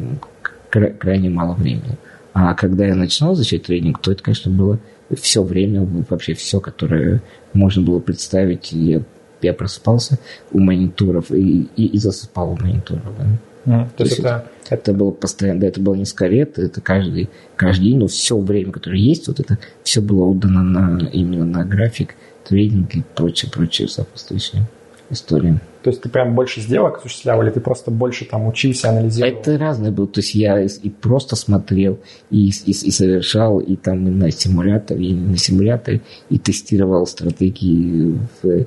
крайне 0.71 1.31
мало 1.31 1.55
времени. 1.55 1.99
А 2.33 2.55
когда 2.55 2.87
я 2.87 2.95
начинал 2.95 3.35
изучать 3.35 3.65
тренинг, 3.65 4.01
то 4.01 4.13
это, 4.13 4.23
конечно, 4.23 4.51
было 4.51 4.79
все 5.21 5.43
время, 5.43 5.87
вообще 6.09 6.35
все, 6.35 6.61
которое 6.61 7.23
можно 7.53 7.83
было 7.83 7.99
представить. 7.99 8.73
Я, 8.73 9.03
я 9.43 9.53
просыпался 9.53 10.19
у 10.53 10.61
мониторов 10.61 11.33
и, 11.33 11.69
и, 11.77 11.87
и 11.87 11.99
засыпал 11.99 12.53
у 12.53 12.57
мониторов. 12.57 13.03
Да. 13.19 13.27
Mm, 13.67 13.85
то, 13.91 13.97
то 13.97 14.05
есть 14.05 14.19
это... 14.21 14.47
это 14.71 14.95
было 14.95 15.11
постоянно, 15.11 15.61
да, 15.61 15.67
это 15.67 15.81
было 15.81 15.95
несколько 15.95 16.29
лет, 16.29 16.59
это 16.59 16.81
каждый, 16.81 17.29
каждый 17.57 17.85
день, 17.85 17.99
но 17.99 18.07
все 18.07 18.39
время, 18.39 18.73
которое 18.73 18.99
есть, 18.99 19.29
вот 19.29 19.39
это 19.39 19.59
все 19.83 20.01
было 20.01 20.25
отдано 20.25 20.63
на, 20.63 21.07
именно 21.09 21.45
на 21.45 21.65
график, 21.67 22.15
тренинг 22.49 22.95
и 22.95 23.03
прочее, 23.15 23.51
прочее 23.53 23.89
сопутствующее 23.89 24.67
истории. 25.11 25.61
То 25.83 25.91
есть 25.91 26.03
ты 26.03 26.09
прям 26.09 26.35
больше 26.35 26.61
сделок 26.61 26.99
осуществлял, 26.99 27.43
или 27.43 27.51
ты 27.51 27.61
просто 27.61 27.91
больше 27.91 28.25
там 28.25 28.47
учился, 28.47 28.91
анализировал? 28.91 29.41
Это 29.41 29.59
разное 29.59 29.91
было. 29.91 30.07
То 30.07 30.21
есть 30.21 30.35
я 30.35 30.61
и 30.61 30.91
просто 30.91 31.37
смотрел, 31.37 31.99
и, 32.31 32.49
и, 32.49 32.71
и 32.71 32.91
совершал, 32.91 33.61
и 33.61 33.77
там 33.77 34.07
и 34.07 34.11
на 34.11 34.31
симуляторе, 34.31 35.05
и 35.05 35.15
на 35.15 35.37
симуляторе, 35.37 36.03
и 36.29 36.39
тестировал 36.39 37.07
стратегии 37.07 38.19
в, 38.43 38.67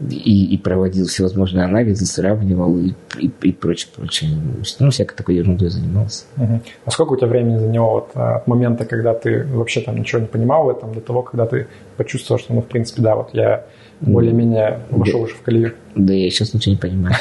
и, 0.00 0.54
и 0.54 0.58
проводил 0.58 1.06
всевозможные 1.06 1.64
анализы, 1.64 2.06
сравнивал 2.06 2.76
и, 2.78 2.92
и, 3.18 3.30
и 3.42 3.52
прочее, 3.52 3.90
прочее. 3.94 4.30
Ну, 4.78 4.90
всякой 4.90 5.16
такой 5.16 5.36
ерундой 5.36 5.70
занимался. 5.70 6.24
Угу. 6.36 6.60
А 6.84 6.90
сколько 6.90 7.12
у 7.12 7.16
тебя 7.16 7.28
времени 7.28 7.58
заняло 7.58 7.90
вот, 7.90 8.10
а, 8.14 8.36
от 8.36 8.46
момента, 8.46 8.84
когда 8.84 9.14
ты 9.14 9.44
вообще 9.44 9.80
там 9.80 9.96
ничего 9.96 10.20
не 10.20 10.28
понимал 10.28 10.64
в 10.64 10.68
этом, 10.68 10.94
до 10.94 11.00
того, 11.00 11.22
когда 11.22 11.46
ты 11.46 11.66
почувствовал, 11.96 12.38
что, 12.38 12.54
ну, 12.54 12.62
в 12.62 12.66
принципе, 12.66 13.02
да, 13.02 13.16
вот 13.16 13.30
я 13.32 13.64
более-менее 14.00 14.80
вошел 14.90 15.22
уже 15.22 15.34
в 15.34 15.42
колею. 15.42 15.74
Да 15.94 16.12
я 16.12 16.30
сейчас 16.30 16.54
ничего 16.54 16.74
не 16.74 16.78
понимаю. 16.78 17.14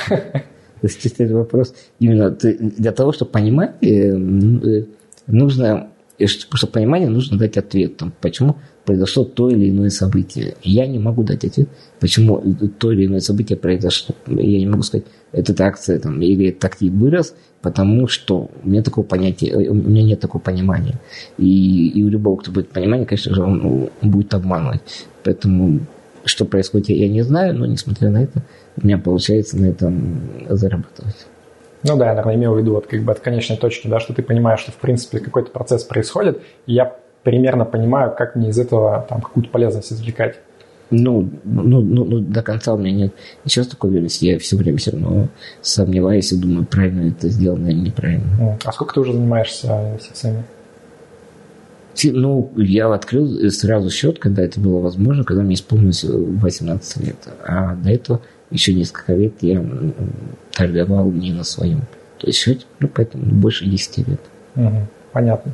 То 0.81 0.87
есть 0.87 1.05
это 1.05 1.33
вопрос 1.33 1.73
именно 1.99 2.29
для 2.29 2.91
того, 2.91 3.11
чтобы 3.11 3.31
понимать, 3.31 3.71
э, 3.81 3.87
э, 3.87 4.85
нужно, 5.25 5.89
э, 6.19 6.27
чтобы 6.27 6.73
понимание 6.73 7.09
нужно 7.09 7.37
дать 7.37 7.57
ответ, 7.57 7.97
там, 7.97 8.13
почему 8.21 8.57
произошло 8.85 9.25
то 9.25 9.49
или 9.49 9.69
иное 9.69 9.89
событие. 9.89 10.55
Я 10.63 10.87
не 10.87 10.99
могу 10.99 11.23
дать 11.23 11.43
ответ, 11.43 11.67
почему 11.99 12.41
то 12.79 12.91
или 12.91 13.07
иное 13.07 13.19
событие 13.19 13.57
произошло. 13.57 14.15
Я 14.27 14.59
не 14.59 14.67
могу 14.67 14.83
сказать, 14.83 15.05
эта 15.31 15.65
акция 15.65 15.99
там, 15.99 16.21
или 16.21 16.55
актив 16.61 16.93
вырос, 16.93 17.35
потому 17.61 18.07
что 18.07 18.49
у 18.63 18.69
меня 18.69 18.83
такого 18.83 19.03
понятия, 19.03 19.53
у 19.55 19.73
меня 19.73 20.03
нет 20.03 20.19
такого 20.19 20.41
понимания. 20.41 20.99
И, 21.37 21.89
и 21.89 22.03
у 22.03 22.07
любого, 22.07 22.37
кто 22.37 22.51
будет 22.51 22.69
понимание, 22.69 23.05
конечно 23.05 23.33
же, 23.33 23.43
он 23.43 23.89
будет 24.01 24.33
обманывать. 24.33 25.07
Поэтому 25.23 25.81
что 26.27 26.45
происходит, 26.45 26.89
я 26.89 27.07
не 27.07 27.21
знаю, 27.21 27.55
но 27.55 27.65
несмотря 27.65 28.09
на 28.09 28.23
это, 28.23 28.41
у 28.81 28.85
меня 28.85 28.97
получается 28.97 29.57
на 29.57 29.65
этом 29.65 30.21
зарабатывать. 30.49 31.27
Ну 31.83 31.95
да, 31.95 32.07
я, 32.07 32.13
наверное, 32.13 32.35
имел 32.35 32.53
в 32.53 32.59
виду 32.59 32.73
вот 32.73 32.87
как 32.87 33.01
бы 33.03 33.11
от 33.11 33.19
конечной 33.19 33.57
точки, 33.57 33.87
да, 33.87 33.99
что 33.99 34.13
ты 34.13 34.23
понимаешь, 34.23 34.59
что 34.59 34.71
в 34.71 34.77
принципе 34.77 35.19
какой-то 35.19 35.51
процесс 35.51 35.83
происходит, 35.83 36.41
и 36.65 36.73
я 36.73 36.95
примерно 37.23 37.65
понимаю, 37.65 38.13
как 38.17 38.35
мне 38.35 38.49
из 38.49 38.59
этого 38.59 39.05
там 39.09 39.21
какую-то 39.21 39.49
полезность 39.49 39.91
извлекать. 39.91 40.37
Ну, 40.89 41.29
ну, 41.43 41.81
ну, 41.81 42.05
ну, 42.05 42.19
до 42.19 42.41
конца 42.41 42.73
у 42.73 42.77
меня 42.77 42.91
нет 42.91 43.13
ничего 43.43 43.65
такой 43.65 43.89
уверенности. 43.89 44.23
Я 44.23 44.39
все 44.39 44.55
время 44.55 44.77
все 44.77 44.91
равно 44.91 45.27
сомневаюсь 45.61 46.31
и 46.31 46.37
думаю, 46.37 46.65
правильно 46.65 47.09
это 47.09 47.27
сделано 47.27 47.67
или 47.67 47.79
неправильно. 47.79 48.57
А 48.63 48.71
сколько 48.71 48.93
ты 48.93 49.01
уже 49.01 49.11
занимаешься 49.11 49.67
инвестициями? 49.67 50.45
Ну, 52.03 52.51
я 52.55 52.93
открыл 52.93 53.49
сразу 53.49 53.89
счет, 53.89 54.19
когда 54.19 54.43
это 54.43 54.59
было 54.59 54.79
возможно, 54.79 55.23
когда 55.23 55.43
мне 55.43 55.55
исполнилось 55.55 56.03
18 56.03 57.05
лет. 57.05 57.15
А 57.45 57.75
до 57.75 57.89
этого 57.89 58.21
еще 58.51 58.73
несколько 58.73 59.13
лет 59.13 59.33
я 59.41 59.63
торговал 60.51 61.11
не 61.11 61.31
на 61.31 61.43
своем. 61.43 61.81
То 62.19 62.27
есть 62.27 62.39
счет, 62.39 62.65
ну, 62.79 62.87
поэтому 62.87 63.25
больше 63.25 63.65
10 63.65 64.07
лет. 64.07 64.21
Угу, 64.55 64.87
понятно. 65.11 65.51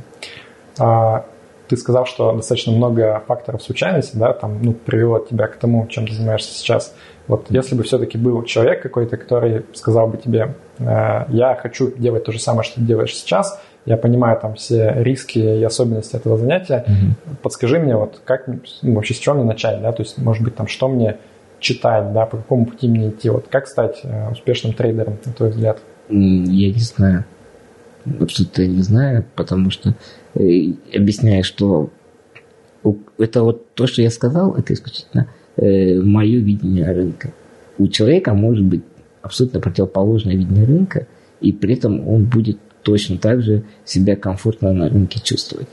А, 0.80 1.26
ты 1.68 1.78
сказал, 1.78 2.06
что 2.06 2.34
достаточно 2.34 2.72
много 2.72 3.22
факторов 3.28 3.62
случайности, 3.64 4.16
да, 4.16 4.34
там, 4.34 4.62
ну, 4.62 4.74
привело 4.74 5.20
тебя 5.20 5.48
к 5.48 5.56
тому, 5.58 5.88
чем 5.88 6.08
ты 6.08 6.14
занимаешься 6.14 6.54
сейчас. 6.54 6.94
Вот 7.28 7.48
если 7.50 7.76
бы 7.76 7.84
все-таки 7.84 8.18
был 8.18 8.44
человек 8.44 8.82
какой-то, 8.82 9.18
который 9.18 9.66
сказал 9.74 10.08
бы 10.08 10.18
тебе, 10.18 10.56
э, 10.80 11.26
я 11.30 11.58
хочу 11.62 11.92
делать 11.96 12.26
то 12.26 12.32
же 12.32 12.40
самое, 12.40 12.64
что 12.64 12.76
ты 12.76 12.82
делаешь 12.82 13.16
сейчас, 13.16 13.62
я 13.86 13.98
понимаю 13.98 14.40
там 14.40 14.56
все 14.56 14.94
риски 14.98 15.40
и 15.40 15.64
особенности 15.64 16.16
этого 16.16 16.38
занятия, 16.38 16.86
mm-hmm. 16.88 17.36
подскажи 17.42 17.80
мне, 17.80 17.96
вот 17.98 18.22
как, 18.24 18.48
ну, 18.82 18.94
вообще 18.94 19.14
с 19.14 19.18
чего 19.18 19.36
мне 19.36 19.44
начать, 19.44 19.82
да, 19.82 19.92
то 19.92 20.04
есть, 20.04 20.18
может 20.18 20.44
быть, 20.44 20.56
там, 20.56 20.68
что 20.68 20.88
мне 20.88 21.18
читать, 21.60 22.14
да, 22.14 22.26
по 22.26 22.38
какому 22.38 22.66
пути 22.66 22.88
мне 22.88 23.10
идти, 23.10 23.30
вот 23.30 23.48
как 23.50 23.68
стать 23.68 24.02
э, 24.04 24.32
успешным 24.32 24.74
трейдером, 24.74 25.18
на 25.26 25.34
твой 25.34 25.50
взгляд? 25.50 25.80
Я 26.10 26.72
не 26.72 26.80
знаю. 26.80 27.26
Абсолютно 28.20 28.68
не 28.68 28.82
знаю, 28.82 29.26
потому 29.36 29.70
что 29.70 29.96
э, 30.36 30.74
объясняю, 30.94 31.44
что 31.44 31.90
это 33.18 33.44
вот 33.44 33.74
то, 33.76 33.88
что 33.88 34.02
я 34.02 34.10
сказал, 34.10 34.56
это 34.56 34.74
исключительно 34.74 35.28
э, 35.56 36.00
мое 36.02 36.40
видение 36.40 36.92
рынка. 36.92 37.32
У 37.78 37.88
человека 37.88 38.34
может 38.34 38.66
быть 38.66 38.84
абсолютно 39.22 39.62
противоположное 39.62 40.36
видение 40.36 40.66
рынка, 40.66 41.08
и 41.40 41.54
при 41.54 41.76
этом 41.76 42.08
он 42.08 42.26
будет 42.26 42.60
точно 42.84 43.18
так 43.18 43.42
же 43.42 43.64
себя 43.86 44.16
комфортно 44.16 44.74
на 44.74 44.90
рынке 44.90 45.20
чувствовать. 45.24 45.68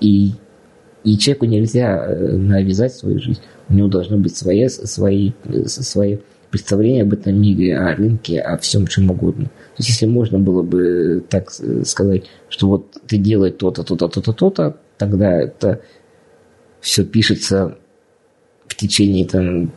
И, 0.00 0.32
и 1.04 1.16
человеку 1.16 1.46
нельзя 1.46 2.04
э, 2.04 2.36
навязать 2.36 2.94
свою 2.94 3.20
жизнь. 3.20 3.40
У 3.68 3.74
него 3.74 3.88
должно 3.88 4.18
быть 4.18 4.36
свои, 4.36 4.68
свои, 4.68 5.32
свои 5.66 6.18
представления 6.50 7.02
об 7.02 7.12
этом 7.14 7.40
мире, 7.40 7.78
о 7.78 7.94
рынке, 7.94 8.40
о 8.40 8.58
всем 8.58 8.86
чем 8.86 9.10
угодно. 9.10 9.44
То 9.44 9.78
есть, 9.78 9.90
если 9.90 10.06
можно 10.06 10.38
было 10.38 10.62
бы 10.62 11.24
так 11.28 11.50
сказать, 11.50 12.24
что 12.48 12.68
вот 12.68 12.96
ты 13.06 13.16
делаешь 13.16 13.54
то-то, 13.58 13.84
то-то, 13.84 14.08
то-то, 14.08 14.32
то-то, 14.32 14.76
тогда 14.98 15.40
это 15.40 15.80
все 16.80 17.04
пишется 17.04 17.78
в 18.66 18.74
течение 18.74 19.26
там, 19.26 19.72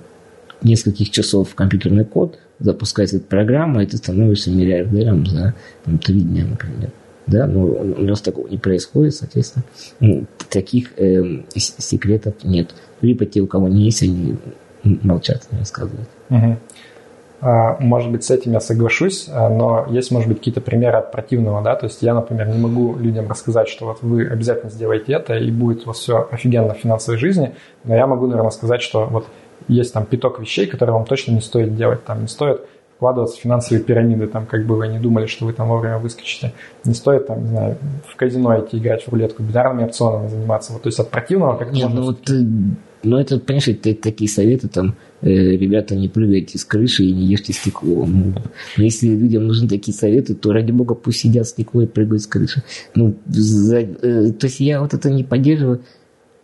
нескольких 0.63 1.11
часов 1.11 1.51
в 1.51 1.55
компьютерный 1.55 2.03
код, 2.03 2.39
запускается 2.59 3.17
эта 3.17 3.25
программа, 3.25 3.83
и 3.83 3.85
ты 3.85 3.97
становишься 3.97 4.51
миллиардером 4.51 5.25
за 5.25 5.53
там, 5.83 5.97
три 5.97 6.21
дня, 6.21 6.45
например. 6.45 6.91
Да, 7.27 7.47
но 7.47 7.61
у 7.63 8.01
нас 8.03 8.21
такого 8.21 8.47
не 8.47 8.57
происходит, 8.57 9.15
соответственно, 9.15 9.65
ну, 9.99 10.25
таких 10.49 10.91
э, 10.97 11.41
секретов 11.55 12.35
нет. 12.43 12.75
Либо 13.01 13.25
те, 13.25 13.41
у 13.41 13.47
кого 13.47 13.67
не 13.67 13.85
есть, 13.85 14.03
они 14.03 14.37
молчат, 14.83 15.47
не 15.51 15.59
рассказывают. 15.59 16.07
Угу. 16.29 16.57
Может 17.79 18.11
быть, 18.11 18.23
с 18.23 18.31
этим 18.31 18.53
я 18.53 18.59
соглашусь, 18.59 19.27
а, 19.29 19.49
но 19.49 19.85
есть, 19.89 20.09
может 20.09 20.27
быть, 20.27 20.39
какие-то 20.39 20.61
примеры 20.61 20.97
от 20.97 21.11
противного, 21.11 21.61
да, 21.61 21.75
то 21.75 21.85
есть 21.85 22.01
я, 22.01 22.15
например, 22.15 22.47
не 22.47 22.57
могу 22.57 22.95
людям 22.97 23.29
рассказать, 23.29 23.67
что 23.67 23.85
вот 23.85 24.01
вы 24.01 24.25
обязательно 24.25 24.71
сделаете 24.71 25.13
это, 25.13 25.35
и 25.35 25.51
будет 25.51 25.83
у 25.83 25.87
вас 25.87 25.97
все 25.97 26.27
офигенно 26.31 26.73
в 26.73 26.77
финансовой 26.77 27.19
жизни, 27.19 27.53
но 27.83 27.95
я 27.95 28.07
могу, 28.07 28.25
наверное, 28.25 28.51
сказать, 28.51 28.81
что 28.81 29.05
вот 29.05 29.27
есть 29.67 29.93
там 29.93 30.05
пяток 30.05 30.39
вещей, 30.39 30.65
которые 30.67 30.93
вам 30.93 31.05
точно 31.05 31.31
не 31.31 31.41
стоит 31.41 31.75
делать, 31.75 32.03
там 32.05 32.21
не 32.21 32.27
стоит 32.27 32.61
вкладываться 32.95 33.37
в 33.37 33.41
финансовые 33.41 33.83
пирамиды, 33.83 34.27
там, 34.27 34.45
как 34.45 34.65
бы 34.65 34.77
вы 34.77 34.87
не 34.87 34.99
думали, 34.99 35.25
что 35.25 35.45
вы 35.45 35.53
там 35.53 35.67
вовремя 35.67 35.97
выскочите. 35.97 36.53
Не 36.85 36.93
стоит, 36.93 37.27
там, 37.27 37.43
не 37.43 37.49
знаю, 37.49 37.77
в 38.07 38.15
казино 38.15 38.57
идти 38.59 38.77
играть 38.77 39.03
в 39.03 39.09
рулетку, 39.09 39.43
бинарными 39.43 39.85
опционами 39.85 40.29
заниматься. 40.29 40.71
Вот, 40.71 40.83
то 40.83 40.87
есть 40.87 40.99
от 40.99 41.09
противного 41.09 41.57
как 41.57 41.73
Нет, 41.73 41.89
ну 41.93 42.03
вот, 42.03 42.19
ну 43.03 43.17
это, 43.17 43.37
понимаешь, 43.39 43.67
это, 43.67 43.93
такие 43.95 44.29
советы, 44.29 44.69
там, 44.69 44.95
э, 45.21 45.29
ребята, 45.29 45.95
не 45.95 46.07
прыгайте 46.07 46.57
с 46.57 46.63
крыши 46.63 47.03
и 47.03 47.11
не 47.11 47.25
ешьте 47.25 47.51
стекло. 47.51 48.05
Ну, 48.05 48.33
но 48.77 48.83
если 48.83 49.07
людям 49.09 49.45
нужны 49.45 49.67
такие 49.67 49.93
советы, 49.93 50.33
то, 50.33 50.53
ради 50.53 50.71
бога, 50.71 50.95
пусть 50.95 51.19
сидят 51.19 51.47
стекло 51.47 51.81
и 51.81 51.87
прыгают 51.87 52.21
с 52.21 52.27
крыши. 52.27 52.63
Ну, 52.95 53.15
за, 53.27 53.79
э, 53.79 54.31
то 54.31 54.47
есть 54.47 54.61
я 54.61 54.79
вот 54.79 54.93
это 54.93 55.09
не 55.11 55.23
поддерживаю. 55.23 55.81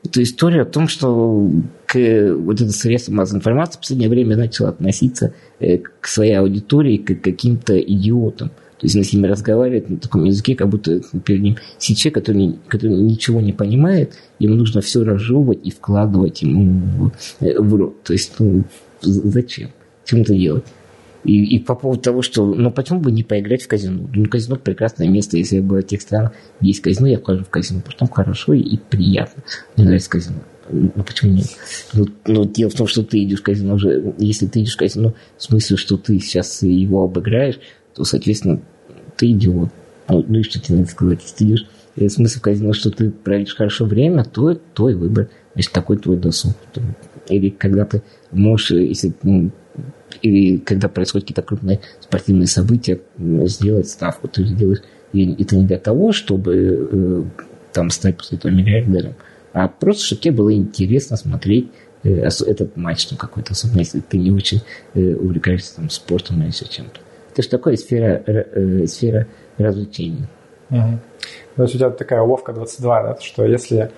Это 0.03 0.23
история 0.23 0.61
о 0.61 0.65
том, 0.65 0.87
что 0.87 1.49
к, 1.85 2.33
вот 2.35 2.59
это 2.59 2.71
средство 2.71 3.11
массовой 3.11 3.39
информации 3.39 3.77
в 3.77 3.81
последнее 3.81 4.09
время 4.09 4.35
начало 4.35 4.69
относиться 4.69 5.33
э, 5.59 5.77
к 5.77 6.07
своей 6.07 6.33
аудитории, 6.33 6.97
как 6.97 7.21
к 7.21 7.23
каким-то 7.23 7.79
идиотам. 7.79 8.49
То 8.49 8.87
есть 8.87 8.95
он 8.95 9.03
с 9.03 9.13
ними 9.13 9.27
разговаривает 9.27 9.91
на 9.91 9.97
таком 9.97 10.23
языке, 10.23 10.55
как 10.55 10.69
будто 10.69 11.01
перед 11.23 11.41
ним 11.41 11.57
сидит 11.77 12.15
который, 12.15 12.55
который 12.67 12.95
ничего 12.95 13.39
не 13.39 13.53
понимает, 13.53 14.15
ему 14.39 14.55
нужно 14.55 14.81
все 14.81 15.03
разжевывать 15.03 15.59
и 15.63 15.69
вкладывать 15.69 16.41
ему 16.41 17.11
в, 17.39 17.45
э, 17.45 17.59
в 17.59 17.75
рот. 17.75 18.01
То 18.03 18.13
есть, 18.13 18.33
ну, 18.39 18.63
зачем? 19.01 19.69
Чем 20.03 20.21
это 20.21 20.33
делать? 20.33 20.65
И, 21.23 21.55
и 21.55 21.59
по 21.59 21.75
поводу 21.75 22.01
того, 22.01 22.21
что, 22.21 22.45
ну 22.45 22.71
почему 22.71 22.99
бы 22.99 23.11
не 23.11 23.23
поиграть 23.23 23.63
в 23.63 23.67
казино? 23.67 24.09
Ну, 24.13 24.25
казино 24.25 24.55
прекрасное 24.55 25.07
место, 25.07 25.37
если 25.37 25.57
я 25.57 25.61
бы 25.61 25.81
в 25.81 25.83
тех 25.83 26.01
странах 26.01 26.33
есть 26.61 26.81
казино, 26.81 27.07
я 27.07 27.19
вхожу 27.19 27.43
в 27.43 27.49
казино, 27.49 27.81
потому 27.81 27.91
что 27.91 27.99
там 27.99 28.09
хорошо 28.09 28.53
и, 28.53 28.61
и 28.61 28.77
приятно. 28.77 29.43
Мне 29.75 29.85
нравится 29.85 30.09
казино. 30.09 30.37
Ну 30.69 31.03
почему 31.05 31.33
нет? 31.33 31.47
Ну, 31.93 32.07
но 32.25 32.45
дело 32.45 32.69
в 32.69 32.75
том, 32.75 32.87
что 32.87 33.03
ты 33.03 33.23
идешь 33.23 33.39
в 33.39 33.43
казино 33.43 33.75
уже, 33.75 34.13
если 34.17 34.47
ты 34.47 34.61
идешь 34.61 34.73
в 34.73 34.77
казино 34.77 35.13
в 35.37 35.43
смысле, 35.43 35.77
что 35.77 35.97
ты 35.97 36.19
сейчас 36.19 36.63
его 36.63 37.03
обыграешь, 37.03 37.59
то, 37.93 38.03
соответственно, 38.03 38.61
ты 39.17 39.31
идиот. 39.31 39.69
Ну, 40.07 40.25
ну 40.27 40.39
и 40.39 40.43
что 40.43 40.59
тебе 40.59 40.79
надо 40.79 40.89
сказать? 40.89 41.19
Если 41.21 41.35
ты 41.35 41.43
идешь 41.45 41.67
э, 41.97 42.09
смысл 42.09 42.39
в 42.39 42.41
казино, 42.41 42.73
что 42.73 42.89
ты 42.89 43.11
проводишь 43.11 43.55
хорошо 43.55 43.85
время, 43.85 44.23
то 44.23 44.55
твой 44.73 44.95
выбор. 44.95 45.29
Значит, 45.53 45.71
такой 45.71 45.97
твой 45.97 46.17
досуг. 46.17 46.53
Или 47.27 47.49
когда 47.49 47.85
ты 47.85 48.01
можешь, 48.31 48.71
э, 48.71 48.85
если 48.85 49.13
ну, 50.13 50.19
или 50.21 50.57
когда 50.57 50.87
происходят 50.89 51.25
какие-то 51.25 51.41
крупные 51.41 51.79
спортивные 51.99 52.47
события, 52.47 52.99
сделать 53.17 53.89
ставку. 53.89 54.27
Ты 54.27 54.43
делаешь 54.43 54.81
и 55.13 55.41
это 55.41 55.55
не 55.55 55.65
для 55.65 55.77
того, 55.77 56.11
чтобы 56.11 56.89
э, 56.91 57.23
там 57.73 57.89
стать 57.89 58.17
после 58.17 58.37
этого 58.37 58.51
миллиардером, 58.51 59.15
а 59.53 59.67
просто, 59.67 60.05
чтобы 60.05 60.21
тебе 60.21 60.33
было 60.33 60.53
интересно 60.53 61.17
смотреть 61.17 61.69
э, 62.03 62.21
этот 62.21 62.77
матч 62.77 63.05
там 63.07 63.17
какой-то, 63.17 63.51
особенно 63.51 63.79
если 63.79 63.99
ты 63.99 64.17
не 64.17 64.31
очень 64.31 64.61
э, 64.93 65.13
увлекаешься 65.15 65.75
там 65.75 65.89
спортом 65.89 66.41
или 66.41 66.47
еще 66.47 66.65
чем-то. 66.65 66.99
Это 67.33 67.41
же 67.41 67.49
такая 67.49 67.75
сфера, 67.75 68.23
э, 68.25 68.87
сфера 68.87 69.27
развлечений. 69.57 70.25
Угу. 70.69 70.99
То 71.57 71.63
есть 71.63 71.75
у 71.75 71.77
тебя 71.77 71.89
такая 71.89 72.21
уловка 72.21 72.53
22, 72.53 73.03
да, 73.03 73.17
что 73.19 73.45
если 73.45 73.91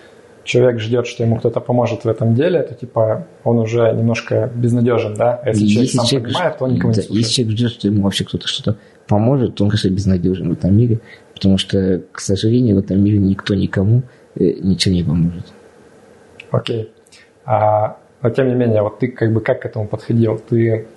человек 0.43 0.79
ждет, 0.79 1.07
что 1.07 1.23
ему 1.23 1.37
кто-то 1.37 1.59
поможет 1.59 2.03
в 2.05 2.07
этом 2.07 2.35
деле, 2.35 2.61
то 2.63 2.75
типа 2.75 3.27
он 3.43 3.59
уже 3.59 3.93
немножко 3.93 4.51
безнадежен, 4.53 5.15
да? 5.15 5.39
А 5.43 5.49
если, 5.49 5.63
если 5.63 5.75
человек 5.75 5.91
сам 5.91 6.05
человек, 6.05 6.27
понимает, 6.27 6.57
то 6.57 6.65
он 6.65 6.73
никому 6.73 6.93
да, 6.93 6.97
не 6.97 7.03
слушает. 7.03 7.25
Если 7.25 7.33
человек 7.33 7.57
ждет, 7.57 7.71
что 7.71 7.87
ему 7.87 8.03
вообще 8.03 8.25
кто-то 8.25 8.47
что-то 8.47 8.77
поможет, 9.07 9.55
то 9.55 9.63
он, 9.63 9.69
конечно, 9.69 9.89
безнадежен 9.89 10.49
в 10.49 10.53
этом 10.53 10.75
мире, 10.75 10.99
потому 11.33 11.57
что, 11.57 12.01
к 12.11 12.19
сожалению, 12.19 12.75
в 12.75 12.79
этом 12.79 13.03
мире 13.03 13.17
никто 13.19 13.55
никому 13.55 14.03
э, 14.35 14.53
ничего 14.61 14.95
не 14.95 15.03
поможет. 15.03 15.53
Окей. 16.51 16.91
А, 17.45 17.97
но 18.21 18.29
тем 18.29 18.47
не 18.47 18.55
менее, 18.55 18.81
вот 18.81 18.99
ты 18.99 19.07
как 19.07 19.33
бы 19.33 19.41
как 19.41 19.61
к 19.61 19.65
этому 19.65 19.87
подходил? 19.87 20.39
Ты 20.49 20.87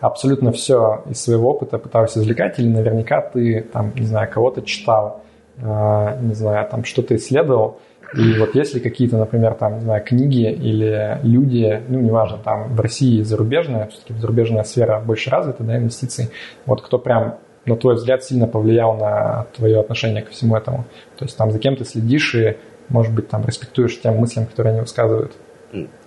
абсолютно 0.00 0.52
все 0.52 1.04
из 1.08 1.20
своего 1.20 1.50
опыта 1.50 1.78
пытался 1.78 2.20
извлекать 2.20 2.58
или 2.58 2.68
наверняка 2.68 3.20
ты 3.20 3.66
там, 3.72 3.92
не 3.96 4.06
знаю, 4.06 4.30
кого-то 4.30 4.62
читал, 4.62 5.22
э, 5.58 6.18
не 6.22 6.34
знаю, 6.34 6.68
там 6.70 6.84
что-то 6.84 7.16
исследовал, 7.16 7.80
и 8.16 8.38
вот 8.38 8.54
если 8.54 8.78
какие-то, 8.78 9.18
например, 9.18 9.54
там, 9.54 9.74
не 9.74 9.80
знаю, 9.80 10.02
книги 10.02 10.50
или 10.50 11.18
люди, 11.22 11.82
ну, 11.88 12.00
неважно, 12.00 12.38
там, 12.38 12.74
в 12.74 12.80
России 12.80 13.22
зарубежная, 13.22 13.88
все-таки 13.88 14.14
зарубежная 14.14 14.64
сфера 14.64 15.00
больше 15.00 15.30
развита, 15.30 15.62
да, 15.62 15.76
инвестиций, 15.76 16.30
вот 16.64 16.82
кто 16.82 16.98
прям, 16.98 17.38
на 17.66 17.76
твой 17.76 17.96
взгляд, 17.96 18.24
сильно 18.24 18.46
повлиял 18.46 18.96
на 18.96 19.46
твое 19.54 19.80
отношение 19.80 20.22
ко 20.22 20.30
всему 20.30 20.56
этому? 20.56 20.86
То 21.18 21.24
есть 21.24 21.36
там 21.36 21.50
за 21.50 21.58
кем 21.58 21.76
ты 21.76 21.84
следишь 21.84 22.34
и, 22.34 22.56
может 22.88 23.14
быть, 23.14 23.28
там, 23.28 23.44
респектуешь 23.44 24.00
тем 24.00 24.16
мыслям, 24.16 24.46
которые 24.46 24.72
они 24.72 24.80
высказывают? 24.80 25.32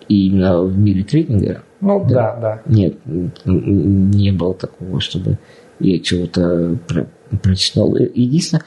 И 0.08 0.28
именно 0.28 0.64
в 0.64 0.78
мире 0.78 1.04
трейдинга? 1.04 1.62
Ну, 1.82 2.04
да, 2.04 2.36
да. 2.36 2.40
да. 2.42 2.62
Нет, 2.66 2.98
не 3.46 4.32
было 4.32 4.56
такого, 4.56 5.00
чтобы 5.00 5.38
я 5.80 6.00
чего-то 6.00 6.78
про 6.88 7.08
прочитал. 7.38 7.96
Единственное, 7.96 8.64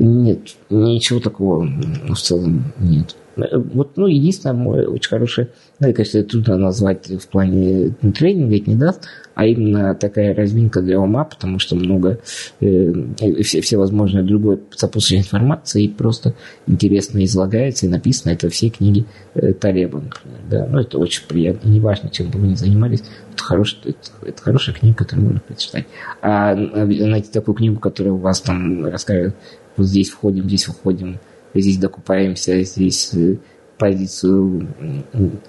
нет, 0.00 0.56
ничего 0.70 1.20
такого 1.20 1.68
в 2.08 2.18
целом 2.18 2.72
нет. 2.78 3.16
Вот, 3.36 3.96
ну, 3.96 4.06
единственное, 4.06 4.54
мой 4.54 4.86
очень 4.86 5.08
хороший, 5.08 5.48
ну, 5.78 5.88
это, 5.88 5.96
конечно, 5.96 6.22
трудно 6.24 6.56
назвать 6.56 7.08
в 7.08 7.28
плане 7.28 7.94
тренинга, 8.14 8.50
ведь 8.50 8.66
не 8.66 8.74
даст, 8.74 9.06
а 9.34 9.46
именно 9.46 9.94
такая 9.94 10.34
разминка 10.34 10.82
для 10.82 10.98
ума, 11.00 11.24
потому 11.24 11.58
что 11.58 11.76
много, 11.76 12.18
э, 12.60 12.92
все, 13.42 13.60
все 13.60 13.76
возможные 13.76 14.24
другой 14.24 14.60
сопутствующей 14.74 15.22
информации 15.22 15.86
просто 15.86 16.34
интересно 16.66 17.24
излагается 17.24 17.86
и 17.86 17.88
написано. 17.88 18.32
Это 18.32 18.48
все 18.50 18.68
книги 18.68 19.06
э, 19.34 19.52
Талеба, 19.52 20.00
например, 20.00 20.40
да, 20.50 20.66
ну, 20.66 20.80
это 20.80 20.98
очень 20.98 21.22
приятно, 21.26 21.68
неважно, 21.68 22.10
чем 22.10 22.30
бы 22.30 22.38
вы 22.38 22.48
ни 22.48 22.54
занимались, 22.54 23.02
это, 23.32 23.42
хорош, 23.42 23.80
это, 23.84 23.98
это 24.26 24.42
хорошая 24.42 24.74
книга, 24.74 24.96
которую 24.96 25.26
можно 25.26 25.40
прочитать. 25.40 25.86
А 26.20 26.54
найти 26.54 27.30
такую 27.30 27.54
книгу, 27.54 27.78
которая 27.78 28.12
у 28.12 28.18
вас 28.18 28.40
там 28.40 28.84
рассказывает 28.86 29.36
вот 29.76 29.86
здесь 29.86 30.10
входим, 30.10 30.44
здесь 30.44 30.68
выходим, 30.68 31.18
здесь 31.54 31.78
докупаемся, 31.78 32.62
здесь 32.62 33.12
э, 33.14 33.36
позицию 33.80 34.68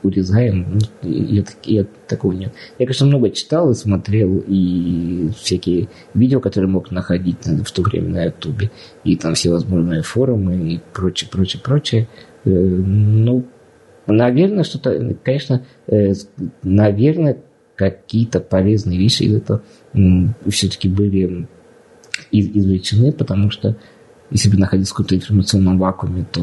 урезаем. 0.04 0.80
Ну, 0.80 1.10
я, 1.10 1.44
я, 1.66 1.86
такого 2.08 2.32
нет. 2.32 2.54
Я, 2.80 2.86
конечно, 2.86 3.06
много 3.06 3.30
читал 3.30 3.70
и 3.70 3.76
смотрел, 3.76 4.42
и 4.48 5.30
всякие 5.38 5.90
видео, 6.14 6.40
которые 6.40 6.70
мог 6.70 6.92
находить 6.92 7.46
в 7.46 7.72
то 7.72 7.82
время 7.82 8.10
на 8.10 8.24
Ютубе, 8.26 8.72
и 9.04 9.18
там 9.18 9.36
всевозможные 9.36 10.02
форумы 10.02 10.56
и 10.56 10.80
прочее, 10.94 11.30
прочее, 11.30 11.62
прочее. 11.62 12.08
Ну, 12.46 13.46
наверное, 14.08 14.64
что-то, 14.64 15.16
конечно, 15.24 15.66
наверное, 16.64 17.38
какие-то 17.76 18.40
полезные 18.40 18.98
вещи 18.98 19.24
из 19.24 19.36
этого 19.36 19.62
все-таки 20.48 20.88
были 20.88 21.48
извлечены, 22.32 23.12
потому 23.12 23.50
что 23.52 23.76
если 24.32 24.50
бы 24.50 24.58
находился 24.58 24.94
в 24.94 24.98
каком-то 24.98 25.16
информационном 25.16 25.78
вакууме, 25.78 26.26
то 26.32 26.42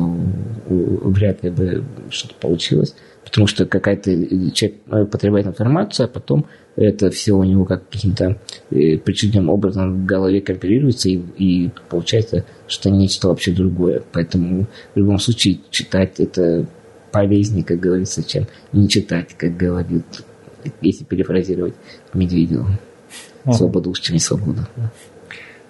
вряд 0.68 1.42
ли 1.42 1.50
бы 1.50 1.84
что-то 2.10 2.34
получилось. 2.34 2.94
Потому 3.24 3.46
что 3.46 3.66
какая-то 3.66 4.10
человек 4.52 4.78
э, 4.86 5.04
потребляет 5.04 5.46
информацию, 5.46 6.06
а 6.06 6.08
потом 6.08 6.46
это 6.76 7.10
все 7.10 7.32
у 7.32 7.44
него 7.44 7.64
как 7.64 7.88
каким-то 7.90 8.38
э, 8.70 8.96
причудным 8.96 9.50
образом 9.50 10.02
в 10.02 10.06
голове 10.06 10.40
компилируется, 10.40 11.08
и, 11.08 11.20
и 11.36 11.70
получается 11.90 12.44
что 12.66 12.90
нечто 12.90 13.28
вообще 13.28 13.52
другое. 13.52 14.02
Поэтому 14.12 14.66
в 14.94 14.98
любом 14.98 15.18
случае 15.18 15.60
читать 15.70 16.20
это 16.20 16.66
полезнее, 17.10 17.64
как 17.64 17.80
говорится, 17.80 18.22
чем 18.22 18.46
не 18.72 18.88
читать, 18.88 19.34
как 19.36 19.56
говорит, 19.56 20.04
если 20.80 21.04
перефразировать 21.04 21.74
Медведева. 22.14 22.78
Свобода 23.52 23.88
лучше, 23.88 24.02
чем 24.02 24.14
не 24.14 24.20
свобода. 24.20 24.68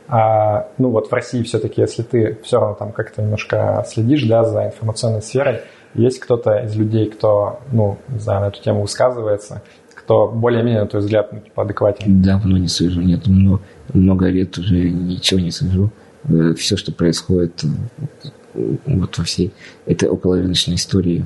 А, 0.09 0.68
ну 0.78 0.90
вот 0.90 1.11
в 1.11 1.12
России 1.12 1.42
все-таки, 1.42 1.82
если 1.82 2.02
ты 2.02 2.38
все 2.42 2.59
равно 2.59 2.74
там 2.74 2.92
как-то 2.92 3.22
немножко 3.22 3.84
следишь 3.86 4.24
да, 4.24 4.44
за 4.44 4.66
информационной 4.66 5.20
сферой, 5.20 5.61
есть 5.94 6.18
кто-то 6.18 6.64
из 6.64 6.74
людей, 6.76 7.11
кто, 7.11 7.61
ну, 7.72 7.98
не 8.09 8.18
знаю, 8.18 8.40
на 8.40 8.46
эту 8.46 8.62
тему 8.62 8.82
высказывается, 8.82 9.62
кто 9.94 10.28
более-менее, 10.28 10.82
на 10.82 10.86
твой 10.86 11.02
взгляд, 11.02 11.32
ну, 11.32 11.40
типа, 11.40 11.62
адекватен? 11.62 12.22
Давно 12.22 12.56
не 12.56 12.68
слежу, 12.68 13.02
нет, 13.02 13.26
много, 13.26 13.62
много 13.92 14.26
лет 14.28 14.56
уже 14.56 14.90
ничего 14.90 15.40
не 15.40 15.50
слежу. 15.50 15.90
Э, 16.24 16.54
все, 16.56 16.76
что 16.76 16.92
происходит 16.92 17.62
вот 18.54 19.18
во 19.18 19.24
всей 19.24 19.52
этой 19.86 20.09
околорыночной 20.09 20.76
истории, 20.76 21.24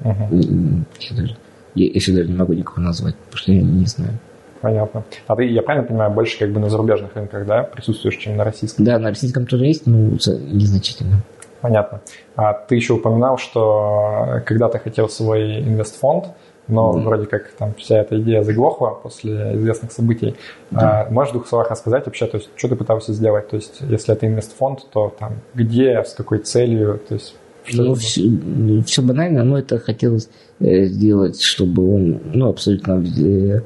uh-huh. 0.00 0.84
я, 1.00 1.16
даже, 1.16 1.36
я 1.74 1.86
еще 1.86 2.12
даже 2.12 2.28
не 2.28 2.36
могу 2.36 2.54
никого 2.54 2.80
назвать, 2.80 3.14
потому 3.16 3.36
что 3.36 3.52
я 3.52 3.62
не 3.62 3.86
знаю. 3.86 4.18
Понятно. 4.66 5.04
А 5.28 5.36
ты, 5.36 5.44
я 5.44 5.62
правильно 5.62 5.86
понимаю, 5.86 6.10
больше 6.10 6.40
как 6.40 6.50
бы 6.50 6.58
на 6.58 6.68
зарубежных 6.68 7.14
рынках, 7.14 7.46
да, 7.46 7.62
присутствуешь, 7.62 8.16
чем 8.16 8.36
на 8.36 8.42
российском? 8.42 8.84
Да, 8.84 8.98
на 8.98 9.10
российском 9.10 9.46
тоже 9.46 9.64
есть, 9.66 9.86
но 9.86 9.96
незначительно. 9.96 11.20
Понятно. 11.60 12.00
А 12.34 12.52
ты 12.52 12.74
еще 12.74 12.94
упоминал, 12.94 13.38
что 13.38 14.42
когда-то 14.44 14.80
хотел 14.80 15.08
свой 15.08 15.60
инвестфонд, 15.60 16.30
но 16.66 16.92
mm. 16.92 17.02
вроде 17.04 17.26
как 17.26 17.52
там 17.52 17.74
вся 17.74 17.98
эта 17.98 18.20
идея 18.20 18.42
заглохла 18.42 18.98
после 19.00 19.54
известных 19.54 19.92
событий. 19.92 20.34
Да. 20.72 21.02
А, 21.02 21.10
можешь 21.12 21.30
в 21.30 21.34
двух 21.34 21.46
словах 21.46 21.70
рассказать 21.70 22.04
вообще, 22.06 22.26
то 22.26 22.38
есть 22.38 22.50
что 22.56 22.66
ты 22.66 22.74
пытался 22.74 23.12
сделать? 23.12 23.48
То 23.48 23.54
есть 23.54 23.76
если 23.82 24.14
это 24.14 24.26
инвестфонд, 24.26 24.90
то 24.90 25.14
там 25.16 25.34
где, 25.54 26.02
с 26.02 26.12
какой 26.12 26.40
целью, 26.40 27.00
то 27.06 27.14
есть 27.14 27.36
что 27.62 27.82
ну, 27.84 27.94
все, 27.94 28.22
ну, 28.24 28.82
все 28.82 29.02
банально, 29.02 29.44
но 29.44 29.58
это 29.60 29.78
хотелось 29.78 30.28
э, 30.58 30.86
сделать, 30.86 31.40
чтобы 31.40 31.94
он, 31.94 32.20
ну, 32.32 32.48
абсолютно 32.48 33.04
э, 33.04 33.60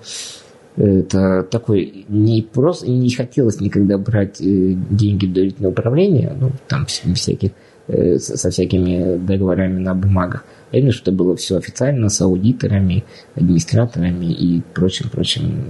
это 0.80 1.42
такой 1.42 2.06
не 2.08 2.42
просто 2.42 2.90
не 2.90 3.10
хотелось 3.10 3.60
никогда 3.60 3.98
брать 3.98 4.40
э, 4.40 4.74
деньги 4.90 5.26
в 5.26 5.32
доверительное 5.32 5.70
управление, 5.70 6.34
ну 6.40 6.52
там 6.68 6.86
всяких 6.86 7.50
э, 7.86 8.18
со 8.18 8.50
всякими 8.50 9.18
договорами 9.18 9.78
на 9.78 9.94
бумагах. 9.94 10.44
Именно, 10.72 10.92
что 10.92 11.12
было 11.12 11.36
все 11.36 11.56
официально 11.56 12.08
с 12.08 12.20
аудиторами, 12.20 13.04
администраторами 13.34 14.26
и 14.26 14.62
прочим-прочим 14.72 15.64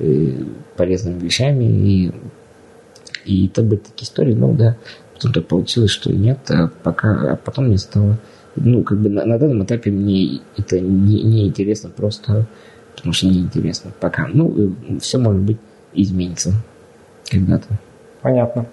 э, 0.00 0.32
полезными 0.76 1.20
вещами. 1.20 1.64
И, 1.64 2.12
и 3.26 3.46
это 3.46 3.62
были 3.62 3.78
такие 3.78 4.06
истории, 4.06 4.34
ну 4.34 4.52
да, 4.54 4.76
потом 5.14 5.32
так 5.32 5.46
получилось, 5.46 5.90
что 5.90 6.12
нет, 6.12 6.38
а 6.50 6.70
пока, 6.82 7.32
а 7.32 7.36
потом 7.36 7.66
мне 7.66 7.78
стало, 7.78 8.18
ну, 8.56 8.82
как 8.82 8.98
бы 8.98 9.10
на, 9.10 9.24
на 9.24 9.38
данном 9.38 9.64
этапе 9.64 9.90
мне 9.90 10.40
это 10.56 10.80
не, 10.80 11.22
не 11.22 11.46
интересно 11.46 11.90
просто 11.90 12.46
потому 13.04 13.12
что 13.12 13.26
неинтересно 13.26 13.90
пока. 14.00 14.26
Ну, 14.32 14.72
все 14.98 15.18
может 15.18 15.42
быть 15.42 15.58
изменится 15.92 16.54
когда-то. 17.30 17.66
Понятно. 18.22 18.64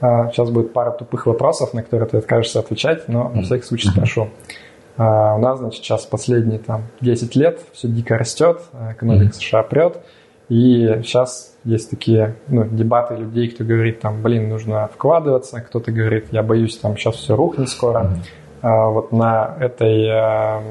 А, 0.00 0.28
сейчас 0.32 0.50
будет 0.50 0.72
пара 0.72 0.90
тупых 0.90 1.26
вопросов, 1.26 1.72
на 1.72 1.84
которые 1.84 2.08
ты 2.08 2.16
откажешься 2.16 2.58
отвечать, 2.58 3.06
но 3.06 3.28
на 3.28 3.42
всякий 3.42 3.62
случай 3.62 3.86
спрошу. 3.86 4.28
А, 4.96 5.36
у 5.36 5.38
нас, 5.38 5.60
значит, 5.60 5.84
сейчас 5.84 6.04
последние 6.04 6.58
там 6.58 6.82
10 7.00 7.36
лет 7.36 7.60
все 7.72 7.86
дико 7.86 8.18
растет, 8.18 8.60
экономика 8.90 9.34
США 9.34 9.62
прет, 9.62 9.98
и 10.48 11.00
сейчас 11.04 11.54
есть 11.62 11.90
такие 11.90 12.34
ну, 12.48 12.64
дебаты 12.64 13.14
людей, 13.14 13.50
кто 13.50 13.62
говорит, 13.62 14.00
там, 14.00 14.20
блин, 14.20 14.48
нужно 14.48 14.88
вкладываться, 14.92 15.60
кто-то 15.60 15.92
говорит, 15.92 16.26
я 16.32 16.42
боюсь, 16.42 16.76
там 16.76 16.96
сейчас 16.96 17.14
все 17.14 17.36
рухнет 17.36 17.68
скоро. 17.68 18.16
А, 18.62 18.88
вот 18.88 19.12
на 19.12 19.56
этой, 19.58 20.08
а, 20.10 20.62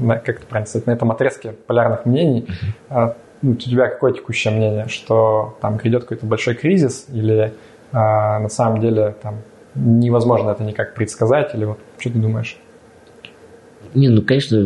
на, 0.00 0.16
как 0.16 0.38
это 0.38 0.46
правильно 0.46 0.66
сказать, 0.66 0.86
на 0.86 0.92
этом 0.92 1.10
отрезке 1.10 1.52
полярных 1.52 2.04
мнений, 2.04 2.48
mm-hmm. 2.90 3.14
у 3.42 3.54
тебя 3.54 3.88
какое 3.88 4.12
текущее 4.12 4.52
мнение, 4.52 4.88
что 4.88 5.56
там 5.60 5.76
грядет 5.76 6.02
какой-то 6.02 6.26
большой 6.26 6.54
кризис 6.54 7.06
или 7.12 7.54
а, 7.92 8.40
на 8.40 8.48
самом 8.48 8.80
деле 8.80 9.14
там 9.22 9.36
невозможно 9.74 10.50
это 10.50 10.64
никак 10.64 10.94
предсказать, 10.94 11.54
или 11.54 11.64
вот 11.64 11.78
что 11.98 12.10
ты 12.10 12.18
думаешь? 12.18 12.58
Не, 13.94 14.08
ну, 14.08 14.22
конечно, 14.22 14.56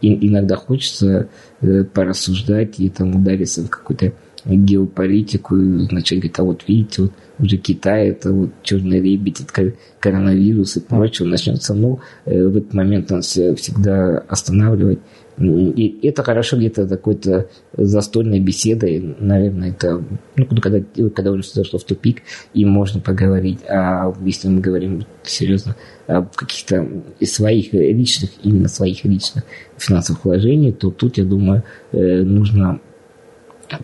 иногда 0.00 0.56
хочется 0.56 1.28
э, 1.60 1.84
порассуждать 1.84 2.80
и 2.80 2.88
там 2.88 3.16
удариться 3.16 3.62
в 3.62 3.68
какую-то 3.68 4.12
геополитику, 4.44 5.54
начать 5.54 6.18
говорить, 6.18 6.38
а 6.38 6.44
вот 6.44 6.64
видите, 6.66 7.02
вот 7.02 7.12
уже 7.38 7.56
Китай, 7.56 8.08
это 8.08 8.32
вот 8.32 8.50
черный 8.62 9.00
лебедь, 9.00 9.40
это 9.40 9.72
коронавирус 10.00 10.76
и 10.76 10.80
прочее 10.80 11.28
начнется, 11.28 11.74
ну, 11.74 12.00
э, 12.26 12.46
в 12.46 12.56
этот 12.56 12.74
момент 12.74 13.10
он 13.10 13.22
всегда 13.22 14.18
останавливать. 14.28 14.98
И 15.36 15.98
это 16.06 16.22
хорошо 16.22 16.56
где-то 16.56 16.86
такой-то 16.86 17.48
застольной 17.76 18.38
беседой, 18.38 19.16
наверное, 19.18 19.70
это, 19.70 20.00
ну, 20.36 20.46
когда, 20.46 20.80
когда 21.12 21.32
уже 21.32 21.42
зашло 21.52 21.80
в 21.80 21.84
тупик, 21.84 22.22
и 22.52 22.64
можно 22.64 23.00
поговорить. 23.00 23.58
А 23.68 24.14
если 24.24 24.46
мы 24.46 24.60
говорим 24.60 25.04
серьезно 25.24 25.74
о 26.06 26.22
каких-то 26.22 26.86
своих 27.22 27.72
личных, 27.72 28.30
именно 28.44 28.68
своих 28.68 29.04
личных 29.04 29.42
финансовых 29.76 30.24
вложениях, 30.24 30.78
то 30.78 30.90
тут, 30.90 31.18
я 31.18 31.24
думаю, 31.24 31.64
э, 31.90 32.22
нужно 32.22 32.80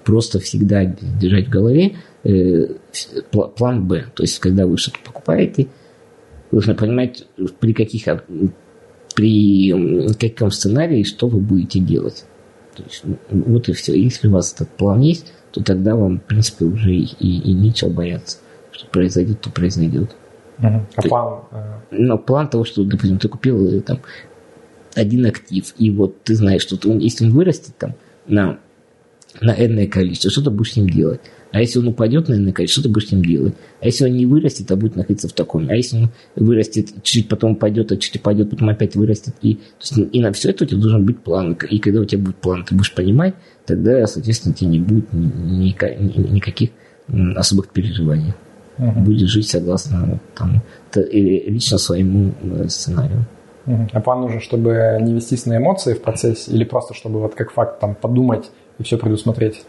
просто 0.04 0.40
всегда 0.40 0.84
держать 0.84 1.46
в 1.46 1.50
голове 1.50 1.96
э, 2.24 2.66
план 3.30 3.86
Б. 3.86 4.06
То 4.14 4.22
есть, 4.22 4.38
когда 4.38 4.66
вы 4.66 4.76
что-то 4.76 4.98
покупаете, 5.04 5.68
нужно 6.50 6.74
понимать, 6.74 7.26
при 7.58 7.72
каких 7.72 8.04
при 9.14 10.12
каком 10.14 10.50
сценарии 10.50 11.02
что 11.02 11.28
вы 11.28 11.40
будете 11.40 11.80
делать. 11.80 12.24
То 12.76 12.82
есть, 12.84 13.02
ну, 13.04 13.18
вот 13.30 13.68
и 13.68 13.72
все. 13.72 14.00
Если 14.00 14.28
у 14.28 14.32
вас 14.32 14.52
этот 14.54 14.68
план 14.70 15.00
есть, 15.00 15.32
то 15.50 15.62
тогда 15.62 15.96
вам, 15.96 16.20
в 16.20 16.22
принципе, 16.22 16.64
уже 16.64 16.94
и, 16.94 17.04
и, 17.18 17.50
и 17.50 17.52
нечего 17.52 17.90
бояться. 17.90 18.38
Что 18.70 18.86
произойдет, 18.86 19.40
то 19.40 19.50
произойдет. 19.50 20.14
Uh-huh. 20.58 20.80
А 20.94 21.02
план? 21.02 21.40
Э, 21.50 21.80
ну, 21.90 22.18
план 22.18 22.48
того, 22.48 22.64
что, 22.64 22.84
допустим, 22.84 23.18
ты 23.18 23.28
купил 23.28 23.66
э, 23.66 23.80
там 23.80 24.00
один 24.94 25.26
актив, 25.26 25.74
и 25.78 25.90
вот 25.90 26.22
ты 26.22 26.34
знаешь, 26.34 26.62
что 26.62 26.76
он, 26.88 26.98
если 26.98 27.24
он 27.24 27.32
вырастет 27.32 27.76
там 27.78 27.94
на 28.26 28.58
на 29.40 29.52
энное 29.52 29.86
количество, 29.86 30.30
что 30.30 30.42
ты 30.42 30.50
будешь 30.50 30.72
с 30.72 30.76
ним 30.76 30.88
делать? 30.88 31.20
А 31.52 31.60
если 31.60 31.80
он 31.80 31.88
упадет 31.88 32.28
на 32.28 32.34
энное 32.34 32.52
количество, 32.52 32.80
что 32.80 32.88
ты 32.88 32.92
будешь 32.92 33.08
с 33.08 33.12
ним 33.12 33.24
делать? 33.24 33.54
А 33.80 33.86
если 33.86 34.04
он 34.04 34.12
не 34.12 34.26
вырастет, 34.26 34.70
а 34.70 34.76
будет 34.76 34.96
находиться 34.96 35.28
в 35.28 35.32
таком? 35.32 35.68
А 35.68 35.74
если 35.74 35.96
он 35.96 36.10
вырастет, 36.36 37.02
чуть 37.02 37.28
потом 37.28 37.52
упадет, 37.52 37.90
а 37.92 37.96
чуть 37.96 38.16
упадет, 38.16 38.50
потом 38.50 38.68
опять 38.68 38.94
вырастет? 38.94 39.34
И, 39.42 39.54
то 39.54 39.62
есть, 39.80 39.98
и 40.12 40.20
на 40.20 40.32
все 40.32 40.50
это 40.50 40.64
у 40.64 40.66
тебя 40.66 40.80
должен 40.80 41.04
быть 41.04 41.20
план. 41.20 41.56
И 41.68 41.78
когда 41.78 42.00
у 42.00 42.04
тебя 42.04 42.22
будет 42.22 42.36
план, 42.36 42.64
ты 42.64 42.74
будешь 42.74 42.94
понимать, 42.94 43.34
тогда, 43.66 44.06
соответственно, 44.06 44.54
тебе 44.54 44.70
не 44.70 44.78
будет 44.78 45.12
ни, 45.12 45.74
ни, 45.74 46.32
никаких 46.32 46.70
особых 47.36 47.68
переживаний. 47.68 48.34
Угу. 48.78 49.00
Будешь 49.00 49.28
жить 49.28 49.48
согласно 49.48 50.20
там, 50.36 50.62
лично 50.94 51.78
своему 51.78 52.32
э, 52.42 52.68
сценарию. 52.68 53.26
А 53.92 54.00
план 54.00 54.22
нужен, 54.22 54.40
чтобы 54.40 54.98
не 55.00 55.14
вестись 55.14 55.46
на 55.46 55.58
эмоции 55.58 55.94
в 55.94 56.02
процессе 56.02 56.50
или 56.50 56.64
просто 56.64 56.94
чтобы 56.94 57.20
вот 57.20 57.34
как 57.34 57.52
факт 57.52 57.80
там 57.80 57.94
подумать 57.94 58.50
и 58.80 58.82
все 58.82 58.98
предусмотреть? 58.98 59.62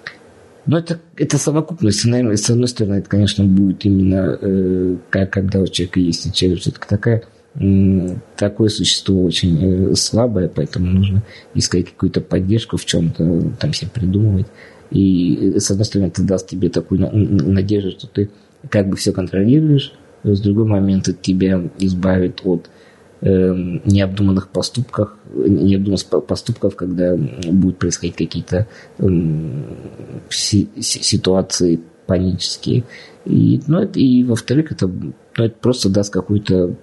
Ну, 0.66 0.78
это, 0.78 1.00
это 1.18 1.38
совокупность. 1.38 2.02
С 2.02 2.50
одной 2.50 2.68
стороны, 2.68 2.96
это, 2.96 3.10
конечно, 3.10 3.44
будет 3.44 3.84
именно 3.86 4.38
э, 4.40 4.96
как, 5.10 5.32
когда 5.32 5.60
у 5.60 5.68
человека 5.68 6.00
есть 6.00 6.28
интеллект. 6.28 6.62
Все-таки 6.62 6.88
такая, 6.88 7.24
э, 7.56 8.16
такое 8.38 8.70
существо 8.70 9.24
очень 9.24 9.92
э, 9.92 9.96
слабое, 9.96 10.48
поэтому 10.48 10.86
нужно 10.88 11.24
искать 11.56 11.90
какую-то 11.90 12.22
поддержку 12.22 12.78
в 12.78 12.86
чем-то, 12.86 13.54
там 13.60 13.74
себе 13.74 13.90
придумывать. 13.92 14.48
И, 14.92 15.56
с 15.58 15.72
одной 15.72 15.86
стороны, 15.86 16.08
это 16.08 16.22
даст 16.24 16.48
тебе 16.48 16.70
такую 16.70 17.00
надежду, 17.12 17.92
что 17.92 18.08
ты 18.08 18.30
как 18.70 18.88
бы 18.88 18.98
все 18.98 19.14
контролируешь, 19.14 19.94
с 20.24 20.40
другой 20.42 20.66
момент 20.66 21.10
тебя 21.22 21.62
избавит 21.80 22.42
от 22.44 22.70
необдуманных 23.22 24.50
поступках, 24.50 25.18
необдуманных 25.36 26.26
поступков, 26.26 26.76
когда 26.76 27.16
будут 27.16 27.78
происходить 27.78 28.16
какие-то 28.16 28.68
эм, 28.98 29.66
ситуации 30.30 31.80
панические. 32.08 32.84
И, 33.26 33.62
ну, 33.68 33.80
это, 33.80 34.00
и 34.00 34.24
во-вторых, 34.24 34.72
это, 34.72 34.88
ну, 34.88 35.14
это 35.38 35.56
просто 35.62 35.90
даст 35.90 36.12
какую-то 36.12 36.76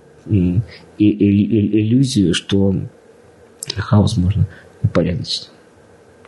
иллюзию, 0.99 2.35
что 2.35 2.75
хаос 3.77 4.17
можно 4.17 4.47
упорядочить. 4.83 5.51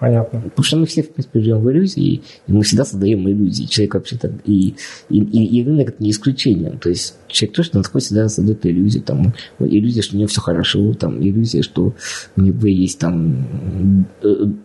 Понятно. 0.01 0.41
Потому 0.41 0.65
что 0.65 0.77
мы 0.79 0.87
все, 0.87 1.03
в 1.03 1.11
принципе, 1.11 1.41
живем 1.41 1.61
в 1.61 1.71
иллюзии, 1.71 2.23
и 2.47 2.53
мы 2.53 2.63
всегда 2.63 2.87
создаем 2.87 3.29
иллюзии. 3.29 3.65
Человек 3.65 3.95
вообще-то... 3.95 4.33
И, 4.47 4.75
и, 5.11 5.19
и, 5.19 5.59
и 5.59 5.63
рынок 5.63 5.91
это 5.91 6.03
не 6.03 6.11
исключение. 6.11 6.71
То 6.71 6.89
есть 6.89 7.17
человек 7.29 7.55
тоже 7.55 7.71
на 7.75 7.83
такой 7.83 8.01
всегда 8.01 8.27
создает 8.31 8.65
иллюзии. 8.65 9.01
Там, 9.01 9.35
иллюзия, 9.59 10.01
что 10.01 10.17
у 10.17 10.19
него 10.19 10.29
все 10.29 10.41
хорошо, 10.41 10.95
там, 10.95 11.23
иллюзия, 11.23 11.61
что 11.61 11.95
у 12.35 12.41
него 12.41 12.67
есть 12.67 12.99
там 12.99 14.07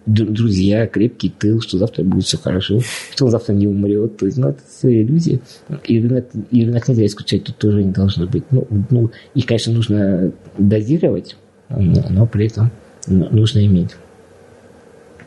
друзья, 0.06 0.88
крепкий 0.88 1.30
тыл, 1.38 1.60
что 1.60 1.78
завтра 1.80 2.06
будет 2.06 2.24
все 2.24 2.38
хорошо, 2.38 2.80
что 3.14 3.26
он 3.26 3.32
завтра 3.32 3.52
не 3.52 3.68
умрет. 3.68 4.16
То 4.16 4.28
есть, 4.28 4.38
ну, 4.38 4.48
это 4.48 4.62
все 4.66 5.02
иллюзии. 5.02 5.42
И 5.84 6.00
рынок, 6.00 6.30
и 6.50 6.66
рынок 6.66 6.88
нельзя 6.88 7.06
исключать, 7.08 7.44
тут 7.44 7.58
тоже 7.58 7.84
не 7.84 7.92
должно 7.92 8.26
быть. 8.26 8.46
Ну, 8.52 8.66
ну, 8.90 9.12
и, 9.34 9.42
конечно, 9.42 9.74
нужно 9.74 10.32
дозировать, 10.58 11.36
но 11.68 12.26
при 12.26 12.48
этом 12.48 12.72
нужно 13.08 13.66
иметь. 13.66 13.98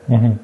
Угу. 0.08 0.38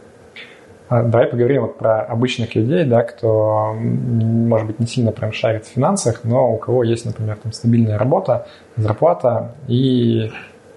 Давай 0.90 1.26
поговорим 1.26 1.62
вот 1.62 1.78
про 1.78 2.02
обычных 2.02 2.54
людей, 2.54 2.84
да, 2.84 3.02
кто, 3.02 3.74
может 3.74 4.66
быть, 4.66 4.78
не 4.78 4.86
сильно 4.86 5.12
прям 5.12 5.32
шарит 5.32 5.64
в 5.64 5.68
финансах, 5.68 6.20
но 6.24 6.52
у 6.52 6.58
кого 6.58 6.84
есть, 6.84 7.06
например, 7.06 7.38
там 7.42 7.52
стабильная 7.52 7.98
работа, 7.98 8.46
зарплата 8.76 9.54
и 9.66 10.30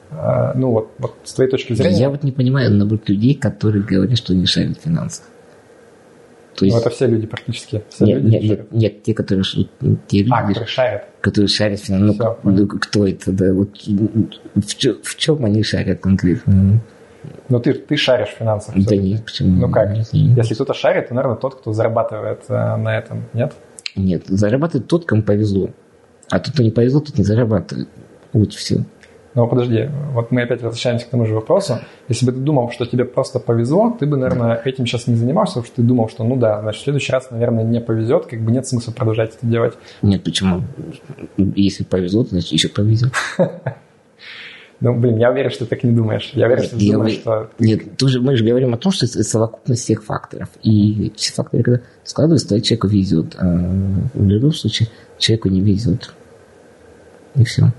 э, 0.10 0.52
ну 0.56 0.72
вот, 0.72 0.92
вот 0.98 1.16
с 1.24 1.34
твоей 1.34 1.52
точки 1.52 1.74
зрения... 1.74 1.98
Я 1.98 2.10
вот 2.10 2.24
не 2.24 2.32
понимаю 2.32 2.72
набор 2.72 3.00
людей, 3.06 3.36
которые 3.36 3.84
говорят, 3.84 4.18
что 4.18 4.34
не 4.34 4.46
шарят 4.46 4.78
в 4.78 4.82
финансах. 4.82 5.26
То 6.56 6.66
есть... 6.66 6.76
Ну, 6.76 6.82
это 6.82 6.90
все 6.90 7.06
люди 7.06 7.28
практически. 7.28 7.84
Все 7.90 8.06
нет, 8.06 8.22
люди 8.24 8.34
нет, 8.34 8.44
нет, 8.44 8.72
нет, 8.72 9.04
те, 9.04 9.14
которые, 9.14 9.44
те 10.08 10.20
люди, 10.20 10.32
а, 10.32 10.48
которые 10.48 10.68
шарят. 10.68 11.04
Которые 11.22 11.50
шарят 11.50 11.80
в 11.80 11.84
финансах. 11.84 12.38
Ну, 12.44 12.52
ну, 12.52 12.68
кто 12.68 13.06
это, 13.06 13.32
да? 13.32 13.54
Вот, 13.54 13.76
в, 13.76 15.04
в 15.04 15.16
чем 15.18 15.46
они 15.46 15.62
шарят 15.62 16.00
конкретно? 16.00 16.82
Но 17.50 17.60
ты, 17.60 17.74
ты 17.74 17.96
шаришь 17.96 18.30
в 18.30 18.38
финансах. 18.38 18.76
Да 18.76 18.96
нет, 18.96 19.24
почему? 19.24 19.68
Ну 19.68 19.72
как? 19.72 19.92
Нет, 19.92 20.08
нет. 20.12 20.38
Если 20.38 20.54
кто-то 20.54 20.74
шарит, 20.74 21.10
то, 21.10 21.14
наверное, 21.14 21.38
тот, 21.38 21.56
кто 21.56 21.74
зарабатывает 21.74 22.44
э, 22.50 22.76
на 22.76 22.98
этом, 22.98 23.26
нет? 23.34 23.54
Нет, 23.96 24.24
зарабатывает 24.28 24.88
тот, 24.88 25.06
кому 25.06 25.24
повезло. 25.24 25.70
А 26.30 26.40
тот, 26.40 26.54
кто 26.54 26.64
не 26.64 26.72
повезло, 26.72 27.00
тот 27.00 27.18
не 27.18 27.24
зарабатывает. 27.24 27.88
Вот 28.34 28.54
все. 28.54 28.84
Но 29.38 29.48
подожди, 29.48 29.88
вот 30.14 30.32
мы 30.32 30.42
опять 30.42 30.64
возвращаемся 30.64 31.06
к 31.06 31.10
тому 31.10 31.28
же 31.28 31.36
вопросу. 31.36 31.78
Если 32.08 32.26
бы 32.26 32.32
ты 32.32 32.40
думал, 32.40 32.72
что 32.72 32.88
тебе 32.88 33.06
просто 33.06 33.40
повезло, 33.40 33.96
ты 33.98 34.08
бы, 34.08 34.18
наверное, 34.18 34.60
этим 34.66 34.88
сейчас 34.88 35.06
не 35.06 35.14
занимался, 35.14 35.54
потому 35.54 35.66
что 35.68 35.76
ты 35.76 35.82
думал, 35.84 36.10
что 36.10 36.24
ну 36.24 36.38
да, 36.38 36.60
значит, 36.62 36.82
в 36.82 36.84
следующий 36.86 37.12
раз, 37.12 37.30
наверное, 37.30 37.64
не 37.64 37.80
повезет, 37.80 38.26
как 38.26 38.42
бы 38.42 38.52
нет 38.52 38.66
смысла 38.66 38.94
продолжать 38.94 39.36
это 39.36 39.46
делать. 39.46 39.76
Нет, 40.02 40.24
почему? 40.24 40.64
Если 41.38 41.84
повезло, 41.84 42.24
то 42.24 42.32
значит 42.32 42.52
еще 42.52 42.68
повезет. 42.68 43.14
Ну, 44.80 44.94
блин, 44.94 45.18
я 45.18 45.32
уверен, 45.32 45.50
что 45.50 45.66
ты 45.66 45.72
так 45.72 45.84
не 45.84 45.92
думаешь. 45.92 46.32
Я 46.34 46.46
уверен, 46.46 46.64
что 46.64 46.78
ты 46.78 46.84
я 46.84 46.94
думаешь, 46.94 47.16
вы... 47.16 47.22
что... 47.22 47.50
Нет, 47.58 47.98
тут 47.98 48.10
же 48.10 48.22
мы 48.22 48.36
же 48.36 48.46
говорим 48.46 48.74
о 48.74 48.78
том, 48.78 48.92
что 48.92 49.06
это 49.06 49.24
совокупность 49.24 49.82
всех 49.82 50.04
факторов. 50.04 50.50
И 50.62 51.12
все 51.16 51.34
факторы, 51.34 51.64
когда 51.64 51.82
складываются, 52.04 52.50
то 52.50 52.62
человеку 52.62 52.88
везет. 52.88 53.36
А 53.40 53.46
в 54.14 54.24
любом 54.24 54.54
случае 54.54 54.90
человеку 55.18 55.50
не 55.50 55.62
везет. 55.62 56.14
И 57.36 57.44
все. 57.44 57.72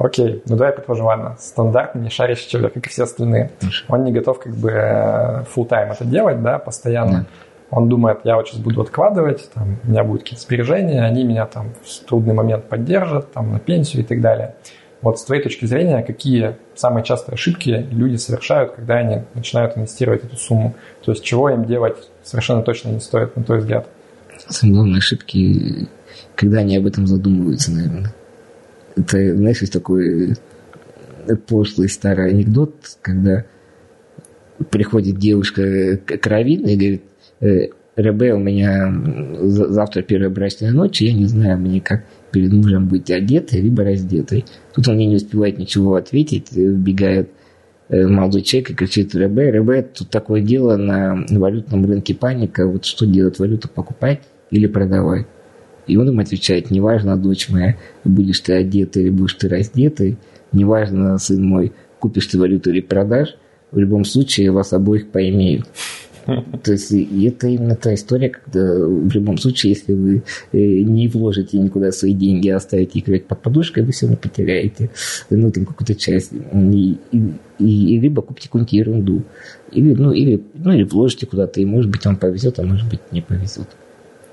Окей, 0.00 0.42
ну 0.46 0.56
давай 0.56 0.72
предложим, 0.72 1.04
ладно, 1.04 1.36
стандартный, 1.38 2.04
не 2.04 2.08
шарящий 2.08 2.48
человек, 2.48 2.72
как 2.72 2.86
и 2.86 2.88
все 2.88 3.02
остальные. 3.02 3.50
Хорошо. 3.60 3.84
Он 3.88 4.04
не 4.04 4.12
готов 4.12 4.40
как 4.40 4.54
бы 4.56 4.70
э, 4.70 5.44
full 5.54 5.66
тайм 5.66 5.92
это 5.92 6.06
делать, 6.06 6.42
да, 6.42 6.58
постоянно. 6.58 7.12
Да. 7.12 7.26
Он 7.70 7.88
думает, 7.88 8.20
я 8.24 8.36
вот 8.36 8.48
сейчас 8.48 8.60
буду 8.60 8.80
откладывать, 8.80 9.50
там, 9.52 9.76
у 9.84 9.90
меня 9.90 10.02
будут 10.02 10.22
какие-то 10.22 10.42
сбережения, 10.42 11.02
они 11.02 11.24
меня 11.24 11.44
там 11.44 11.74
в 11.84 12.08
трудный 12.08 12.32
момент 12.32 12.64
поддержат, 12.64 13.32
там, 13.32 13.52
на 13.52 13.58
пенсию 13.60 14.02
и 14.02 14.06
так 14.06 14.22
далее. 14.22 14.54
Вот 15.02 15.18
с 15.18 15.24
твоей 15.24 15.42
точки 15.42 15.64
зрения, 15.64 16.02
какие 16.02 16.56
самые 16.74 17.04
частые 17.04 17.34
ошибки 17.34 17.86
люди 17.90 18.16
совершают, 18.16 18.72
когда 18.72 18.96
они 18.96 19.22
начинают 19.34 19.76
инвестировать 19.76 20.24
эту 20.24 20.36
сумму? 20.36 20.74
То 21.04 21.12
есть 21.12 21.24
чего 21.24 21.48
им 21.48 21.64
делать 21.64 21.96
совершенно 22.22 22.62
точно 22.62 22.90
не 22.90 23.00
стоит, 23.00 23.34
на 23.34 23.42
твой 23.42 23.58
взгляд? 23.58 23.88
Самые 24.48 24.74
главные 24.74 24.98
ошибки, 24.98 25.88
когда 26.34 26.58
они 26.58 26.76
об 26.76 26.86
этом 26.86 27.06
задумываются, 27.06 27.72
наверное. 27.72 28.14
Это, 28.96 29.36
знаешь, 29.36 29.60
есть 29.60 29.72
такой 29.72 30.36
пошлый 31.46 31.88
старый 31.88 32.30
анекдот, 32.30 32.74
когда 33.00 33.44
приходит 34.70 35.16
девушка 35.16 35.96
к 35.96 36.26
Равину 36.26 36.68
и 36.68 36.76
говорит, 36.76 37.02
«Э, 37.40 37.68
РБ, 37.98 38.34
у 38.34 38.38
меня 38.38 38.92
завтра 39.40 40.02
первая 40.02 40.30
брачная 40.30 40.72
ночь, 40.72 41.00
я 41.00 41.12
не 41.12 41.26
знаю, 41.26 41.58
мне 41.58 41.80
как 41.80 42.04
перед 42.30 42.52
мужем 42.52 42.88
быть 42.88 43.10
одетой, 43.10 43.60
либо 43.60 43.84
раздетой. 43.84 44.44
Тут 44.74 44.88
он 44.88 44.98
не 44.98 45.14
успевает 45.14 45.58
ничего 45.58 45.94
ответить, 45.94 46.52
вбегает 46.52 47.30
э, 47.88 48.06
молодой 48.06 48.42
человек 48.42 48.70
и 48.70 48.74
кричит 48.74 49.14
РБ, 49.14 49.38
РБ, 49.38 49.92
тут 49.98 50.10
такое 50.10 50.40
дело 50.40 50.76
на 50.76 51.24
валютном 51.28 51.84
рынке 51.86 52.14
паника, 52.14 52.66
вот 52.66 52.84
что 52.84 53.06
делать, 53.06 53.38
валюту 53.38 53.68
покупать 53.68 54.20
или 54.50 54.66
продавать? 54.66 55.26
И 55.86 55.96
он 55.96 56.08
им 56.08 56.20
отвечает, 56.20 56.70
неважно, 56.70 57.16
дочь 57.16 57.48
моя, 57.48 57.76
будешь 58.04 58.40
ты 58.40 58.52
одетой 58.52 59.04
или 59.04 59.10
будешь 59.10 59.34
ты 59.34 59.48
раздетой, 59.48 60.18
неважно, 60.52 61.18
сын 61.18 61.44
мой, 61.44 61.72
купишь 61.98 62.26
ты 62.26 62.38
валюту 62.38 62.70
или 62.70 62.80
продашь, 62.80 63.36
в 63.72 63.78
любом 63.78 64.04
случае 64.04 64.50
вас 64.50 64.72
обоих 64.72 65.10
поимеют. 65.10 65.66
То 66.26 66.72
есть 66.72 66.92
это 66.92 67.48
именно 67.48 67.76
та 67.76 67.94
история, 67.94 68.30
когда 68.30 68.74
в 68.74 69.10
любом 69.10 69.38
случае, 69.38 69.72
если 69.72 69.92
вы 69.92 70.22
э, 70.52 70.58
не 70.58 71.08
вложите 71.08 71.58
никуда 71.58 71.92
свои 71.92 72.14
деньги, 72.14 72.48
а 72.48 72.56
оставите 72.56 72.98
их 72.98 73.08
лежать 73.08 73.26
под 73.26 73.40
подушкой, 73.40 73.84
вы 73.84 73.92
все 73.92 74.06
равно 74.06 74.18
потеряете 74.20 74.90
ну, 75.30 75.50
там 75.50 75.64
какую-то 75.64 75.94
часть. 75.94 76.32
И, 76.32 76.98
и, 77.12 77.32
и 77.58 78.00
либо 78.00 78.22
купите 78.22 78.48
какую-нибудь 78.48 78.72
ерунду, 78.72 79.22
или, 79.72 79.94
ну, 79.94 80.12
или, 80.12 80.42
ну, 80.54 80.72
или 80.72 80.82
вложите 80.82 81.26
куда-то, 81.26 81.60
и 81.60 81.64
может 81.64 81.90
быть 81.90 82.04
вам 82.04 82.16
повезет, 82.16 82.58
а 82.58 82.64
может 82.64 82.88
быть 82.88 83.00
не 83.12 83.22
повезет. 83.22 83.68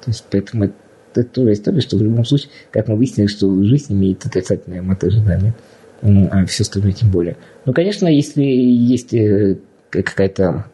То 0.04 0.12
есть 0.12 0.26
поэтому 0.30 0.66
это, 0.66 0.74
это 1.14 1.30
тоже 1.30 1.54
история, 1.54 1.82
что 1.82 1.98
в 1.98 2.02
любом 2.02 2.26
случае, 2.26 2.50
как 2.72 2.88
мы 2.88 2.96
выяснили, 2.96 3.28
что 3.28 3.64
жизнь 3.64 3.94
имеет 3.94 4.26
отрицательное 4.26 4.82
мотожидание, 4.82 5.54
а 6.02 6.46
все 6.46 6.64
остальное 6.64 6.94
тем 6.94 7.12
более. 7.12 7.38
Ну, 7.66 7.74
конечно, 7.74 8.08
если 8.08 8.44
есть 8.44 9.14
э, 9.14 9.58
какая-то 9.90 10.66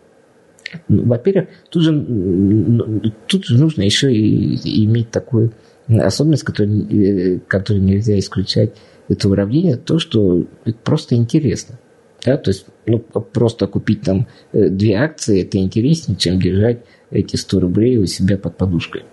во-первых, 0.88 1.50
тут 1.70 1.84
же, 1.84 3.12
тут 3.28 3.46
же 3.46 3.58
нужно 3.58 3.84
еще 3.84 4.14
и 4.14 4.86
иметь 4.86 5.12
такую 5.12 5.52
особенность, 5.88 6.44
которую, 6.44 7.42
которую 7.48 7.84
нельзя 7.84 8.18
исключать 8.20 8.74
это 9.10 9.30
уравнение, 9.30 9.76
то, 9.76 10.00
что 10.00 10.46
просто 10.84 11.16
интересно. 11.16 11.80
Да, 12.26 12.38
то 12.38 12.52
есть 12.52 12.66
ну, 12.86 13.00
просто 13.00 13.68
купить 13.68 14.02
там 14.02 14.28
э, 14.54 14.70
две 14.70 14.96
акции, 14.96 15.42
это 15.42 15.58
интереснее, 15.58 16.18
чем 16.18 16.40
держать 16.40 16.80
эти 17.12 17.36
100 17.36 17.60
рублей 17.60 17.98
у 17.98 18.06
себя 18.06 18.38
под 18.38 18.56
подушкой. 18.56 19.04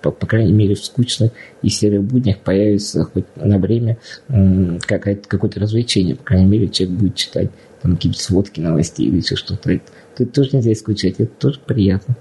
По, 0.00 0.10
по 0.10 0.26
крайней 0.26 0.54
мере, 0.54 0.74
в 0.74 0.82
скучных 0.82 1.32
и 1.60 1.68
серых 1.68 2.04
буднях 2.04 2.38
появится 2.38 3.04
хоть 3.04 3.26
на 3.36 3.58
время 3.58 3.98
какое-то 4.28 5.60
развлечение. 5.60 6.16
По 6.16 6.24
крайней 6.24 6.46
мере, 6.46 6.68
человек 6.68 6.98
будет 6.98 7.14
читать 7.16 7.50
там 7.82 7.96
какие-то 7.96 8.20
сводки 8.20 8.60
новостей 8.60 9.06
или 9.06 9.16
еще 9.16 9.36
что-то. 9.36 9.80
Тут 10.16 10.32
тоже 10.32 10.50
нельзя 10.54 10.72
исключать, 10.72 11.20
это 11.20 11.32
тоже 11.32 11.60
приятно. 11.60 12.16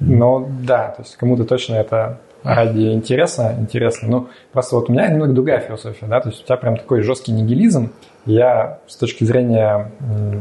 Ну 0.00 0.48
да, 0.62 0.88
то 0.88 1.02
есть 1.02 1.16
кому-то 1.16 1.44
точно 1.44 1.74
это 1.76 2.20
ради 2.42 2.92
интереса 2.92 3.56
интересно. 3.58 4.08
Ну, 4.08 4.28
просто 4.52 4.76
вот 4.76 4.90
у 4.90 4.92
меня 4.92 5.08
немного 5.08 5.32
другая 5.32 5.60
философия, 5.60 6.06
да, 6.06 6.20
то 6.20 6.28
есть 6.28 6.42
у 6.42 6.44
тебя 6.44 6.56
прям 6.56 6.76
такой 6.76 7.02
жесткий 7.02 7.32
нигилизм. 7.32 7.92
Я 8.26 8.80
с 8.86 8.96
точки 8.96 9.24
зрения 9.24 9.92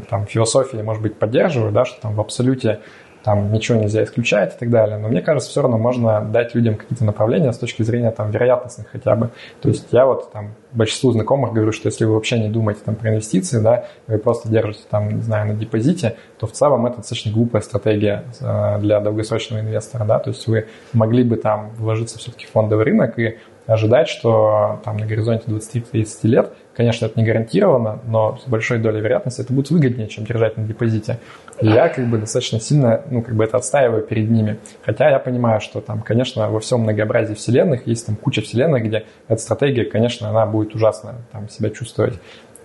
там, 0.10 0.26
философии, 0.26 0.78
может 0.78 1.02
быть, 1.02 1.16
поддерживаю, 1.16 1.72
да, 1.72 1.86
что 1.86 2.02
там 2.02 2.16
в 2.16 2.22
абсолюте 2.22 2.80
там 3.24 3.52
ничего 3.54 3.80
нельзя 3.80 4.04
исключать 4.04 4.56
и 4.56 4.60
так 4.60 4.70
далее. 4.70 4.98
Но 4.98 5.08
мне 5.08 5.22
кажется, 5.22 5.50
все 5.50 5.62
равно 5.62 5.78
можно 5.78 6.22
дать 6.22 6.54
людям 6.56 6.76
какие-то 6.76 7.06
направления 7.06 7.52
с 7.54 7.58
точки 7.58 7.84
зрения 7.84 8.12
там 8.12 8.32
вероятностных 8.32 8.88
хотя 8.92 9.16
бы. 9.16 9.30
То 9.62 9.70
есть 9.70 9.88
я 9.92 10.06
вот 10.06 10.32
там 10.32 10.56
большинству 10.74 11.12
знакомых 11.12 11.54
говорю, 11.54 11.72
что 11.72 11.88
если 11.88 12.06
вы 12.06 12.14
вообще 12.14 12.40
не 12.40 12.50
думаете 12.50 12.82
там 12.84 12.96
про 12.96 13.10
инвестиции, 13.10 13.60
да, 13.60 13.86
вы 14.08 14.18
просто 14.18 14.50
держите 14.50 14.84
там, 14.90 15.10
не 15.10 15.22
знаю, 15.22 15.48
на 15.48 15.54
депозите, 15.54 16.18
то 16.38 16.48
в 16.48 16.52
целом 16.52 16.86
это 16.86 16.98
достаточно 16.98 17.32
глупая 17.32 17.62
стратегия 17.62 18.26
э, 18.42 18.80
для 18.80 19.00
долгосрочного 19.00 19.62
инвестора, 19.62 20.06
да, 20.06 20.20
то 20.20 20.32
есть 20.32 20.48
вы 20.48 20.68
могли 20.92 21.24
бы 21.24 21.38
там 21.38 21.72
вложиться 21.78 22.18
все-таки 22.20 22.46
в 22.46 22.52
фондовый 22.52 22.86
рынок 22.86 23.18
и 23.20 23.38
ожидать, 23.66 24.08
что 24.10 24.82
там 24.84 24.98
на 24.98 25.06
горизонте 25.06 25.46
20-30 25.48 26.08
лет, 26.24 26.54
конечно, 26.76 27.06
это 27.06 27.20
не 27.20 27.26
гарантированно, 27.26 28.00
но 28.06 28.38
с 28.44 28.48
большой 28.48 28.80
долей 28.80 29.02
вероятности 29.02 29.42
это 29.42 29.54
будет 29.54 29.70
выгоднее, 29.70 30.08
чем 30.08 30.26
держать 30.26 30.58
на 30.58 30.64
депозите. 30.64 31.20
И 31.62 31.68
я 31.68 31.88
как 31.90 32.06
бы 32.08 32.18
достаточно 32.18 32.60
сильно, 32.60 33.04
ну, 33.10 33.22
как 33.22 33.36
бы 33.36 33.44
это 33.44 33.58
отстаиваю 33.58 34.04
перед 34.04 34.30
ними. 34.30 34.60
Хотя 34.84 35.10
я 35.10 35.20
понимаю, 35.20 35.62
что 35.62 35.82
там, 35.82 36.02
конечно, 36.02 36.50
во 36.50 36.60
всем 36.60 36.82
многообразии 36.82 37.36
вселенных 37.36 37.88
есть 37.88 38.06
там 38.06 38.16
куча 38.16 38.42
вселенных, 38.42 38.84
где 38.84 39.06
эта 39.28 39.42
стратегия, 39.42 39.86
конечно, 39.86 40.30
она 40.30 40.46
будет 40.46 40.76
ужасно 40.76 41.16
там 41.32 41.50
себя 41.50 41.70
чувствовать. 41.70 42.16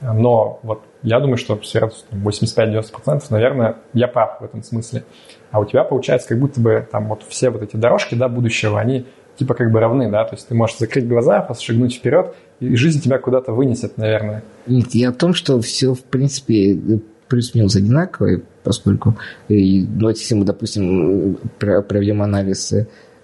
Но 0.00 0.60
вот 0.62 0.84
я 1.02 1.18
думаю, 1.20 1.36
что 1.36 1.60
с 1.60 1.74
вероятностью 1.74 2.08
85-90%, 2.20 3.24
наверное, 3.30 3.76
я 3.94 4.08
прав 4.08 4.40
в 4.40 4.44
этом 4.44 4.62
смысле. 4.62 5.04
А 5.50 5.60
у 5.60 5.64
тебя 5.64 5.82
получается, 5.84 6.28
как 6.28 6.38
будто 6.38 6.60
бы 6.60 6.86
там 6.90 7.08
вот 7.08 7.22
все 7.28 7.50
вот 7.50 7.62
эти 7.62 7.76
дорожки, 7.76 8.14
да, 8.14 8.28
будущего, 8.28 8.78
они 8.78 9.06
типа 9.38 9.54
как 9.54 9.70
бы 9.70 9.80
равны, 9.80 10.10
да, 10.10 10.24
то 10.24 10.34
есть 10.34 10.48
ты 10.48 10.54
можешь 10.54 10.78
закрыть 10.78 11.06
глаза, 11.06 11.46
шагнуть 11.58 11.94
вперед, 11.94 12.34
и 12.60 12.74
жизнь 12.76 13.00
тебя 13.00 13.18
куда-то 13.18 13.52
вынесет, 13.52 13.96
наверное. 13.96 14.42
Нет, 14.66 14.94
я 14.94 15.10
о 15.10 15.12
том, 15.12 15.34
что 15.34 15.60
все, 15.60 15.94
в 15.94 16.02
принципе, 16.02 17.00
плюс-минус 17.28 17.76
одинаковое, 17.76 18.42
поскольку, 18.64 19.16
и, 19.48 19.86
ну, 19.86 20.08
если 20.08 20.34
мы, 20.34 20.44
допустим, 20.44 21.38
проведем 21.58 22.22
анализ 22.22 22.72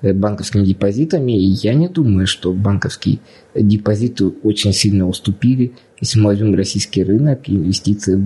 Э, 0.05 0.13
банковскими 0.13 0.65
депозитами. 0.67 1.33
Я 1.33 1.73
не 1.73 1.89
думаю, 1.89 2.27
что 2.27 2.53
банковские 2.53 3.21
депозиты 3.55 4.27
очень 4.43 4.75
сильно 4.75 5.09
уступили, 5.09 5.73
если 5.99 6.19
мы 6.19 6.27
возьмем 6.27 6.55
российский 6.55 7.03
рынок, 7.03 7.49
инвестиции 7.49 8.23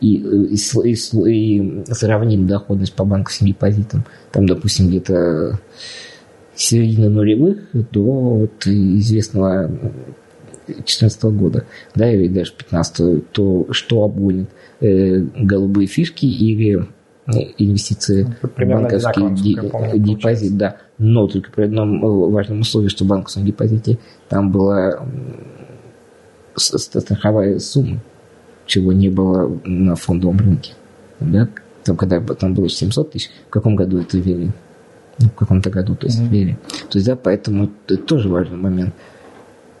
и, 0.00 0.14
и, 0.16 0.54
и, 0.54 0.92
и 0.94 1.84
сравним 1.92 2.46
доходность 2.46 2.94
по 2.94 3.04
банковским 3.04 3.48
депозитам, 3.48 4.06
там, 4.32 4.46
допустим, 4.46 4.88
где-то 4.88 5.60
середины 6.60 7.08
нулевых 7.08 7.58
до 7.72 8.02
вот 8.02 8.66
известного 8.66 9.68
2014 10.66 11.24
года, 11.24 11.64
да, 11.94 12.12
или 12.12 12.28
даже 12.28 12.52
15 12.52 13.30
то 13.32 13.66
что 13.70 14.04
обгонит 14.04 14.50
э, 14.80 15.20
голубые 15.36 15.86
фишки 15.86 16.26
или 16.26 16.86
инвестиции 17.58 18.26
Примерно 18.56 18.88
банковский 18.88 19.98
депозит, 19.98 20.56
да. 20.56 20.76
Но 20.98 21.26
только 21.28 21.50
при 21.50 21.64
одном 21.64 22.04
э, 22.04 22.30
важном 22.30 22.60
условии, 22.60 22.88
что 22.88 23.04
в 23.04 23.08
банковском 23.08 23.44
депозите 23.44 23.98
там 24.28 24.50
была 24.50 25.06
страховая 26.56 27.58
сумма, 27.58 28.00
чего 28.66 28.92
не 28.92 29.08
было 29.08 29.60
на 29.64 29.96
фондовом 29.96 30.38
рынке. 30.38 30.72
Да? 31.20 31.48
Там, 31.84 31.96
когда 31.96 32.20
там 32.20 32.54
было 32.54 32.68
700 32.68 33.12
тысяч, 33.12 33.30
в 33.46 33.50
каком 33.50 33.76
году 33.76 33.98
это 33.98 34.18
ввели? 34.18 34.50
Ну, 35.20 35.28
в 35.28 35.34
каком-то 35.34 35.70
году, 35.70 35.94
то 35.94 36.06
есть 36.06 36.20
mm-hmm. 36.20 36.28
ввели. 36.28 36.56
То 36.90 36.98
есть, 36.98 37.06
да, 37.06 37.16
поэтому 37.16 37.70
это 37.86 37.96
тоже 37.96 38.28
важный 38.28 38.56
момент. 38.56 38.94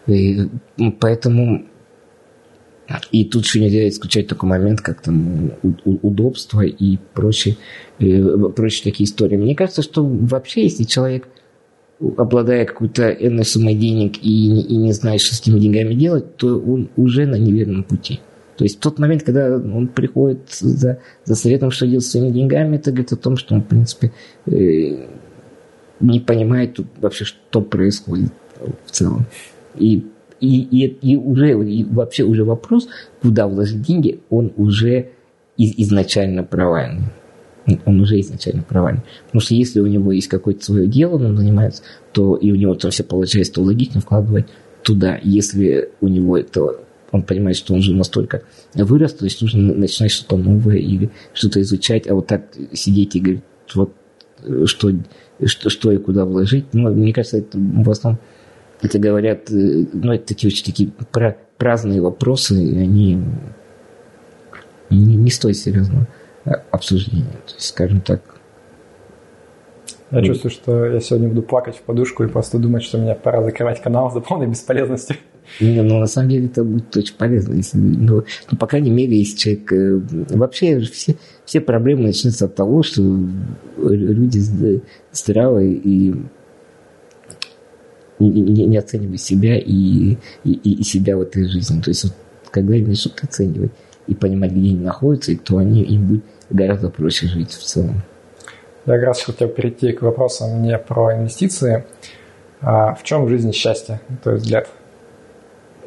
И, 0.06 0.48
поэтому 0.98 1.64
и 3.12 3.24
тут 3.24 3.44
еще 3.44 3.60
нельзя 3.60 3.88
исключать 3.88 4.26
такой 4.26 4.48
момент, 4.48 4.80
как 4.80 5.00
там 5.00 5.52
удобство 5.84 6.62
и 6.62 6.98
прочие, 7.14 7.56
э, 8.00 8.36
прочие 8.54 8.90
такие 8.90 9.08
истории. 9.08 9.36
Мне 9.36 9.54
кажется, 9.54 9.82
что 9.82 10.04
вообще, 10.04 10.64
если 10.64 10.84
человек 10.84 11.28
обладая 12.16 12.64
какой-то 12.64 13.10
энной 13.10 13.44
суммой 13.44 13.74
денег 13.74 14.16
и, 14.22 14.60
и 14.62 14.76
не 14.76 14.92
знает, 14.92 15.20
что 15.20 15.34
с 15.34 15.40
этими 15.40 15.60
деньгами 15.60 15.94
делать, 15.94 16.36
то 16.36 16.58
он 16.58 16.88
уже 16.96 17.26
на 17.26 17.36
неверном 17.36 17.84
пути. 17.84 18.20
То 18.56 18.64
есть 18.64 18.78
в 18.78 18.80
тот 18.80 18.98
момент, 18.98 19.22
когда 19.22 19.56
он 19.56 19.88
приходит 19.88 20.50
за, 20.50 20.98
за 21.24 21.34
советом, 21.34 21.70
что 21.70 21.86
делать 21.86 22.04
с 22.04 22.10
своими 22.10 22.30
деньгами, 22.30 22.76
это 22.76 22.90
говорит 22.90 23.12
о 23.12 23.16
том, 23.16 23.36
что 23.36 23.54
он, 23.54 23.62
в 23.62 23.66
принципе, 23.66 24.12
э, 24.46 25.06
не 26.00 26.20
понимает 26.20 26.78
вообще, 27.00 27.24
что 27.24 27.60
происходит 27.60 28.32
в 28.86 28.90
целом. 28.90 29.26
И 29.76 30.06
и, 30.40 30.62
и, 30.62 30.86
и 30.86 31.16
уже 31.16 31.52
и 31.52 31.84
вообще 31.84 32.24
уже 32.24 32.44
вопрос, 32.44 32.88
куда 33.20 33.46
вложить 33.46 33.82
деньги, 33.82 34.20
он 34.30 34.52
уже 34.56 35.10
из, 35.58 35.74
изначально 35.76 36.42
провальный. 36.42 37.04
Он 37.84 38.00
уже 38.00 38.18
изначально 38.20 38.62
провальный. 38.62 39.02
Потому 39.26 39.42
что 39.42 39.54
если 39.54 39.80
у 39.80 39.86
него 39.86 40.12
есть 40.12 40.28
какое-то 40.28 40.64
свое 40.64 40.86
дело, 40.86 41.16
он 41.16 41.36
занимается, 41.36 41.82
то 42.12 42.36
и 42.36 42.50
у 42.50 42.54
него 42.54 42.74
там 42.74 42.90
все 42.90 43.04
получается, 43.04 43.54
то 43.54 43.62
логично 43.62 44.00
вкладывать 44.00 44.46
туда. 44.82 45.20
Если 45.22 45.90
у 46.00 46.08
него 46.08 46.38
это 46.38 46.76
он 47.12 47.22
понимает, 47.22 47.56
что 47.56 47.74
он 47.74 47.82
же 47.82 47.92
настолько 47.92 48.42
вырос, 48.74 49.14
то 49.14 49.24
есть 49.24 49.42
нужно 49.42 49.74
начинать 49.74 50.12
что-то 50.12 50.36
новое 50.36 50.76
или 50.76 51.10
что-то 51.34 51.60
изучать, 51.60 52.08
а 52.08 52.14
вот 52.14 52.28
так 52.28 52.44
сидеть 52.72 53.16
и 53.16 53.20
говорить, 53.20 53.42
вот 53.74 53.92
что, 54.66 54.92
что, 55.46 55.70
что 55.70 55.92
и 55.92 55.98
куда 55.98 56.24
вложить, 56.24 56.66
ну, 56.72 56.92
мне 56.92 57.12
кажется, 57.12 57.38
это 57.38 57.58
в 57.58 57.90
основном 57.90 58.20
это 58.82 58.98
говорят, 58.98 59.50
э, 59.50 59.86
ну, 59.92 60.12
это 60.12 60.26
такие 60.26 60.48
очень 60.48 60.64
такие 60.64 60.90
праздные 61.58 62.00
вопросы, 62.00 62.54
и 62.62 62.78
они 62.78 63.22
не, 64.90 65.16
не 65.16 65.30
стоят 65.30 65.56
серьезного 65.56 66.08
обсуждения. 66.70 67.24
То 67.46 67.54
есть, 67.54 67.68
скажем 67.68 68.00
так, 68.00 68.22
я 70.10 70.24
чувствую, 70.24 70.50
что 70.50 70.86
я 70.86 71.00
сегодня 71.00 71.28
буду 71.28 71.42
плакать 71.42 71.76
в 71.76 71.82
подушку 71.82 72.24
и 72.24 72.26
просто 72.26 72.58
думать, 72.58 72.82
что 72.82 72.98
мне 72.98 73.14
пора 73.14 73.42
закрывать 73.44 73.80
канал 73.80 74.10
за 74.10 74.20
полной 74.20 74.48
бесполезностью. 74.48 75.16
Не, 75.58 75.82
ну 75.82 75.98
на 75.98 76.06
самом 76.06 76.30
деле 76.30 76.46
это 76.46 76.64
будет 76.64 76.96
очень 76.96 77.14
полезно. 77.16 77.54
Если, 77.54 77.78
ну, 77.78 78.24
ну, 78.50 78.58
по 78.58 78.66
крайней 78.66 78.90
мере, 78.90 79.18
если 79.18 79.36
человек... 79.36 79.72
Э, 79.72 80.00
вообще 80.36 80.80
все, 80.80 81.16
все 81.44 81.60
проблемы 81.60 82.04
начнутся 82.04 82.46
от 82.46 82.54
того, 82.54 82.82
что 82.82 83.02
люди 83.78 84.40
здравые 85.12 85.74
и 85.74 86.14
не, 88.20 88.66
не 88.66 88.76
оценивай 88.76 89.18
себя 89.18 89.58
и, 89.58 90.16
и, 90.44 90.52
и 90.52 90.82
себя 90.82 91.16
в 91.16 91.22
этой 91.22 91.48
жизни. 91.48 91.80
То 91.80 91.90
есть 91.90 92.04
вот, 92.04 92.12
когда 92.50 92.74
они 92.74 92.86
начнут 92.86 93.18
оценивать 93.22 93.72
и 94.06 94.14
понимать, 94.14 94.52
где 94.52 94.60
они 94.60 94.76
находятся, 94.76 95.36
то 95.36 95.58
они, 95.58 95.82
им 95.82 96.06
будет 96.06 96.24
гораздо 96.50 96.90
проще 96.90 97.26
жить 97.26 97.52
в 97.52 97.62
целом. 97.64 98.02
Я 98.86 98.94
как 98.94 99.04
раз 99.04 99.22
хотел 99.22 99.48
перейти 99.48 99.92
к 99.92 100.02
вопросам 100.02 100.62
не 100.62 100.76
про 100.78 101.16
инвестиции. 101.16 101.84
А 102.60 102.94
в 102.94 103.02
чем 103.04 103.24
в 103.24 103.28
жизни 103.28 103.52
счастье, 103.52 104.00
на 104.08 104.16
твой 104.18 104.36
взгляд? 104.36 104.68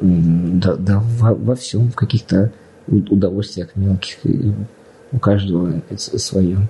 Да, 0.00 0.76
да 0.76 1.00
во, 1.00 1.34
во 1.34 1.54
всем, 1.54 1.90
в 1.90 1.94
каких-то 1.94 2.52
удовольствиях 2.86 3.76
мелких. 3.76 4.18
У 5.12 5.18
каждого 5.18 5.82
свое. 5.96 6.68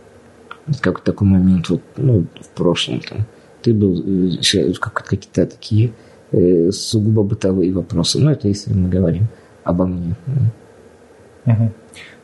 Как 0.81 1.01
такой 1.01 1.29
момент 1.29 1.69
вот, 1.69 1.83
ну, 1.97 2.27
в 2.41 2.49
прошлом 2.49 3.01
там 3.01 3.27
ты 3.63 3.73
был 3.73 3.99
э, 3.99 4.31
какие-то 4.73 5.47
такие 5.47 5.93
э, 6.33 6.71
сугубо 6.71 7.23
бытовые 7.23 7.73
вопросы. 7.73 8.19
Ну, 8.19 8.31
это 8.31 8.49
если 8.49 8.73
мы 8.75 8.89
говорим 8.89 9.27
обо 9.63 9.87
мне. 9.87 10.15
Угу. 11.47 11.73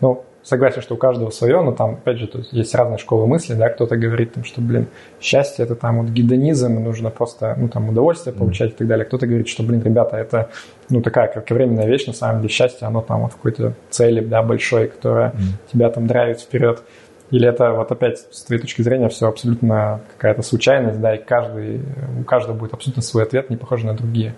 Ну, 0.00 0.24
согласен, 0.50 0.82
что 0.82 0.94
у 0.94 0.98
каждого 0.98 1.30
свое, 1.30 1.62
но 1.62 1.70
там, 1.70 1.92
опять 1.92 2.18
же, 2.18 2.26
то 2.26 2.38
есть, 2.38 2.52
есть 2.52 2.74
разные 2.74 2.98
школы 2.98 3.28
мысли, 3.28 3.54
да, 3.54 3.68
кто-то 3.68 3.96
говорит, 3.96 4.34
там, 4.34 4.44
что, 4.44 4.60
блин, 4.60 4.88
счастье 5.20 5.64
это 5.64 5.76
там 5.76 6.02
вот 6.02 6.10
гедонизм, 6.10 6.82
нужно 6.82 7.10
просто, 7.10 7.54
ну, 7.56 7.68
там, 7.68 7.88
удовольствие 7.88 8.34
получать 8.34 8.72
и 8.72 8.74
так 8.74 8.88
далее. 8.88 9.06
Кто-то 9.06 9.28
говорит, 9.28 9.46
что, 9.46 9.62
блин, 9.62 9.80
ребята, 9.82 10.16
это, 10.16 10.50
ну, 10.88 11.02
такая 11.02 11.28
кратковременная 11.28 11.86
вещь, 11.86 12.06
на 12.06 12.12
самом 12.12 12.42
деле, 12.42 12.52
счастье, 12.52 12.88
оно 12.88 13.00
там 13.00 13.22
вот 13.22 13.32
в 13.32 13.36
какой-то 13.36 13.74
цели, 13.90 14.20
да, 14.20 14.42
большой, 14.42 14.88
которая 14.88 15.30
mm. 15.30 15.72
тебя 15.72 15.88
там 15.88 16.08
драйвит 16.08 16.40
вперед. 16.40 16.82
Или 17.30 17.48
это 17.48 17.70
вот 17.70 17.92
опять 17.92 18.18
с 18.18 18.42
твоей 18.42 18.60
точки 18.60 18.82
зрения 18.82 19.08
все 19.08 19.28
абсолютно 19.28 20.00
какая-то 20.16 20.42
случайность, 20.42 21.00
да, 21.00 21.14
и 21.14 21.22
каждый, 21.22 21.80
у 22.18 22.24
каждого 22.24 22.56
будет 22.56 22.74
абсолютно 22.74 23.02
свой 23.02 23.22
ответ, 23.22 23.50
не 23.50 23.56
похожий 23.56 23.86
на 23.86 23.94
другие? 23.94 24.34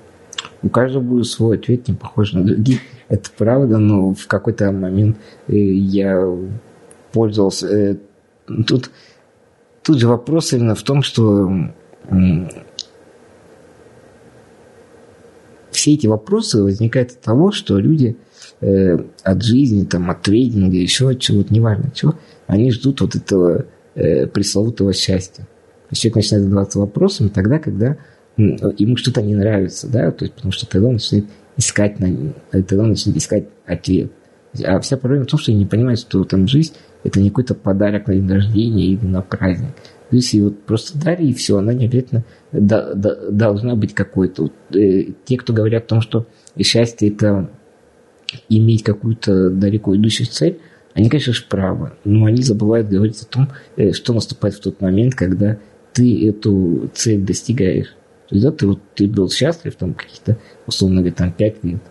У 0.63 0.69
каждого 0.69 1.03
будет 1.03 1.27
свой 1.27 1.59
ответ, 1.59 1.89
не 1.89 1.95
похожий 1.95 2.41
на 2.41 2.47
другие. 2.47 2.81
Это 3.09 3.31
правда, 3.37 3.79
но 3.79 4.15
в 4.15 4.27
какой-то 4.27 4.73
момент 4.73 5.17
э, 5.49 5.55
я 5.57 6.25
пользовался... 7.13 7.67
Э, 7.69 7.97
тут, 8.67 8.91
тут 9.83 9.99
же 9.99 10.09
вопрос 10.09 10.53
именно 10.53 10.75
в 10.75 10.83
том, 10.83 11.03
что 11.03 11.51
все 15.71 15.95
эти 15.95 16.07
вопросы 16.07 16.63
возникают 16.63 17.11
от 17.11 17.21
того, 17.21 17.53
что 17.53 17.79
люди 17.79 18.17
э, 18.61 18.99
от 19.23 19.43
жизни, 19.43 19.85
там, 19.85 20.11
от 20.11 20.23
трейдинга, 20.23 20.77
еще 20.77 21.11
от 21.11 21.21
чего-то, 21.21 21.53
неважно 21.53 21.91
чего, 21.95 22.15
они 22.47 22.71
ждут 22.71 23.01
вот 23.01 23.15
этого 23.15 23.67
пресловутого 23.95 24.95
счастья. 24.95 25.47
Человек 25.93 26.17
начинает 26.17 26.45
задаваться 26.45 26.79
вопросами 26.79 27.29
тогда, 27.29 27.59
когда 27.59 27.99
ему 28.37 28.97
что-то 28.97 29.23
не 29.23 29.35
нравится, 29.35 29.89
да, 29.89 30.11
то 30.11 30.25
есть 30.25 30.35
потому 30.35 30.53
что 30.53 30.67
тогда 30.67 30.89
он 30.89 30.95
начинает 30.95 31.27
искать 31.57 32.01
на 32.01 32.33
тогда 32.51 32.83
он 32.83 32.91
начинает 32.91 33.19
искать 33.19 33.45
ответ. 33.67 34.13
А 34.65 34.81
вся 34.81 34.97
проблема 34.97 35.25
в 35.25 35.29
том, 35.29 35.39
что 35.39 35.51
они 35.51 35.61
не 35.61 35.67
понимают, 35.67 36.01
что 36.01 36.25
там 36.25 36.47
жизнь 36.47 36.75
это 37.05 37.21
не 37.21 37.31
какой-то 37.31 37.55
подарок 37.55 38.07
на 38.07 38.15
день 38.15 38.29
рождения 38.29 38.87
или 38.87 39.05
на 39.05 39.23
праздник. 39.23 39.71
То 40.11 40.17
есть 40.17 40.35
и 40.35 40.43
вот 40.43 40.63
просто 40.65 40.99
дари 40.99 41.31
и 41.31 41.35
все, 41.35 41.57
она 41.57 41.73
не 41.73 41.87
обязательно 41.87 42.25
да, 42.53 42.93
да, 42.95 43.31
должна 43.31 43.77
быть 43.77 43.95
какой-то. 43.95 44.43
Вот, 44.43 44.53
э, 44.77 45.07
те, 45.25 45.37
кто 45.39 45.53
говорят 45.53 45.85
о 45.85 45.89
том, 45.89 46.01
что 46.03 46.27
счастье 46.59 47.09
это 47.09 47.51
иметь 48.49 48.83
какую-то 48.83 49.51
далеко 49.51 49.97
идущую 49.97 50.27
цель, 50.27 50.59
они, 50.95 51.09
конечно 51.09 51.33
же, 51.33 51.45
правы, 51.49 51.93
но 52.05 52.27
они 52.27 52.43
забывают 52.43 52.89
говорить 52.89 53.23
о 53.23 53.27
том, 53.27 53.49
э, 53.77 53.93
что 53.93 54.13
наступает 54.13 54.55
в 54.55 54.61
тот 54.61 54.81
момент, 54.81 55.15
когда 55.15 55.59
ты 55.95 56.29
эту 56.29 56.91
цель 56.95 57.23
достигаешь. 57.23 57.95
Да, 58.41 58.51
ты, 58.51 58.67
вот, 58.67 58.81
ты 58.95 59.07
был 59.07 59.31
счастлив, 59.31 59.75
там, 59.75 59.95
каких-то, 59.95 60.39
условно 60.67 61.01
говоря, 61.01 61.15
там, 61.15 61.33
пять 61.33 61.63
лет. 61.65 61.83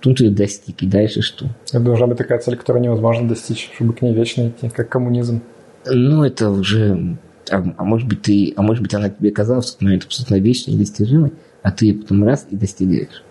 Тут 0.00 0.18
ты 0.18 0.30
достиг, 0.30 0.82
и 0.82 0.86
дальше 0.86 1.22
что? 1.22 1.46
Это 1.68 1.80
должна 1.80 2.06
быть 2.06 2.18
такая 2.18 2.38
цель, 2.38 2.56
которую 2.56 2.82
невозможно 2.82 3.28
достичь, 3.28 3.70
чтобы 3.74 3.94
к 3.94 4.02
ней 4.02 4.14
вечно 4.14 4.48
идти, 4.48 4.68
как 4.68 4.88
коммунизм. 4.88 5.42
Ну, 5.86 6.24
это 6.24 6.50
уже... 6.50 7.18
А, 7.50 7.64
а 7.76 7.84
может 7.84 8.08
быть, 8.08 8.22
ты, 8.22 8.52
а 8.56 8.62
может 8.62 8.82
быть, 8.82 8.92
она 8.94 9.08
тебе 9.08 9.30
казалась 9.30 9.66
в 9.66 9.72
тот 9.72 9.82
момент 9.82 10.04
абсолютно 10.04 10.36
вечной 10.36 10.74
и 10.74 10.78
достижимой, 10.78 11.32
а 11.62 11.70
ты 11.70 11.86
ее 11.86 11.94
потом 11.94 12.24
раз 12.24 12.46
и 12.50 12.56
достигаешь. 12.56 13.22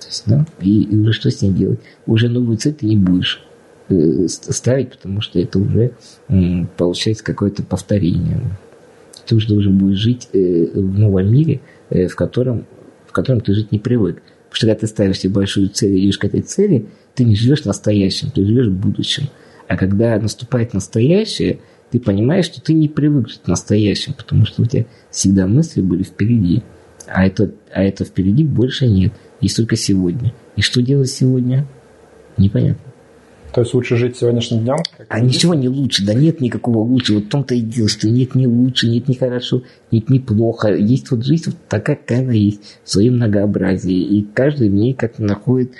То 0.00 0.06
есть, 0.06 0.22
да, 0.26 0.46
и, 0.60 0.82
и 0.82 0.98
уже 0.98 1.12
что 1.12 1.30
с 1.30 1.42
ней 1.42 1.52
делать? 1.52 1.80
Уже 2.06 2.28
новую 2.28 2.58
цель 2.58 2.74
ты 2.74 2.86
не 2.86 2.96
будешь 2.96 3.46
Э, 3.88 4.26
ставить, 4.26 4.90
потому 4.90 5.20
что 5.20 5.38
это 5.38 5.60
уже 5.60 5.92
получается 6.76 7.22
какое-то 7.22 7.62
повторение. 7.62 8.40
Ты 9.26 9.34
уже 9.34 9.48
должен 9.48 9.76
будешь 9.76 9.98
жить 9.98 10.28
э, 10.32 10.68
в 10.74 10.98
новом 10.98 11.32
мире, 11.32 11.60
э, 11.90 12.06
в 12.06 12.16
котором, 12.16 12.66
в 13.06 13.12
котором 13.12 13.40
ты 13.40 13.54
жить 13.54 13.72
не 13.72 13.78
привык. 13.78 14.16
Потому 14.16 14.54
что 14.54 14.66
когда 14.66 14.80
ты 14.80 14.86
ставишь 14.86 15.18
себе 15.20 15.32
большую 15.32 15.68
цель 15.68 15.96
и 15.96 16.04
идешь 16.04 16.18
к 16.18 16.24
этой 16.24 16.42
цели, 16.42 16.86
ты 17.14 17.24
не 17.24 17.34
живешь 17.34 17.64
настоящим, 17.64 18.30
ты 18.30 18.44
живешь 18.44 18.68
будущим. 18.68 19.24
А 19.68 19.76
когда 19.76 20.18
наступает 20.18 20.74
настоящее, 20.74 21.58
ты 21.90 21.98
понимаешь, 22.00 22.46
что 22.46 22.60
ты 22.60 22.72
не 22.72 22.88
привык 22.88 23.28
жить 23.28 23.46
настоящим, 23.46 24.12
потому 24.12 24.46
что 24.46 24.62
у 24.62 24.66
тебя 24.66 24.86
всегда 25.10 25.46
мысли 25.46 25.80
были 25.80 26.02
впереди. 26.02 26.62
А 27.06 27.26
это, 27.26 27.52
а 27.72 27.82
это 27.82 28.04
впереди 28.04 28.44
больше 28.44 28.86
нет. 28.86 29.12
Есть 29.40 29.56
только 29.56 29.76
сегодня. 29.76 30.32
И 30.56 30.62
что 30.62 30.82
делать 30.82 31.10
сегодня? 31.10 31.66
Непонятно. 32.36 32.85
То 33.56 33.62
есть 33.62 33.72
лучше 33.72 33.96
жить 33.96 34.18
сегодняшним 34.18 34.64
днем? 34.64 34.76
А 35.08 35.18
ничего 35.18 35.54
не 35.54 35.70
лучше, 35.70 36.04
да 36.04 36.12
нет 36.12 36.42
никакого 36.42 36.80
лучше. 36.80 37.14
Вот 37.14 37.24
в 37.24 37.28
том-то 37.30 37.54
и 37.54 37.62
дело, 37.62 37.88
что 37.88 38.06
нет 38.06 38.34
не 38.34 38.46
лучше, 38.46 38.86
нет 38.86 39.08
не 39.08 39.14
хорошо, 39.14 39.62
нет 39.90 40.10
не 40.10 40.20
плохо. 40.20 40.74
Есть 40.74 41.10
вот 41.10 41.24
жизнь 41.24 41.44
вот 41.46 41.56
такая, 41.66 41.96
какая 41.96 42.20
она 42.20 42.34
есть, 42.34 42.60
в 42.84 42.90
своем 42.90 43.14
многообразии. 43.14 43.96
И 43.96 44.26
каждый 44.34 44.68
в 44.68 44.74
ней 44.74 44.92
как-то 44.92 45.22
находит 45.22 45.72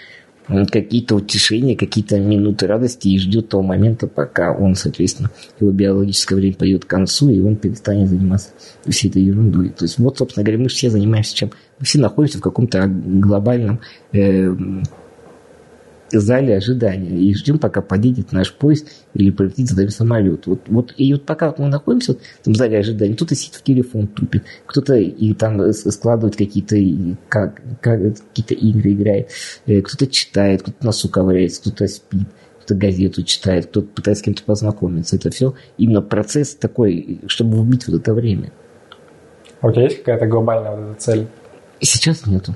какие-то 0.47 1.17
утешения, 1.17 1.77
какие-то 1.77 2.19
минуты 2.19 2.67
радости 2.67 3.09
и 3.09 3.19
ждет 3.19 3.51
того 3.51 3.63
момента, 3.63 4.07
пока 4.07 4.57
он, 4.57 4.75
соответственно, 4.75 5.31
его 5.61 5.71
биологическое 5.71 6.39
время 6.39 6.55
пойдет 6.55 6.87
к 6.87 6.89
концу, 6.89 7.29
и 7.29 7.41
он 7.41 7.57
перестанет 7.57 8.09
заниматься 8.09 8.53
всей 8.89 9.11
этой 9.11 9.21
ерундой. 9.21 9.69
То 9.69 9.85
есть 9.85 9.99
вот, 9.99 10.17
собственно 10.17 10.45
говоря, 10.45 10.63
мы 10.63 10.69
все 10.71 10.89
занимаемся 10.89 11.37
чем? 11.37 11.51
Мы 11.79 11.85
все 11.85 11.99
находимся 11.99 12.39
в 12.39 12.43
каком-то 12.43 12.87
глобальном 12.87 13.81
э, 14.13 14.51
зале 16.11 16.57
ожидания 16.57 17.19
и 17.19 17.35
ждем, 17.35 17.59
пока 17.59 17.83
подъедет 17.83 18.33
наш 18.33 18.53
поезд 18.53 18.89
или 19.15 19.31
полетит 19.31 19.69
за 19.69 19.77
нами 19.77 19.89
самолет. 19.89 20.47
Вот, 20.47 20.63
вот, 20.69 20.95
и 20.97 21.13
вот 21.13 21.25
пока 21.25 21.55
мы 21.59 21.69
находимся 21.69 22.13
вот 22.13 22.23
в 22.23 22.41
этом 22.41 22.55
зале 22.55 22.79
ожидания, 22.79 23.15
кто-то 23.15 23.35
сидит 23.35 23.57
в 23.57 23.63
телефон 23.63 24.07
тупит, 24.07 24.45
кто-то 24.67 24.95
и 24.95 25.35
там 25.35 25.73
складывает 25.73 26.37
какие-то 26.37 26.77
как, 27.29 27.61
как, 27.81 28.01
какие-то 28.29 28.55
игры 28.55 28.93
играет, 28.93 29.31
э, 29.67 29.81
кто-то 29.83 30.07
читает, 30.07 30.63
кто-то 30.63 30.85
носу 30.85 31.09
ковыряется, 31.09 31.61
кто-то 31.61 31.87
спит, 31.89 32.29
кто-то 32.59 32.75
газету 32.75 33.23
читает, 33.23 33.67
кто-то 33.67 33.89
пытается 33.89 34.23
с 34.23 34.25
кем-то 34.25 34.43
познакомиться. 34.45 35.17
Это 35.17 35.31
все 35.31 35.55
именно 35.79 36.03
процесс 36.03 36.55
такой, 36.55 37.21
чтобы 37.27 37.59
убить 37.59 37.87
вот 37.87 38.01
это 38.01 38.15
время. 38.15 38.53
А 39.61 39.69
у 39.69 39.73
тебя 39.73 39.85
есть 39.85 39.99
какая-то 39.99 40.27
глобальная 40.27 40.77
вот 40.77 40.91
эта 40.93 41.01
цель? 41.01 41.27
Сейчас 41.81 42.27
нету. 42.27 42.55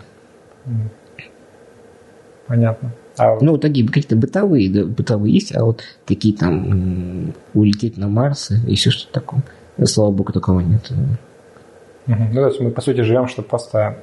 Понятно. 2.46 2.92
А... 3.20 3.38
Ну, 3.40 3.58
такие 3.58 3.86
какие-то 3.86 4.16
бытовые, 4.16 4.70
да, 4.70 4.84
бытовые 4.84 5.34
есть, 5.34 5.54
а 5.54 5.64
вот 5.64 5.82
такие 6.06 6.34
там 6.34 7.34
улететь 7.54 7.96
на 7.96 8.08
Марс, 8.08 8.50
еще 8.66 8.90
что-то 8.90 9.12
такое. 9.12 9.42
Ну, 9.76 9.86
слава 9.86 10.10
богу, 10.10 10.32
такого 10.32 10.60
нет. 10.60 10.90
Угу. 10.90 12.14
Ну, 12.32 12.34
то 12.34 12.46
есть 12.48 12.60
мы, 12.60 12.70
по 12.70 12.80
сути, 12.80 13.00
живем, 13.02 13.28
чтобы 13.28 13.48
просто 13.48 13.98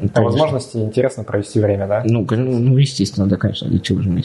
ну, 0.00 0.08
по 0.08 0.22
возможности 0.22 0.76
интересно 0.76 1.24
провести 1.24 1.60
время, 1.60 1.86
да? 1.86 2.02
Ну, 2.04 2.26
ну 2.30 2.76
естественно, 2.76 3.26
да, 3.26 3.36
конечно, 3.36 3.68
для 3.68 3.78
чего 3.78 4.02
же 4.02 4.10
мы 4.10 4.22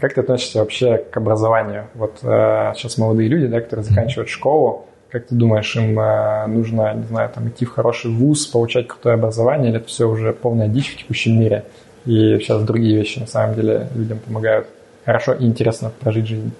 Как 0.00 0.14
ты 0.14 0.20
относишься 0.20 0.58
вообще 0.58 0.98
к 0.98 1.16
образованию? 1.16 1.86
Вот 1.94 2.18
э, 2.22 2.72
сейчас 2.74 2.98
молодые 2.98 3.28
люди, 3.28 3.46
да, 3.46 3.60
которые 3.60 3.84
заканчивают 3.84 4.28
школу, 4.28 4.86
как 5.10 5.26
ты 5.26 5.34
думаешь, 5.34 5.76
им 5.76 5.98
э, 6.00 6.46
нужно, 6.46 6.94
не 6.94 7.04
знаю, 7.04 7.30
там 7.34 7.48
идти 7.48 7.64
в 7.64 7.70
хороший 7.70 8.10
вуз, 8.10 8.46
получать 8.46 8.88
крутое 8.88 9.14
образование, 9.14 9.70
или 9.70 9.78
это 9.78 9.86
все 9.86 10.08
уже 10.08 10.32
полная 10.32 10.68
дичь 10.68 10.94
в 10.94 10.98
текущем 10.98 11.38
мире? 11.38 11.64
И 12.06 12.38
сейчас 12.38 12.64
другие 12.64 12.96
вещи 12.96 13.20
на 13.20 13.26
самом 13.26 13.54
деле 13.54 13.88
людям 13.94 14.18
помогают 14.18 14.66
хорошо 15.04 15.34
и 15.34 15.44
интересно 15.44 15.92
прожить 16.00 16.26
жизнь. 16.26 16.52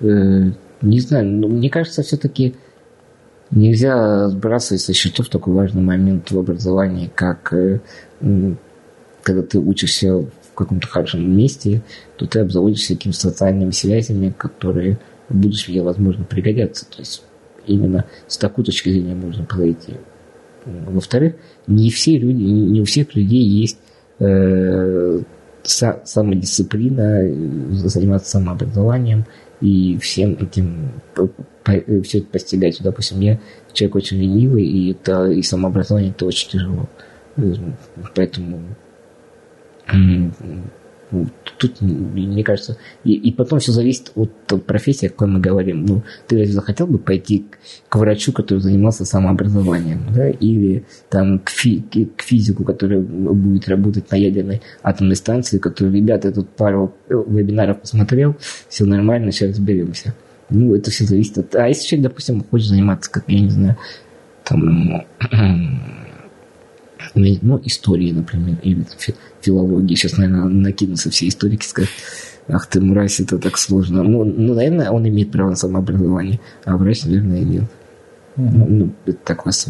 Э, 0.00 0.50
не 0.80 1.00
знаю, 1.00 1.26
но 1.26 1.48
мне 1.48 1.70
кажется, 1.70 2.02
все-таки 2.02 2.54
нельзя 3.50 4.28
сбрасывать 4.28 4.80
со 4.80 4.92
счетов 4.92 5.28
такой 5.28 5.54
важный 5.54 5.82
момент 5.82 6.30
в 6.30 6.38
образовании, 6.38 7.10
как 7.14 7.52
э, 7.52 7.80
когда 9.22 9.42
ты 9.42 9.58
учишься 9.58 10.14
в 10.16 10.54
каком-то 10.54 10.86
хорошем 10.88 11.36
месте, 11.36 11.82
то 12.16 12.26
ты 12.26 12.40
обзаводишься 12.40 12.94
какими-то 12.94 13.20
социальными 13.20 13.70
связями, 13.70 14.34
которые 14.36 14.98
в 15.28 15.36
будущем, 15.36 15.84
возможно, 15.84 16.24
пригодятся. 16.24 16.84
То 16.86 16.98
есть 16.98 17.22
именно 17.66 18.04
с 18.26 18.36
такой 18.36 18.64
точки 18.64 18.90
зрения 18.90 19.14
можно 19.14 19.44
подойти. 19.44 19.94
Во-вторых, 20.64 21.34
не 21.66 21.90
все 21.90 22.18
люди, 22.18 22.42
не 22.42 22.80
у 22.80 22.84
всех 22.84 23.14
людей 23.14 23.42
есть 23.42 23.78
э, 24.22 25.20
самодисциплина, 25.64 27.22
заниматься 27.72 28.30
самообразованием 28.30 29.24
и 29.60 29.96
всем 29.98 30.32
этим 30.32 30.90
все 32.02 32.18
это 32.18 32.26
постигать. 32.26 32.80
Допустим, 32.82 33.20
я 33.20 33.38
человек 33.72 33.96
очень 33.96 34.18
ленивый, 34.18 34.64
и 34.64 34.92
это 34.92 35.30
и 35.30 35.42
самообразование 35.42 36.10
это 36.10 36.26
очень 36.26 36.50
тяжело. 36.50 36.88
Поэтому 38.14 38.62
тут, 41.58 41.80
мне 41.80 42.42
кажется, 42.42 42.76
и, 43.04 43.12
и 43.12 43.32
потом 43.32 43.58
все 43.58 43.72
зависит 43.72 44.12
от, 44.14 44.30
профессии, 44.66 45.06
о 45.06 45.10
какой 45.10 45.28
мы 45.28 45.40
говорим. 45.40 45.84
Ну, 45.84 46.02
ты 46.26 46.44
захотел 46.46 46.86
бы 46.86 46.98
пойти 46.98 47.46
к, 47.88 47.96
врачу, 47.96 48.32
который 48.32 48.58
занимался 48.58 49.04
самообразованием, 49.04 50.02
да, 50.14 50.28
или 50.28 50.84
там 51.08 51.38
к, 51.38 51.50
фи, 51.50 51.84
к 52.16 52.22
физику, 52.22 52.64
который 52.64 53.00
будет 53.00 53.68
работать 53.68 54.10
на 54.10 54.16
ядерной 54.16 54.62
атомной 54.82 55.16
станции, 55.16 55.58
который, 55.58 55.92
ребята, 55.92 56.28
я 56.28 56.34
тут 56.34 56.48
пару 56.50 56.94
вебинаров 57.08 57.80
посмотрел, 57.80 58.36
все 58.68 58.84
нормально, 58.84 59.32
сейчас 59.32 59.50
разберемся. 59.50 60.14
Ну, 60.50 60.74
это 60.74 60.90
все 60.90 61.04
зависит 61.04 61.38
от... 61.38 61.54
А 61.54 61.68
если 61.68 61.86
человек, 61.86 62.10
допустим, 62.10 62.44
хочет 62.44 62.68
заниматься, 62.68 63.10
как, 63.10 63.24
я 63.28 63.40
не 63.40 63.50
знаю, 63.50 63.76
там 64.44 65.04
ну, 67.14 67.60
истории, 67.64 68.12
например, 68.12 68.58
или 68.62 68.84
филологии. 69.40 69.94
Сейчас, 69.94 70.16
наверное, 70.16 70.44
накинутся 70.44 71.10
все 71.10 71.28
историки, 71.28 71.66
скажут, 71.66 71.90
ах 72.48 72.66
ты 72.66 72.80
мразь, 72.80 73.20
это 73.20 73.38
так 73.38 73.58
сложно. 73.58 74.02
Ну, 74.02 74.24
ну, 74.24 74.54
наверное, 74.54 74.90
он 74.90 75.06
имеет 75.08 75.30
право 75.30 75.50
на 75.50 75.56
самообразование, 75.56 76.40
а 76.64 76.76
врач, 76.76 77.04
наверное, 77.04 77.40
нет. 77.40 77.64
Mm-hmm. 78.36 78.50
Ну, 78.52 78.66
ну, 78.68 78.92
это 79.06 79.18
так 79.24 79.46
вас... 79.46 79.66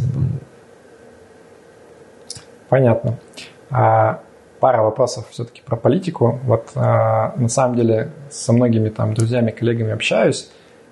Понятно. 2.68 3.18
А, 3.70 4.22
пара 4.60 4.82
вопросов 4.82 5.26
все-таки 5.30 5.60
про 5.66 5.76
политику. 5.76 6.40
Вот 6.44 6.70
а, 6.74 7.34
на 7.36 7.48
самом 7.48 7.76
деле 7.76 8.12
со 8.30 8.52
многими 8.52 8.88
там 8.88 9.14
друзьями, 9.14 9.50
коллегами 9.50 9.90
общаюсь, 9.90 10.48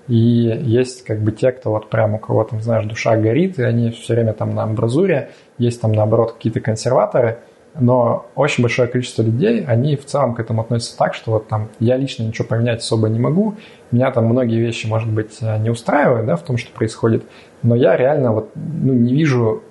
и 0.08 0.14
есть 0.14 1.04
как 1.04 1.20
бы 1.20 1.32
те, 1.32 1.52
кто 1.52 1.70
вот 1.70 1.90
прям 1.90 2.14
у 2.14 2.18
кого 2.18 2.44
там, 2.44 2.60
знаешь, 2.60 2.86
душа 2.86 3.16
горит, 3.16 3.58
и 3.58 3.62
они 3.62 3.90
все 3.90 4.14
время 4.14 4.32
там 4.32 4.54
на 4.54 4.64
амбразуре, 4.64 5.30
есть 5.58 5.80
там 5.80 5.92
наоборот 5.92 6.32
какие-то 6.32 6.60
консерваторы, 6.60 7.38
но 7.78 8.26
очень 8.34 8.62
большое 8.62 8.88
количество 8.88 9.22
людей, 9.22 9.64
они 9.64 9.94
в 9.96 10.04
целом 10.04 10.34
к 10.34 10.40
этому 10.40 10.62
относятся 10.62 10.96
так, 10.98 11.14
что 11.14 11.32
вот 11.32 11.48
там 11.48 11.68
я 11.78 11.96
лично 11.96 12.24
ничего 12.24 12.48
поменять 12.48 12.80
особо 12.80 13.08
не 13.08 13.20
могу, 13.20 13.54
меня 13.92 14.10
там 14.10 14.26
многие 14.26 14.58
вещи, 14.58 14.86
может 14.86 15.08
быть, 15.08 15.40
не 15.40 15.70
устраивают, 15.70 16.26
да, 16.26 16.36
в 16.36 16.42
том, 16.42 16.56
что 16.56 16.72
происходит, 16.72 17.24
но 17.62 17.76
я 17.76 17.96
реально 17.96 18.32
вот 18.32 18.50
ну, 18.54 18.92
не 18.92 19.14
вижу 19.14 19.62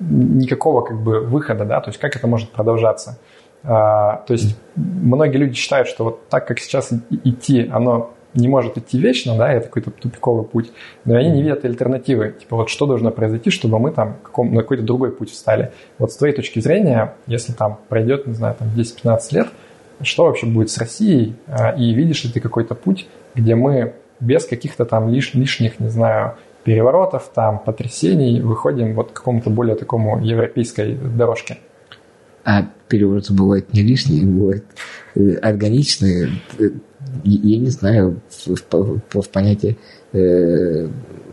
никакого 0.00 0.82
как 0.82 1.00
бы 1.00 1.20
выхода, 1.20 1.64
да, 1.64 1.80
то 1.80 1.90
есть 1.90 2.00
как 2.00 2.16
это 2.16 2.26
может 2.26 2.50
продолжаться. 2.50 3.18
А, 3.64 4.24
то 4.26 4.32
есть 4.32 4.58
многие 4.74 5.36
люди 5.36 5.54
считают, 5.54 5.86
что 5.86 6.04
вот 6.04 6.28
так, 6.28 6.48
как 6.48 6.58
сейчас 6.58 6.92
идти, 7.22 7.68
оно 7.72 8.10
не 8.34 8.48
может 8.48 8.78
идти 8.78 8.98
вечно, 8.98 9.36
да, 9.36 9.52
это 9.52 9.66
какой-то 9.66 9.90
тупиковый 9.90 10.44
путь, 10.44 10.72
но 11.04 11.16
они 11.16 11.30
не 11.30 11.42
видят 11.42 11.64
альтернативы. 11.64 12.34
Типа 12.38 12.56
вот 12.56 12.70
что 12.70 12.86
должно 12.86 13.10
произойти, 13.10 13.50
чтобы 13.50 13.78
мы 13.78 13.90
там 13.90 14.16
каком, 14.22 14.54
на 14.54 14.62
какой-то 14.62 14.82
другой 14.82 15.12
путь 15.12 15.30
встали. 15.30 15.72
Вот 15.98 16.12
с 16.12 16.16
твоей 16.16 16.34
точки 16.34 16.60
зрения, 16.60 17.14
если 17.26 17.52
там 17.52 17.78
пройдет, 17.88 18.26
не 18.26 18.34
знаю, 18.34 18.56
там 18.58 18.68
10-15 18.68 19.20
лет, 19.32 19.48
что 20.02 20.24
вообще 20.24 20.46
будет 20.46 20.70
с 20.70 20.78
Россией, 20.78 21.36
а, 21.46 21.70
и 21.70 21.92
видишь 21.92 22.24
ли 22.24 22.30
ты 22.30 22.40
какой-то 22.40 22.74
путь, 22.74 23.06
где 23.34 23.54
мы 23.54 23.94
без 24.20 24.46
каких-то 24.46 24.84
там 24.84 25.08
лиш, 25.08 25.34
лишних, 25.34 25.80
не 25.80 25.88
знаю, 25.88 26.36
переворотов, 26.64 27.30
там, 27.34 27.58
потрясений 27.58 28.40
выходим 28.40 28.94
вот 28.94 29.10
к 29.10 29.14
какому-то 29.14 29.50
более 29.50 29.74
такому 29.74 30.20
европейской 30.22 30.94
дорожке? 30.94 31.58
А 32.44 32.68
перевороты 32.88 33.32
бывают 33.32 33.72
не 33.72 33.82
лишние, 33.82 34.26
бывают 34.26 34.64
э, 35.14 35.34
органичные, 35.34 36.30
я 37.24 37.58
не 37.58 37.68
знаю 37.68 38.20
в, 38.46 38.56
в, 39.14 39.28
понятии, 39.28 39.78
э, 40.12 40.88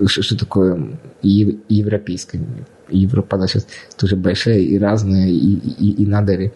что, 0.05 0.37
такое 0.37 0.99
европейское. 1.21 2.41
Европа, 2.89 3.37
она 3.37 3.47
сейчас 3.47 3.67
тоже 3.97 4.15
большая 4.15 4.59
и 4.59 4.77
разная, 4.77 5.27
и, 5.27 5.35
и, 5.79 6.03
и 6.03 6.05
надо 6.07 6.35
ли 6.35 6.51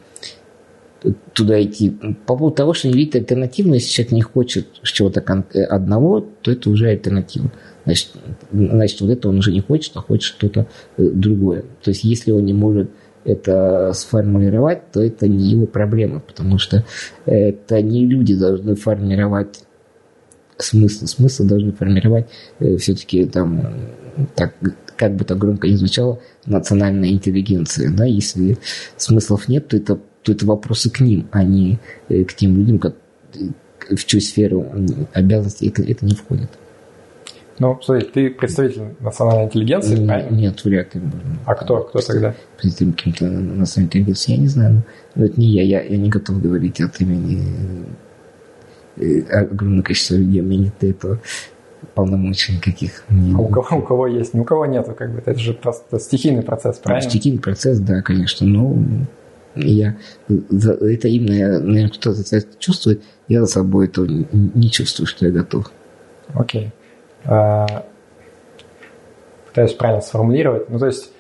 туда 1.34 1.62
идти. 1.62 1.92
По 2.26 2.36
поводу 2.36 2.56
того, 2.56 2.74
что 2.74 2.88
не 2.88 2.94
видит 2.94 3.16
альтернативу, 3.16 3.74
если 3.74 3.90
человек 3.90 4.12
не 4.14 4.22
хочет 4.22 4.68
чего-то 4.84 5.22
одного, 5.70 6.22
то 6.42 6.52
это 6.52 6.70
уже 6.70 6.88
альтернатива. 6.88 7.52
Значит, 7.86 8.12
значит, 8.52 9.02
вот 9.02 9.10
это 9.10 9.30
он 9.30 9.40
уже 9.40 9.52
не 9.52 9.60
хочет, 9.60 9.92
а 9.96 10.02
хочет 10.02 10.36
что-то 10.36 10.68
э, 10.98 11.04
другое. 11.04 11.64
То 11.84 11.90
есть, 11.90 12.04
если 12.06 12.32
он 12.32 12.46
не 12.46 12.54
может 12.54 12.90
это 13.26 13.92
сформулировать, 13.94 14.92
то 14.92 15.02
это 15.02 15.28
не 15.28 15.52
его 15.52 15.66
проблема, 15.66 16.20
потому 16.20 16.58
что 16.58 16.84
это 17.26 17.82
не 17.82 18.06
люди 18.06 18.36
должны 18.36 18.76
формировать 18.76 19.64
смысл. 20.58 21.06
Смысл 21.06 21.46
должны 21.46 21.72
формировать 21.72 22.28
э, 22.60 22.78
все-таки 22.78 23.26
там 23.26 23.62
так, 24.36 24.54
как 24.96 25.16
бы 25.16 25.26
так 25.26 25.38
громко 25.38 25.68
не 25.68 25.76
звучало, 25.76 26.20
национальная 26.46 27.10
интеллигенция. 27.10 27.92
Да? 27.92 28.06
Если 28.06 28.58
смыслов 28.98 29.48
нет, 29.48 29.68
то 29.68 29.78
это, 29.78 30.00
то 30.22 30.32
это 30.32 30.46
вопросы 30.46 30.90
к 30.90 31.00
ним, 31.00 31.28
а 31.32 31.44
не 31.44 31.80
э, 32.10 32.24
к 32.24 32.34
тем 32.34 32.58
людям, 32.58 32.80
как, 32.80 32.96
в 33.90 34.06
чью 34.06 34.22
сферу 34.22 34.66
обязанностей 35.14 35.68
это, 35.68 35.84
это 35.84 36.06
не 36.06 36.16
входит. 36.16 36.50
Ну, 37.60 37.80
смотри, 37.82 38.06
ты 38.08 38.30
представитель 38.32 38.96
национальной 39.00 39.46
интеллигенции, 39.46 39.98
Н- 40.00 40.08
правильно? 40.08 40.36
Нет, 40.36 40.64
вряд 40.66 40.96
ли. 40.96 41.02
А 41.46 41.54
кто? 41.56 41.82
Кто 41.84 42.00
тогда? 42.00 42.34
Представитель 42.58 42.94
каким-то 42.96 43.26
национальной 43.26 43.88
интеллигенции, 43.90 44.32
я 44.32 44.38
не 44.38 44.48
знаю. 44.48 44.84
Но 45.16 45.26
это 45.26 45.40
не 45.40 45.48
я, 45.48 45.62
я, 45.64 45.82
я 45.84 45.98
не 45.98 46.10
готов 46.10 46.42
говорить 46.42 46.82
от 46.82 47.00
имени 47.02 47.86
э, 48.98 49.22
огромное 49.30 49.84
количество 49.84 50.16
людей, 50.16 50.42
у 50.42 50.46
меня 50.46 50.64
нет 50.66 50.84
этого 50.84 51.20
полномочий 51.96 52.54
никаких. 52.54 53.04
А 53.10 53.38
у 53.40 53.48
кого, 53.48 53.78
у 53.78 53.82
кого 53.82 54.08
есть? 54.08 54.34
Ни 54.34 54.40
у 54.40 54.44
кого 54.46 54.66
нету, 54.66 54.94
как 54.98 55.12
бы. 55.14 55.22
Это 55.26 55.38
же 55.38 55.54
просто 55.54 56.00
стихийный 56.00 56.42
процесс, 56.42 56.78
правильно? 56.80 57.08
Стихийный 57.10 57.40
процесс, 57.40 57.80
да, 57.80 58.02
конечно, 58.02 58.48
но 58.48 58.78
я 59.56 59.96
это 60.28 61.08
именно, 61.08 61.34
я, 61.34 61.48
наверное, 61.60 61.90
кто-то 61.90 62.24
себя 62.24 62.42
чувствует, 62.58 63.04
я 63.28 63.42
за 63.42 63.48
собой 63.48 63.86
этого 63.86 64.06
не- 64.06 64.72
чувствую, 64.72 65.06
что 65.06 65.26
я 65.28 65.32
готов. 65.32 65.72
Окей. 66.34 66.68
А, 66.68 66.83
Пытаюсь 67.24 67.84
правильно 69.74 70.02
сформулировать. 70.02 70.70
Ну, 70.70 70.80
то 70.80 70.88
есть, 70.88 71.14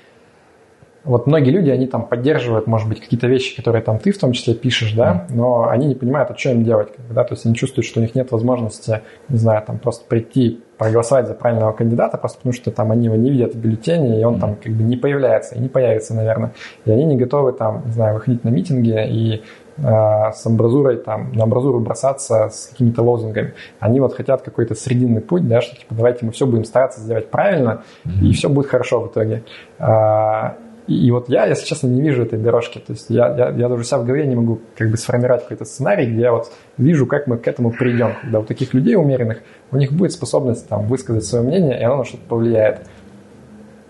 вот 1.03 1.27
многие 1.27 1.51
люди, 1.51 1.69
они 1.69 1.87
там 1.87 2.07
поддерживают, 2.07 2.65
может 2.65 2.87
быть, 2.87 3.01
какие-то 3.01 3.27
вещи, 3.27 3.55
которые 3.55 3.81
там 3.81 3.99
ты 3.99 4.11
в 4.11 4.17
том 4.17 4.31
числе 4.31 4.53
пишешь, 4.53 4.93
да, 4.93 5.27
но 5.29 5.67
они 5.67 5.87
не 5.87 5.95
понимают, 5.95 6.31
а 6.31 6.37
что 6.37 6.51
им 6.51 6.63
делать, 6.63 6.93
как 6.95 7.05
бы, 7.05 7.13
да, 7.13 7.25
то 7.25 7.33
есть 7.33 7.45
они 7.45 7.55
чувствуют, 7.55 7.85
что 7.85 7.99
у 7.99 8.03
них 8.03 8.15
нет 8.15 8.31
возможности, 8.31 9.01
не 9.27 9.37
знаю, 9.37 9.63
там 9.65 9.79
просто 9.79 10.05
прийти 10.07 10.61
проголосовать 10.77 11.27
за 11.27 11.33
правильного 11.33 11.73
кандидата, 11.73 12.17
просто 12.17 12.37
потому 12.37 12.53
что 12.53 12.71
там 12.71 12.91
они 12.91 13.05
его 13.05 13.15
не 13.15 13.31
видят 13.31 13.53
в 13.53 13.57
бюллетене, 13.57 14.19
и 14.19 14.23
он 14.23 14.39
там 14.39 14.55
как 14.55 14.71
бы 14.71 14.83
не 14.83 14.95
появляется, 14.95 15.55
и 15.55 15.59
не 15.59 15.67
появится, 15.67 16.13
наверное. 16.13 16.53
И 16.85 16.91
они 16.91 17.03
не 17.03 17.17
готовы 17.17 17.51
там, 17.51 17.83
не 17.85 17.91
знаю, 17.91 18.15
выходить 18.15 18.43
на 18.43 18.49
митинги 18.49 19.07
и 19.07 19.35
э, 19.35 19.39
с 19.77 20.45
амбразурой 20.45 20.97
там, 20.97 21.31
на 21.33 21.43
амбразуру 21.43 21.79
бросаться 21.79 22.49
с 22.49 22.67
какими-то 22.67 23.01
лозунгами. 23.01 23.53
Они 23.79 23.99
вот 23.99 24.13
хотят 24.13 24.41
какой-то 24.41 24.75
срединный 24.75 25.21
путь, 25.21 25.47
да, 25.47 25.61
что 25.61 25.75
типа 25.75 25.95
давайте 25.95 26.25
мы 26.25 26.31
все 26.31 26.45
будем 26.45 26.63
стараться 26.63 26.99
сделать 26.99 27.31
правильно, 27.31 27.83
и 28.21 28.31
все 28.33 28.49
будет 28.49 28.67
хорошо 28.67 29.01
в 29.01 29.07
итоге. 29.07 29.43
А, 29.79 30.57
и, 30.87 31.07
и 31.07 31.11
вот 31.11 31.29
я, 31.29 31.45
если 31.45 31.65
честно, 31.65 31.87
не 31.87 32.01
вижу 32.01 32.23
этой 32.23 32.39
дорожки. 32.39 32.79
То 32.79 32.93
есть 32.93 33.09
я, 33.09 33.33
я, 33.35 33.49
я 33.49 33.69
даже 33.69 33.83
себя 33.83 33.99
в 33.99 34.05
голове 34.05 34.27
не 34.27 34.35
могу 34.35 34.59
как 34.75 34.89
бы 34.89 34.97
сформировать 34.97 35.43
какой-то 35.43 35.65
сценарий, 35.65 36.05
где 36.05 36.21
я 36.21 36.31
вот 36.31 36.51
вижу, 36.77 37.05
как 37.05 37.27
мы 37.27 37.37
к 37.37 37.47
этому 37.47 37.71
придем. 37.71 38.13
Когда 38.21 38.39
у 38.39 38.43
таких 38.43 38.73
людей 38.73 38.95
умеренных, 38.95 39.39
у 39.71 39.77
них 39.77 39.91
будет 39.91 40.11
способность 40.11 40.67
там 40.67 40.87
высказать 40.87 41.23
свое 41.23 41.43
мнение, 41.45 41.79
и 41.79 41.83
оно 41.83 41.97
на 41.97 42.05
что-то 42.05 42.23
повлияет. 42.27 42.85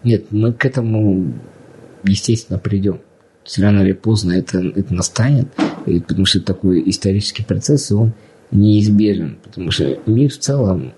Нет, 0.04 0.26
мы 0.32 0.54
к 0.54 0.66
этому, 0.66 1.34
естественно, 2.04 2.60
придем. 2.60 3.00
Рано 3.58 3.82
или 3.82 3.94
поздно 3.94 4.34
это, 4.34 4.60
это 4.60 4.94
настанет, 4.94 5.48
и 5.86 6.00
потому 6.00 6.26
что 6.26 6.42
такой 6.42 6.84
исторический 6.90 7.44
процесс, 7.44 7.92
и 7.92 7.94
он 7.94 8.14
неизбежен, 8.52 9.38
потому 9.44 9.72
что 9.72 9.98
мир 10.06 10.30
в 10.30 10.38
целом 10.38 10.94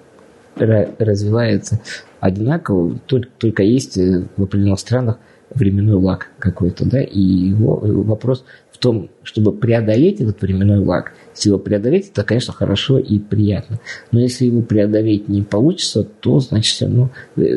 ра- 0.55 0.93
развивается 0.99 1.79
одинаково, 2.19 2.99
только, 3.05 3.29
только 3.37 3.63
есть 3.63 3.97
э, 3.97 4.25
в 4.35 4.43
определенных 4.43 4.79
странах 4.79 5.19
временной 5.53 5.95
лаг 5.95 6.31
какой-то, 6.39 6.85
да, 6.85 7.01
и 7.01 7.19
его 7.19 7.81
э, 7.83 7.91
вопрос 7.91 8.43
в 8.71 8.77
том, 8.77 9.09
чтобы 9.23 9.53
преодолеть 9.53 10.19
этот 10.19 10.41
временной 10.41 10.79
лаг. 10.79 11.13
Если 11.33 11.49
его 11.49 11.59
преодолеть, 11.59 12.09
это, 12.09 12.23
конечно, 12.23 12.51
хорошо 12.51 12.99
и 12.99 13.19
приятно. 13.19 13.79
Но 14.11 14.19
если 14.19 14.45
его 14.45 14.61
преодолеть 14.61 15.29
не 15.29 15.43
получится, 15.43 16.03
то, 16.03 16.39
значит, 16.39 16.75
все 16.75 16.85
равно 16.85 17.09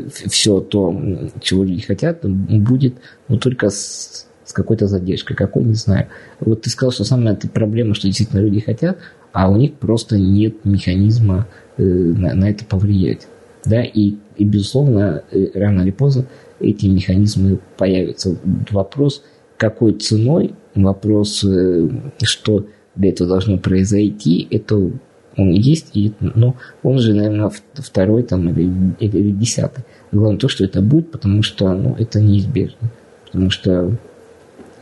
все 0.06 0.60
то, 0.60 0.96
чего 1.40 1.64
люди 1.64 1.82
хотят, 1.82 2.20
будет 2.22 2.94
ну, 3.26 3.38
только 3.38 3.70
с 3.70 4.27
какой-то 4.58 4.86
задержкой. 4.86 5.36
Какой, 5.36 5.64
не 5.64 5.74
знаю. 5.74 6.06
Вот 6.40 6.62
ты 6.62 6.70
сказал, 6.70 6.92
что 6.92 7.04
самая 7.04 7.34
эта 7.34 7.48
проблема, 7.48 7.94
что 7.94 8.06
действительно 8.06 8.40
люди 8.40 8.60
хотят, 8.60 8.98
а 9.32 9.50
у 9.50 9.56
них 9.56 9.74
просто 9.74 10.18
нет 10.18 10.64
механизма 10.64 11.46
э, 11.76 11.82
на, 11.82 12.34
на 12.34 12.50
это 12.50 12.64
повлиять. 12.64 13.26
Да, 13.64 13.82
и, 13.82 14.14
и 14.36 14.44
безусловно, 14.44 15.22
э, 15.30 15.46
рано 15.54 15.82
или 15.82 15.90
поздно 15.90 16.26
эти 16.60 16.86
механизмы 16.86 17.58
появятся. 17.76 18.36
Вопрос, 18.70 19.22
какой 19.56 19.92
ценой, 19.92 20.54
вопрос, 20.74 21.44
э, 21.44 21.88
что 22.22 22.66
для 22.94 23.10
этого 23.10 23.28
должно 23.30 23.58
произойти, 23.58 24.46
это 24.50 24.90
он 25.36 25.52
есть, 25.52 25.90
и, 25.94 26.12
но 26.20 26.56
он 26.82 26.98
же, 26.98 27.14
наверное, 27.14 27.52
второй 27.74 28.24
там, 28.24 28.48
или, 28.48 28.94
или 28.98 29.30
десятый. 29.30 29.84
Главное 30.10 30.38
то, 30.38 30.48
что 30.48 30.64
это 30.64 30.82
будет, 30.82 31.12
потому 31.12 31.42
что 31.42 31.72
ну, 31.74 31.94
это 31.96 32.20
неизбежно. 32.20 32.90
Потому 33.26 33.50
что 33.50 33.96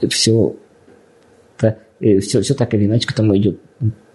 все, 0.09 0.57
все, 2.01 2.41
все 2.41 2.55
так 2.55 2.75
или 2.75 2.87
иначе 2.87 3.07
к 3.07 3.13
этому 3.13 3.37
идет. 3.37 3.59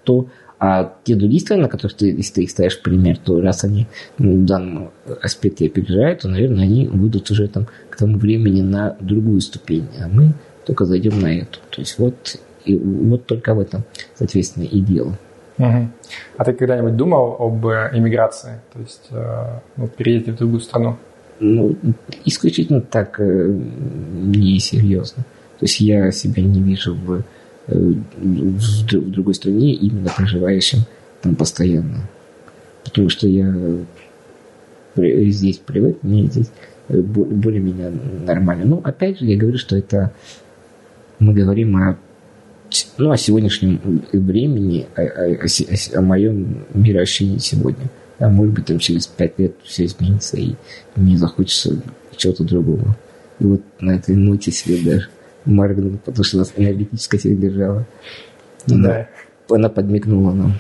То, 0.04 0.28
а 0.60 0.96
те 1.04 1.16
другие 1.16 1.40
страны, 1.40 1.64
на 1.64 1.70
которых 1.70 1.98
ты, 1.98 2.12
если 2.12 2.34
ты 2.34 2.44
их 2.44 2.52
ставишь 2.52 2.82
пример, 2.82 3.18
то 3.18 3.42
раз 3.42 3.64
они 3.64 3.88
в 4.18 4.46
данном 4.46 4.92
аспекте 5.22 5.66
опережают, 5.66 6.22
то, 6.22 6.28
наверное, 6.28 6.64
они 6.64 6.88
выйдут 6.88 7.32
уже 7.32 7.48
там 7.48 7.68
к 7.90 7.98
тому 7.98 8.18
времени 8.18 8.62
на 8.62 8.96
другую 9.00 9.42
ступень, 9.42 9.88
а 10.00 10.08
мы 10.08 10.34
только 10.66 10.86
зайдем 10.86 11.20
на 11.20 11.36
эту. 11.36 11.60
То 11.72 11.82
есть 11.82 11.98
вот, 11.98 12.38
и, 12.66 12.78
вот 12.78 13.26
только 13.26 13.56
в 13.56 13.60
этом, 13.60 13.84
соответственно, 14.16 14.66
и 14.66 14.80
дело. 14.82 15.18
А 15.58 16.46
ты 16.46 16.54
когда-нибудь 16.54 16.96
думал 16.96 17.36
об 17.40 17.66
э, 17.68 17.92
эмиграции, 17.94 18.62
то 18.74 18.80
есть 18.80 19.08
э, 19.12 19.60
ну, 19.78 19.88
переезде 19.88 20.32
в 20.32 20.38
другую 20.38 20.60
страну? 20.60 20.98
Ну, 21.40 21.76
исключительно 22.26 22.82
так 22.82 23.20
э, 23.20 23.48
несерьезно. 23.48 25.24
То 25.62 25.66
есть 25.66 25.80
я 25.80 26.12
себя 26.12 26.42
не 26.42 26.60
вижу 26.60 26.96
в, 26.96 27.22
э, 27.68 27.78
в, 27.78 28.60
в 28.60 29.12
другой 29.12 29.36
стране, 29.36 29.74
именно 29.76 30.10
проживающим 30.18 30.80
там 31.22 31.36
постоянно. 31.36 32.10
Потому 32.84 33.10
что 33.10 33.28
я 33.28 33.54
при- 34.96 35.30
здесь 35.30 35.58
привык, 35.60 36.00
мне 36.02 36.26
здесь 36.26 36.48
э, 36.90 37.00
бо- 37.00 37.26
более-менее 37.26 37.92
нормально. 38.26 38.66
Ну, 38.66 38.82
опять 38.84 39.20
же, 39.20 39.26
я 39.26 39.38
говорю, 39.38 39.60
что 39.60 39.78
это 39.78 40.12
мы 41.20 41.32
говорим 41.36 41.78
о 41.78 41.98
ну, 42.98 43.12
о 43.12 43.18
сегодняшнем 43.18 43.80
времени, 44.12 44.88
о, 44.96 45.02
о- 45.04 45.46
о 45.46 46.00
о 46.00 46.02
моем 46.02 46.66
мироощущении 46.74 47.38
сегодня. 47.38 47.86
А 48.18 48.30
может 48.30 48.56
быть, 48.56 48.66
там 48.66 48.80
через 48.80 49.06
пять 49.06 49.38
лет 49.38 49.54
все 49.64 49.86
изменится, 49.86 50.38
и 50.38 50.56
мне 50.96 51.20
захочется 51.20 51.80
чего-то 52.18 52.46
другого. 52.46 52.98
И 53.40 53.44
вот 53.44 53.62
на 53.80 53.92
этой 53.92 54.16
ноте 54.16 54.52
себе 54.52 54.78
даже 54.84 55.10
моргнул, 55.46 55.98
потому 56.04 56.24
что 56.24 56.38
нас 56.38 56.54
энергетическая 56.56 57.20
сила 57.20 57.36
держала. 57.36 57.86
Да. 58.68 59.08
Она 59.50 59.70
подмигнула 59.70 60.32
нам. 60.32 60.54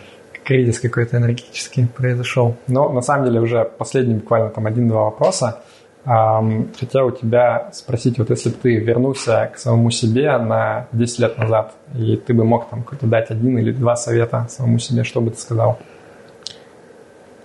Кризис 0.43 0.79
какой-то 0.79 1.17
энергетический 1.17 1.87
произошел. 1.87 2.57
Но 2.67 2.89
на 2.91 3.01
самом 3.01 3.25
деле 3.25 3.39
уже 3.39 3.63
последний 3.77 4.15
буквально 4.15 4.49
там 4.49 4.65
один-два 4.65 5.03
вопроса. 5.03 5.61
Хотел 6.03 7.07
у 7.07 7.11
тебя 7.11 7.69
спросить, 7.73 8.17
вот 8.17 8.31
если 8.31 8.49
бы 8.49 8.55
ты 8.59 8.77
вернулся 8.77 9.51
к 9.53 9.59
самому 9.59 9.91
себе 9.91 10.35
на 10.39 10.87
10 10.93 11.19
лет 11.19 11.37
назад, 11.37 11.75
и 11.95 12.15
ты 12.15 12.33
бы 12.33 12.43
мог 12.43 12.69
там 12.69 12.81
какой-то 12.81 13.05
дать 13.05 13.29
один 13.29 13.59
или 13.59 13.71
два 13.71 13.95
совета 13.95 14.47
самому 14.49 14.79
себе, 14.79 15.03
что 15.03 15.21
бы 15.21 15.29
ты 15.29 15.37
сказал? 15.37 15.79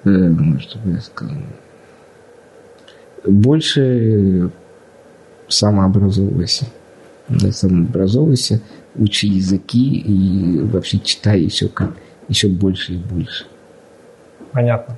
Э, 0.05 0.09
ну, 0.09 0.59
Что 0.59 0.78
бы 0.78 0.93
я 0.93 1.01
сказал? 1.01 1.37
Больше 3.26 4.51
самообразовывайся. 5.49 6.66
Да, 7.29 7.51
самообразовывайся, 7.51 8.61
учи 8.95 9.29
языки 9.29 9.99
и 9.99 10.61
вообще 10.61 10.99
читай 10.99 11.41
еще 11.41 11.68
как 11.68 11.91
еще 12.29 12.49
больше 12.49 12.95
и 12.95 12.97
больше. 12.99 13.47
Понятно. 14.53 14.97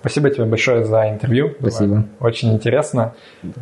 Спасибо 0.00 0.30
тебе 0.30 0.46
большое 0.46 0.84
за 0.84 1.08
интервью. 1.10 1.54
Было 1.60 1.70
Спасибо. 1.70 2.04
Очень 2.18 2.54
интересно. 2.54 3.14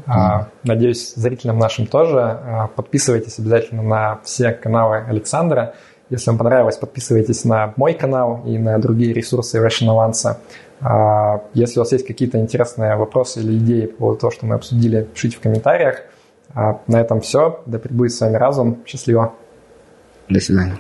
А, 0.07 0.48
Надеюсь, 0.64 1.14
зрителям 1.14 1.59
нашим 1.59 1.86
тоже. 1.86 2.18
А, 2.18 2.70
Подписывайтесь 2.74 3.38
обязательно 3.38 3.82
на 3.82 4.20
все 4.24 4.53
каналы 4.53 5.05
Александра. 5.07 5.74
Если 6.09 6.30
вам 6.30 6.38
понравилось, 6.38 6.78
подписывайтесь 6.78 7.44
на 7.44 7.74
мой 7.76 7.92
канал 7.92 8.42
и 8.46 8.57
на 8.59 8.78
другие 8.78 9.12
ресурсы 9.12 9.59
Russian 9.59 9.88
Avance. 9.88 10.36
А, 10.80 11.42
Если 11.53 11.78
у 11.78 11.82
вас 11.82 11.92
есть 11.92 12.07
какие-то 12.07 12.38
интересные 12.38 12.96
вопросы 12.96 13.40
или 13.40 13.59
идеи 13.59 13.86
по 13.86 13.96
поводу 13.98 14.20
того, 14.20 14.30
что 14.30 14.46
мы 14.46 14.55
обсудили, 14.55 15.07
пишите 15.12 15.36
в 15.36 15.40
комментариях. 15.40 16.05
А 16.55 16.80
на 16.86 17.01
этом 17.01 17.20
все. 17.20 17.62
Да 17.66 17.78
пребудет 17.78 18.12
с 18.12 18.20
вами 18.20 18.36
разум. 18.36 18.78
Счастливо. 18.86 19.34
До 20.28 20.40
свидания. 20.40 20.78